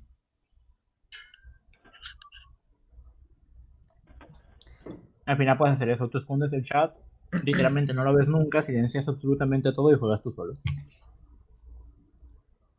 Al 5.26 5.38
final 5.38 5.58
puedes 5.58 5.76
hacer 5.76 5.90
eso, 5.90 6.08
tú 6.10 6.18
escondes 6.18 6.52
el 6.54 6.66
chat, 6.66 6.96
literalmente 7.44 7.94
no 7.94 8.04
lo 8.04 8.16
ves 8.16 8.28
nunca, 8.28 8.66
silencias 8.66 9.08
absolutamente 9.08 9.72
todo 9.74 9.94
y 9.94 9.98
juegas 10.00 10.24
tú 10.24 10.32
solo. 10.32 10.54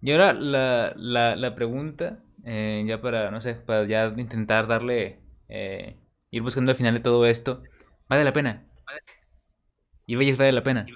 Y 0.00 0.10
ahora 0.12 0.32
la, 0.32 0.94
la, 0.96 1.36
la 1.36 1.54
pregunta, 1.54 2.24
eh, 2.44 2.82
ya 2.88 3.00
para, 3.00 3.30
no 3.30 3.40
sé, 3.40 3.54
para 3.54 3.84
ya 3.84 4.12
intentar 4.16 4.66
darle, 4.66 5.20
eh, 5.48 5.96
ir 6.30 6.42
buscando 6.42 6.72
al 6.72 6.76
final 6.76 6.94
de 6.94 7.00
todo 7.00 7.26
esto, 7.26 7.62
¿vale 8.08 8.24
la 8.24 8.32
pena? 8.32 8.69
Y 10.10 10.16
Bellas 10.16 10.38
vale 10.38 10.50
la 10.50 10.64
pena. 10.64 10.86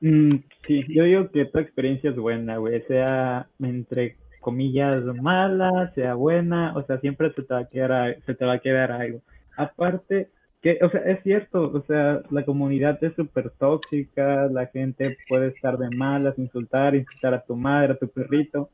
Mm, 0.00 0.38
sí, 0.66 0.84
yo 0.88 1.04
digo 1.04 1.30
que 1.30 1.44
tu 1.44 1.60
experiencia 1.60 2.10
es 2.10 2.16
buena, 2.16 2.56
güey, 2.56 2.82
sea 2.88 3.46
entre 3.60 4.16
comillas 4.40 5.04
mala, 5.22 5.92
sea 5.94 6.14
buena, 6.14 6.72
o 6.74 6.82
sea, 6.82 6.98
siempre 6.98 7.32
se 7.32 7.44
te 7.44 7.54
va 7.54 7.60
a 7.60 7.68
quedar, 7.68 8.18
se 8.26 8.34
te 8.34 8.44
va 8.44 8.54
a 8.54 8.58
quedar 8.58 8.90
algo. 8.90 9.20
Aparte, 9.56 10.28
que, 10.60 10.80
o 10.82 10.90
sea, 10.90 11.02
es 11.02 11.22
cierto, 11.22 11.70
o 11.72 11.82
sea, 11.82 12.20
la 12.30 12.44
comunidad 12.44 12.98
es 13.04 13.14
súper 13.14 13.50
tóxica, 13.50 14.48
la 14.48 14.66
gente 14.66 15.16
puede 15.28 15.50
estar 15.50 15.78
de 15.78 15.96
malas, 15.96 16.36
insultar, 16.36 16.96
insultar 16.96 17.34
a 17.34 17.44
tu 17.44 17.54
madre, 17.54 17.92
a 17.92 17.96
tu 17.96 18.08
perrito, 18.08 18.70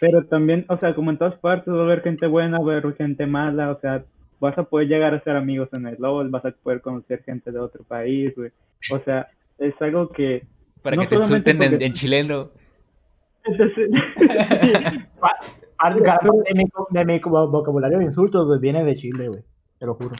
pero 0.00 0.24
también, 0.24 0.64
o 0.70 0.78
sea, 0.78 0.94
como 0.94 1.10
en 1.10 1.18
todas 1.18 1.38
partes 1.40 1.74
va 1.74 1.80
a 1.80 1.84
haber 1.84 2.00
gente 2.00 2.26
buena, 2.26 2.58
va 2.58 2.72
a 2.72 2.78
haber 2.78 2.96
gente 2.96 3.26
mala, 3.26 3.70
o 3.70 3.78
sea, 3.80 4.02
vas 4.40 4.56
a 4.58 4.64
poder 4.64 4.88
llegar 4.88 5.14
a 5.14 5.22
ser 5.22 5.36
amigos 5.36 5.68
en 5.72 5.86
el 5.86 5.96
LOL, 5.98 6.28
vas 6.30 6.44
a 6.44 6.50
poder 6.50 6.80
conocer 6.80 7.22
gente 7.22 7.52
de 7.52 7.58
otro 7.60 7.84
país, 7.84 8.34
güey. 8.36 8.50
O 8.90 8.98
sea, 9.00 9.28
es 9.58 9.74
algo 9.80 10.08
que 10.08 10.44
Para 10.82 10.96
No 10.96 11.02
que 11.02 11.08
te 11.08 11.14
insulten 11.16 11.62
en, 11.62 11.70
porque- 11.72 11.84
en 11.86 11.92
chileno. 11.92 12.50
Parte 15.20 16.00
de 16.48 16.54
mi, 16.54 16.64
de 16.90 17.04
mi 17.04 17.20
vo- 17.20 17.50
vocabulario 17.50 17.98
de 17.98 18.04
insultos 18.04 18.46
güey, 18.46 18.60
viene 18.60 18.84
de 18.84 18.96
Chile, 18.96 19.28
güey, 19.28 19.42
te 19.78 19.86
lo 19.86 19.94
juro. 19.94 20.16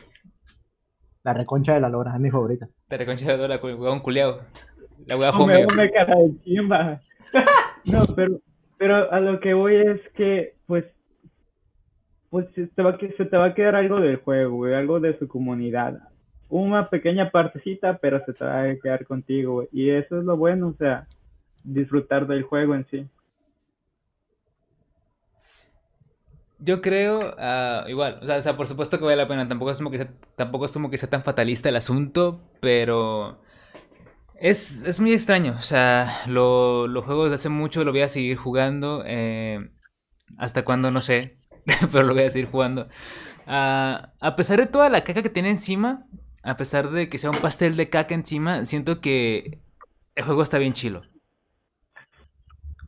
La 1.23 1.35
reconcha 1.35 1.75
de 1.75 1.81
la 1.81 1.89
lora 1.91 2.15
es 2.15 2.21
mi 2.21 2.31
favorita. 2.31 2.67
Te 2.89 2.97
reconcha 2.97 3.27
de 3.31 3.37
dólar 3.37 3.61
con 3.61 3.71
el 3.71 3.77
huevón 3.77 4.01
culeado. 4.01 4.41
La 5.07 5.17
hueá 5.19 5.33
fome. 5.33 5.57
hombre, 5.65 5.91
cara 5.93 6.15
de 6.17 6.41
chimba. 6.43 7.01
No, 7.85 8.05
pero, 8.15 8.41
pero 8.77 9.11
a 9.11 9.21
lo 9.21 9.41
que 9.41 9.55
voy 9.55 9.75
es 9.77 10.01
que, 10.15 10.55
pues, 10.67 10.85
pues 12.31 12.47
se 12.55 12.67
te 12.69 12.83
va, 12.83 13.45
a 13.45 13.55
quedar 13.55 13.75
algo 13.75 14.01
del 14.01 14.17
juego, 14.17 14.57
güey, 14.57 14.75
algo 14.75 15.01
de 15.01 15.19
su 15.19 15.27
comunidad. 15.27 15.99
Una 16.49 16.89
pequeña 16.89 17.31
partecita, 17.31 17.99
pero 17.99 18.25
se 18.25 18.33
te 18.33 18.45
va 18.45 18.63
a 18.63 18.77
quedar 18.77 19.05
contigo. 19.05 19.65
Y 19.73 19.91
eso 19.91 20.19
es 20.19 20.25
lo 20.25 20.37
bueno, 20.37 20.69
o 20.69 20.75
sea, 20.75 21.07
disfrutar 21.65 22.29
del 22.29 22.45
juego 22.45 22.77
en 22.77 22.87
sí. 22.89 23.07
Yo 26.61 26.81
creo, 26.81 27.35
ah, 27.39 27.85
igual, 27.89 28.21
o 28.23 28.43
sea, 28.43 28.57
por 28.57 28.67
supuesto 28.67 28.99
que 28.99 29.05
vale 29.05 29.17
la 29.17 29.29
pena, 29.29 29.49
tampoco 29.49 29.71
es 29.71 29.79
como 29.79 29.91
que 29.91 29.97
sea, 29.99 30.11
tampoco 30.37 30.67
es 30.67 30.73
como 30.73 30.91
que 30.91 30.99
sea 30.99 31.09
tan 31.09 31.23
fatalista 31.23 31.71
el 31.71 31.77
asunto, 31.77 32.43
pero 32.61 33.41
es, 34.39 34.85
es 34.85 35.01
muy 35.01 35.15
extraño, 35.15 35.55
o 35.59 35.63
sea, 35.63 36.11
lo, 36.29 36.87
lo 36.87 37.01
juego 37.01 37.25
desde 37.25 37.37
hace 37.37 37.49
mucho, 37.49 37.83
lo 37.83 37.93
voy 37.93 38.03
a 38.03 38.09
seguir 38.09 38.37
jugando, 38.37 39.03
eh, 39.07 39.71
hasta 40.37 40.63
cuando 40.63 40.91
no 40.91 41.01
sé, 41.01 41.40
pero 41.93 42.05
lo 42.05 42.15
voy 42.15 42.25
a 42.25 42.31
seguir 42.31 42.49
jugando. 42.49 42.89
Ah, 43.47 44.13
a 44.21 44.37
pesar 44.37 44.59
de 44.59 44.67
toda 44.67 44.89
la 44.89 45.03
caca 45.03 45.23
que 45.23 45.31
tiene 45.31 45.51
encima, 45.51 46.07
a 46.43 46.57
pesar 46.57 46.91
de 46.91 47.09
que 47.09 47.19
sea 47.19 47.31
un 47.31 47.41
pastel 47.41 47.77
de 47.77 47.89
caca 47.91 48.15
encima, 48.15 48.65
siento 48.65 49.01
que 49.01 49.61
el 50.15 50.25
juego 50.25 50.43
está 50.43 50.59
bien 50.59 50.73
chilo. 50.73 51.03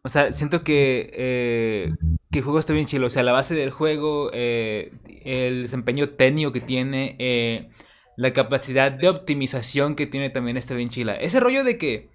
O 0.05 0.09
sea, 0.09 0.33
siento 0.33 0.65
que, 0.65 1.11
eh, 1.15 1.93
que 2.31 2.41
el 2.41 2.45
juego 2.45 2.59
está 2.59 2.73
bien 2.73 2.87
chilo. 2.87 3.07
O 3.07 3.11
sea, 3.11 3.23
la 3.23 3.33
base 3.33 3.55
del 3.55 3.71
juego, 3.71 4.31
eh, 4.33 4.93
el 5.25 5.63
desempeño 5.63 6.11
técnico 6.11 6.53
que 6.53 6.61
tiene, 6.61 7.17
eh, 7.21 7.71
la 8.17 8.33
capacidad 8.33 8.91
de 8.91 9.09
optimización 9.09 9.95
que 9.95 10.07
tiene 10.07 10.31
también 10.31 10.57
está 10.57 10.75
bien 10.75 10.89
chila. 10.89 11.15
Ese 11.15 11.39
rollo 11.39 11.63
de 11.63 11.79
que, 11.79 12.11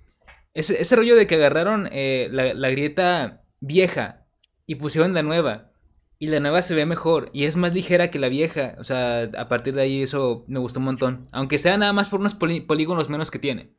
ese, 0.53 0.81
ese 0.81 0.95
rollo 0.95 1.15
de 1.15 1.27
que 1.27 1.35
agarraron 1.35 1.85
la, 1.85 2.53
la 2.53 2.69
grieta 2.69 3.43
vieja 3.61 4.25
y 4.65 4.75
pusieron 4.75 5.13
la 5.13 5.23
nueva. 5.23 5.71
Y 6.19 6.27
la 6.27 6.39
nueva 6.39 6.61
se 6.63 6.73
ve 6.73 6.85
mejor 6.85 7.29
y 7.31 7.45
es 7.45 7.55
más 7.55 7.73
ligera 7.75 8.09
que 8.09 8.17
la 8.19 8.29
vieja. 8.29 8.75
O 8.79 8.83
sea, 8.83 9.29
a 9.37 9.47
partir 9.47 9.75
de 9.75 9.83
ahí 9.83 10.01
eso 10.01 10.45
me 10.47 10.59
gustó 10.59 10.79
un 10.79 10.85
montón. 10.85 11.27
Aunque 11.31 11.59
sea 11.59 11.77
nada 11.77 11.93
más 11.93 12.09
por 12.09 12.19
unos 12.19 12.33
polígonos 12.35 13.09
menos 13.09 13.29
que 13.29 13.39
tiene. 13.39 13.75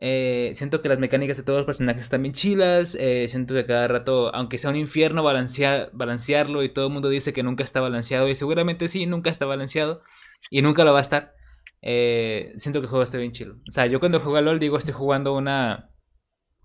Eh, 0.00 0.52
siento 0.54 0.80
que 0.80 0.88
las 0.88 0.98
mecánicas 1.00 1.36
de 1.38 1.42
todos 1.42 1.58
los 1.58 1.66
personajes 1.66 2.02
están 2.04 2.22
bien 2.22 2.34
chilas. 2.34 2.96
eh, 3.00 3.26
siento 3.28 3.54
que 3.54 3.66
cada 3.66 3.88
rato, 3.88 4.32
aunque 4.34 4.58
sea 4.58 4.70
un 4.70 4.76
infierno 4.76 5.22
balancea- 5.24 5.90
balancearlo 5.92 6.62
y 6.62 6.68
todo 6.68 6.86
el 6.86 6.92
mundo 6.92 7.08
dice 7.08 7.32
que 7.32 7.42
nunca 7.42 7.64
está 7.64 7.80
balanceado, 7.80 8.28
y 8.28 8.34
seguramente 8.34 8.86
sí, 8.88 9.06
nunca 9.06 9.30
está 9.30 9.46
balanceado 9.46 10.02
y 10.50 10.62
nunca 10.62 10.84
lo 10.84 10.92
va 10.92 10.98
a 10.98 11.02
estar. 11.02 11.34
eh, 11.82 12.52
siento 12.56 12.80
que 12.80 12.84
el 12.86 12.90
juego 12.90 13.04
está 13.04 13.18
bien 13.18 13.32
chido. 13.32 13.54
O 13.68 13.70
sea, 13.70 13.86
yo 13.86 14.00
cuando 14.00 14.20
juego 14.20 14.36
a 14.36 14.40
LOL 14.42 14.58
digo 14.58 14.76
estoy 14.78 14.94
jugando 14.94 15.34
una. 15.34 15.87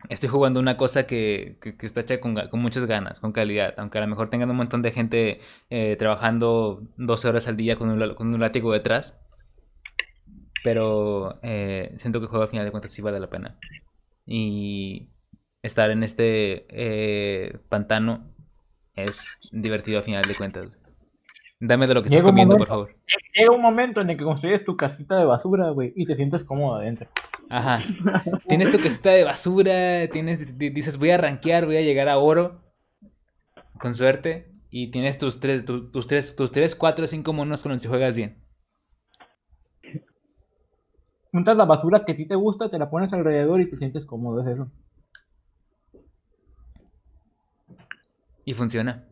Estoy 0.09 0.29
jugando 0.29 0.59
una 0.59 0.75
cosa 0.77 1.07
que, 1.07 1.57
que- 1.61 1.77
que 1.77 1.85
está 1.85 2.01
hecha 2.01 2.19
con, 2.19 2.35
con 2.49 2.59
muchas 2.61 2.85
ganas, 2.85 3.19
con 3.19 3.31
calidad. 3.31 3.73
Aunque 3.77 3.97
a 3.97 4.01
lo 4.01 4.07
mejor 4.07 4.29
tengan 4.29 4.49
un 4.49 4.57
montón 4.57 4.81
de 4.81 4.91
gente 4.91 5.39
eh, 5.69 5.95
trabajando 5.97 6.83
12 6.97 7.27
horas 7.29 7.47
al 7.47 7.55
día 7.57 7.75
con 7.77 7.89
un, 7.89 8.15
con 8.15 8.33
un 8.33 8.39
látigo 8.39 8.71
detrás. 8.73 9.17
Pero 10.63 11.39
eh, 11.41 11.91
siento 11.95 12.19
que 12.19 12.25
el 12.25 12.29
juego 12.29 12.43
al 12.43 12.49
final 12.49 12.65
de 12.65 12.71
cuentas 12.71 12.91
sí 12.91 13.01
vale 13.01 13.19
la 13.19 13.29
pena. 13.29 13.57
Y 14.25 15.09
estar 15.61 15.89
en 15.91 16.03
este 16.03 16.65
eh, 16.69 17.57
pantano 17.69 18.31
es 18.95 19.37
divertido 19.51 19.97
al 19.97 20.03
final 20.03 20.23
de 20.23 20.35
cuentas. 20.35 20.69
Dame 21.59 21.87
de 21.87 21.93
lo 21.93 22.01
que 22.01 22.07
estás 22.07 22.21
Llega 22.21 22.31
comiendo, 22.31 22.57
por 22.57 22.67
favor. 22.67 22.95
Llega 23.33 23.51
un 23.51 23.61
momento 23.61 24.01
en 24.01 24.09
el 24.09 24.17
que 24.17 24.23
construyes 24.25 24.63
tu 24.65 24.75
casita 24.75 25.17
de 25.17 25.25
basura, 25.25 25.69
güey, 25.71 25.93
y 25.95 26.05
te 26.05 26.15
sientes 26.15 26.43
cómodo 26.43 26.75
adentro. 26.75 27.07
Ajá. 27.49 27.83
Tienes 28.47 28.71
tu 28.71 28.79
casita 28.79 29.11
de 29.11 29.23
basura, 29.23 30.07
tienes, 30.11 30.57
di- 30.57 30.69
dices 30.69 30.97
voy 30.97 31.11
a 31.11 31.17
rankear, 31.17 31.65
voy 31.65 31.77
a 31.77 31.81
llegar 31.81 32.09
a 32.09 32.17
oro. 32.17 32.61
Con 33.79 33.93
suerte. 33.93 34.51
Y 34.69 34.89
tienes 34.89 35.17
tus 35.19 35.39
tres, 35.39 35.65
tu- 35.65 35.91
tus 35.91 36.07
tres, 36.07 36.35
tus 36.35 36.51
tres, 36.51 36.73
cuatro, 36.75 37.05
cinco 37.07 37.31
monos 37.33 37.61
con 37.61 37.71
los 37.71 37.81
que 37.81 37.87
juegas 37.87 38.15
bien. 38.15 38.43
Juntas 41.31 41.57
la 41.57 41.65
basura 41.65 42.05
que 42.05 42.13
a 42.13 42.15
ti 42.15 42.27
te 42.27 42.35
gusta, 42.35 42.69
te 42.69 42.79
la 42.79 42.89
pones 42.89 43.11
alrededor 43.13 43.61
y 43.61 43.69
te 43.69 43.77
sientes 43.77 44.05
cómodo, 44.05 44.41
es 44.41 44.47
eso. 44.47 44.71
Y 48.45 48.53
funciona. 48.53 49.03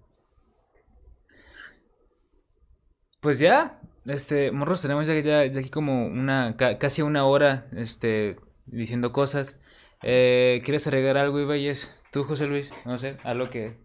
Pues 3.20 3.40
ya, 3.40 3.80
este, 4.06 4.52
morros, 4.52 4.82
tenemos 4.82 5.08
ya, 5.08 5.14
ya, 5.20 5.46
ya 5.46 5.60
aquí 5.60 5.70
como 5.70 6.06
una, 6.08 6.56
ca- 6.58 6.78
casi 6.78 7.02
una 7.02 7.26
hora, 7.26 7.68
este, 7.76 8.38
diciendo 8.66 9.12
cosas. 9.12 9.62
Eh, 10.04 10.62
¿Quieres 10.64 10.88
agregar 10.88 11.18
algo, 11.18 11.40
Ibáñez? 11.40 11.94
Tú, 12.12 12.24
José 12.24 12.48
Luis, 12.48 12.74
no 12.86 12.98
sé, 13.00 13.18
algo 13.24 13.50
que, 13.50 13.78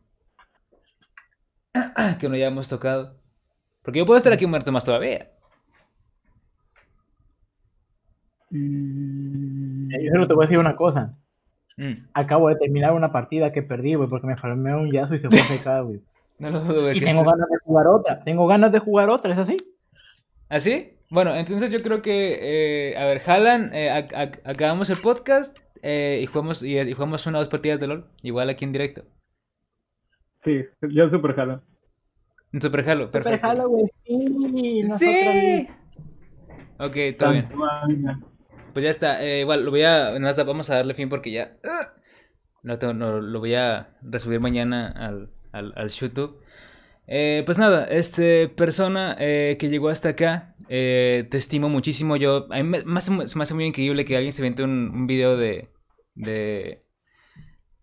que 2.21 2.29
no 2.29 2.35
hayamos 2.35 2.69
tocado. 2.69 3.21
Porque 3.83 3.99
yo 4.01 4.07
puedo 4.07 4.19
estar 4.19 4.33
aquí 4.33 4.45
un 4.45 4.53
rato 4.53 4.73
más 4.73 4.85
todavía. 4.85 5.31
Mm, 8.51 9.91
Eh, 9.93 10.05
Yo 10.07 10.13
solo 10.13 10.27
te 10.29 10.35
voy 10.35 10.45
a 10.45 10.47
decir 10.47 10.59
una 10.59 10.77
cosa. 10.77 11.17
Mm, 11.77 12.09
Acabo 12.15 12.49
de 12.49 12.57
terminar 12.57 12.93
una 12.93 13.13
partida 13.13 13.53
que 13.53 13.63
perdí, 13.63 13.95
güey, 13.95 14.09
porque 14.09 14.27
me 14.27 14.37
farmé 14.37 14.75
un 14.75 14.91
yazo 14.91 15.15
y 15.15 15.21
se 15.21 15.29
fue 15.29 15.39
secada, 15.39 15.81
güey. 15.83 16.01
no 16.39 16.51
lo 16.51 16.61
dudo, 16.61 16.93
Y 16.93 17.01
tengo 17.01 17.21
este- 17.21 17.31
ganas 17.33 17.49
de 17.51 17.59
jugar 17.63 17.87
otra. 17.87 18.25
Tengo 18.25 18.47
ganas 18.47 18.73
de 18.73 18.79
jugar 18.79 19.11
otra, 19.11 19.33
¿es 19.33 19.39
así? 19.39 19.57
¿Así? 20.49 20.93
Bueno, 21.11 21.35
entonces 21.35 21.71
yo 21.71 21.83
creo 21.83 22.03
que, 22.03 22.91
eh, 22.91 22.97
a 22.97 23.05
ver, 23.07 23.21
jalan, 23.21 23.71
eh, 23.75 23.91
ac- 23.91 24.13
ac- 24.13 24.41
acabamos 24.45 24.91
el 24.91 24.99
podcast 24.99 25.59
eh, 25.83 26.21
y 26.23 26.27
jugamos 26.27 26.63
y, 26.63 26.79
y 26.79 26.93
jugamos 26.93 27.27
una 27.27 27.39
o 27.39 27.41
dos 27.43 27.49
partidas 27.49 27.79
de 27.81 27.87
LOL, 27.87 28.11
igual 28.23 28.49
aquí 28.51 28.65
en 28.65 28.73
directo. 28.73 29.05
Sí, 30.45 30.65
yo 30.91 31.09
súper 31.11 31.35
jalo. 31.35 31.63
En 32.53 32.61
Super 32.63 32.89
Halo, 32.89 33.11
perfecto. 33.11 33.37
Super 33.39 33.51
Halo, 33.51 33.69
güey, 33.69 33.87
sí. 34.05 34.83
Sí. 34.99 35.69
Ok, 36.79 36.97
todo 37.19 37.33
bien. 37.33 37.49
Pues 38.73 38.85
ya 38.85 38.91
está. 38.91 39.23
eh, 39.25 39.41
igual, 39.41 39.65
lo 39.65 39.71
voy 39.71 39.83
a. 39.83 40.11
nada 40.11 40.19
más 40.21 40.47
vamos 40.47 40.71
a 40.71 40.77
darle 40.77 40.95
fin 40.95 41.09
porque 41.09 41.33
ya. 41.33 41.57
¡ah! 41.65 41.93
No, 42.63 42.79
tengo- 42.79 42.95
no, 42.95 43.21
lo 43.21 43.41
voy 43.41 43.55
a 43.55 43.97
resubir 44.03 44.39
mañana 44.41 44.89
al, 44.97 45.31
al, 45.53 45.73
al 45.77 45.91
YouTube. 45.91 46.41
Eh, 47.09 47.43
pues 47.47 47.57
nada, 47.57 47.85
este 47.85 48.49
persona 48.49 49.17
eh, 49.21 49.57
que 49.61 49.69
llegó 49.69 49.89
hasta 49.89 50.11
acá, 50.11 50.57
eh, 50.69 51.27
te 51.31 51.39
estimo 51.39 51.69
muchísimo. 51.69 52.17
Yo, 52.17 52.47
a 52.51 52.63
mí 52.63 52.65
me, 52.65 53.01
se 53.01 53.11
me 53.11 53.25
hace 53.25 53.55
muy 53.55 53.65
increíble 53.65 54.05
que 54.05 54.17
alguien 54.17 54.33
se 54.33 54.43
invente 54.43 54.65
un, 54.65 55.07
video 55.07 55.37
de, 55.37 55.71
de, 56.15 56.85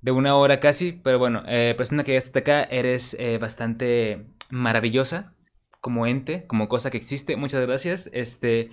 de 0.02 0.12
una 0.12 0.36
hora 0.36 0.60
casi. 0.60 0.92
Pero 0.92 1.20
bueno, 1.20 1.44
eh, 1.48 1.74
persona 1.78 2.04
que 2.04 2.12
llegaste 2.12 2.30
hasta 2.30 2.40
acá, 2.40 2.64
eres 2.64 3.18
bastante 3.40 4.28
maravillosa 4.50 5.36
como 5.82 6.06
ente, 6.08 6.46
como 6.48 6.68
cosa 6.70 6.92
que 6.92 6.98
existe. 6.98 7.36
Muchas 7.38 7.66
gracias. 7.66 8.10
Este, 8.14 8.72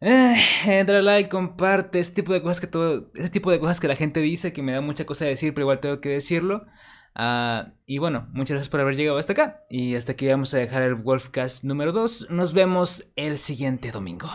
dale 0.00 1.02
like, 1.02 1.28
comparte, 1.28 1.98
ese 1.98 2.12
tipo 2.14 2.32
de 2.32 2.42
cosas 2.42 2.60
que 2.60 2.66
todo, 2.66 3.10
ese 3.14 3.30
tipo 3.30 3.50
de 3.50 3.60
cosas 3.60 3.80
que 3.80 3.88
la 3.88 3.96
gente 3.96 4.20
dice 4.20 4.52
que 4.52 4.62
me 4.62 4.72
da 4.72 4.80
mucha 4.80 5.04
cosa 5.04 5.26
decir, 5.26 5.52
pero 5.54 5.64
igual 5.64 5.80
tengo 5.80 6.00
que 6.00 6.10
decirlo. 6.10 6.66
Ah, 7.18 7.72
y 7.84 7.98
bueno, 7.98 8.28
muchas 8.32 8.54
gracias 8.54 8.68
por 8.68 8.80
haber 8.80 8.96
llegado 8.96 9.18
hasta 9.18 9.32
acá. 9.32 9.64
Y 9.68 9.96
hasta 9.96 10.12
aquí 10.12 10.28
vamos 10.28 10.54
a 10.54 10.58
dejar 10.58 10.82
el 10.82 10.94
Wolfcast 10.94 11.64
número 11.64 11.92
2. 11.92 12.30
Nos 12.30 12.54
vemos 12.54 13.08
el 13.16 13.36
siguiente 13.38 13.90
domingo. 13.90 14.30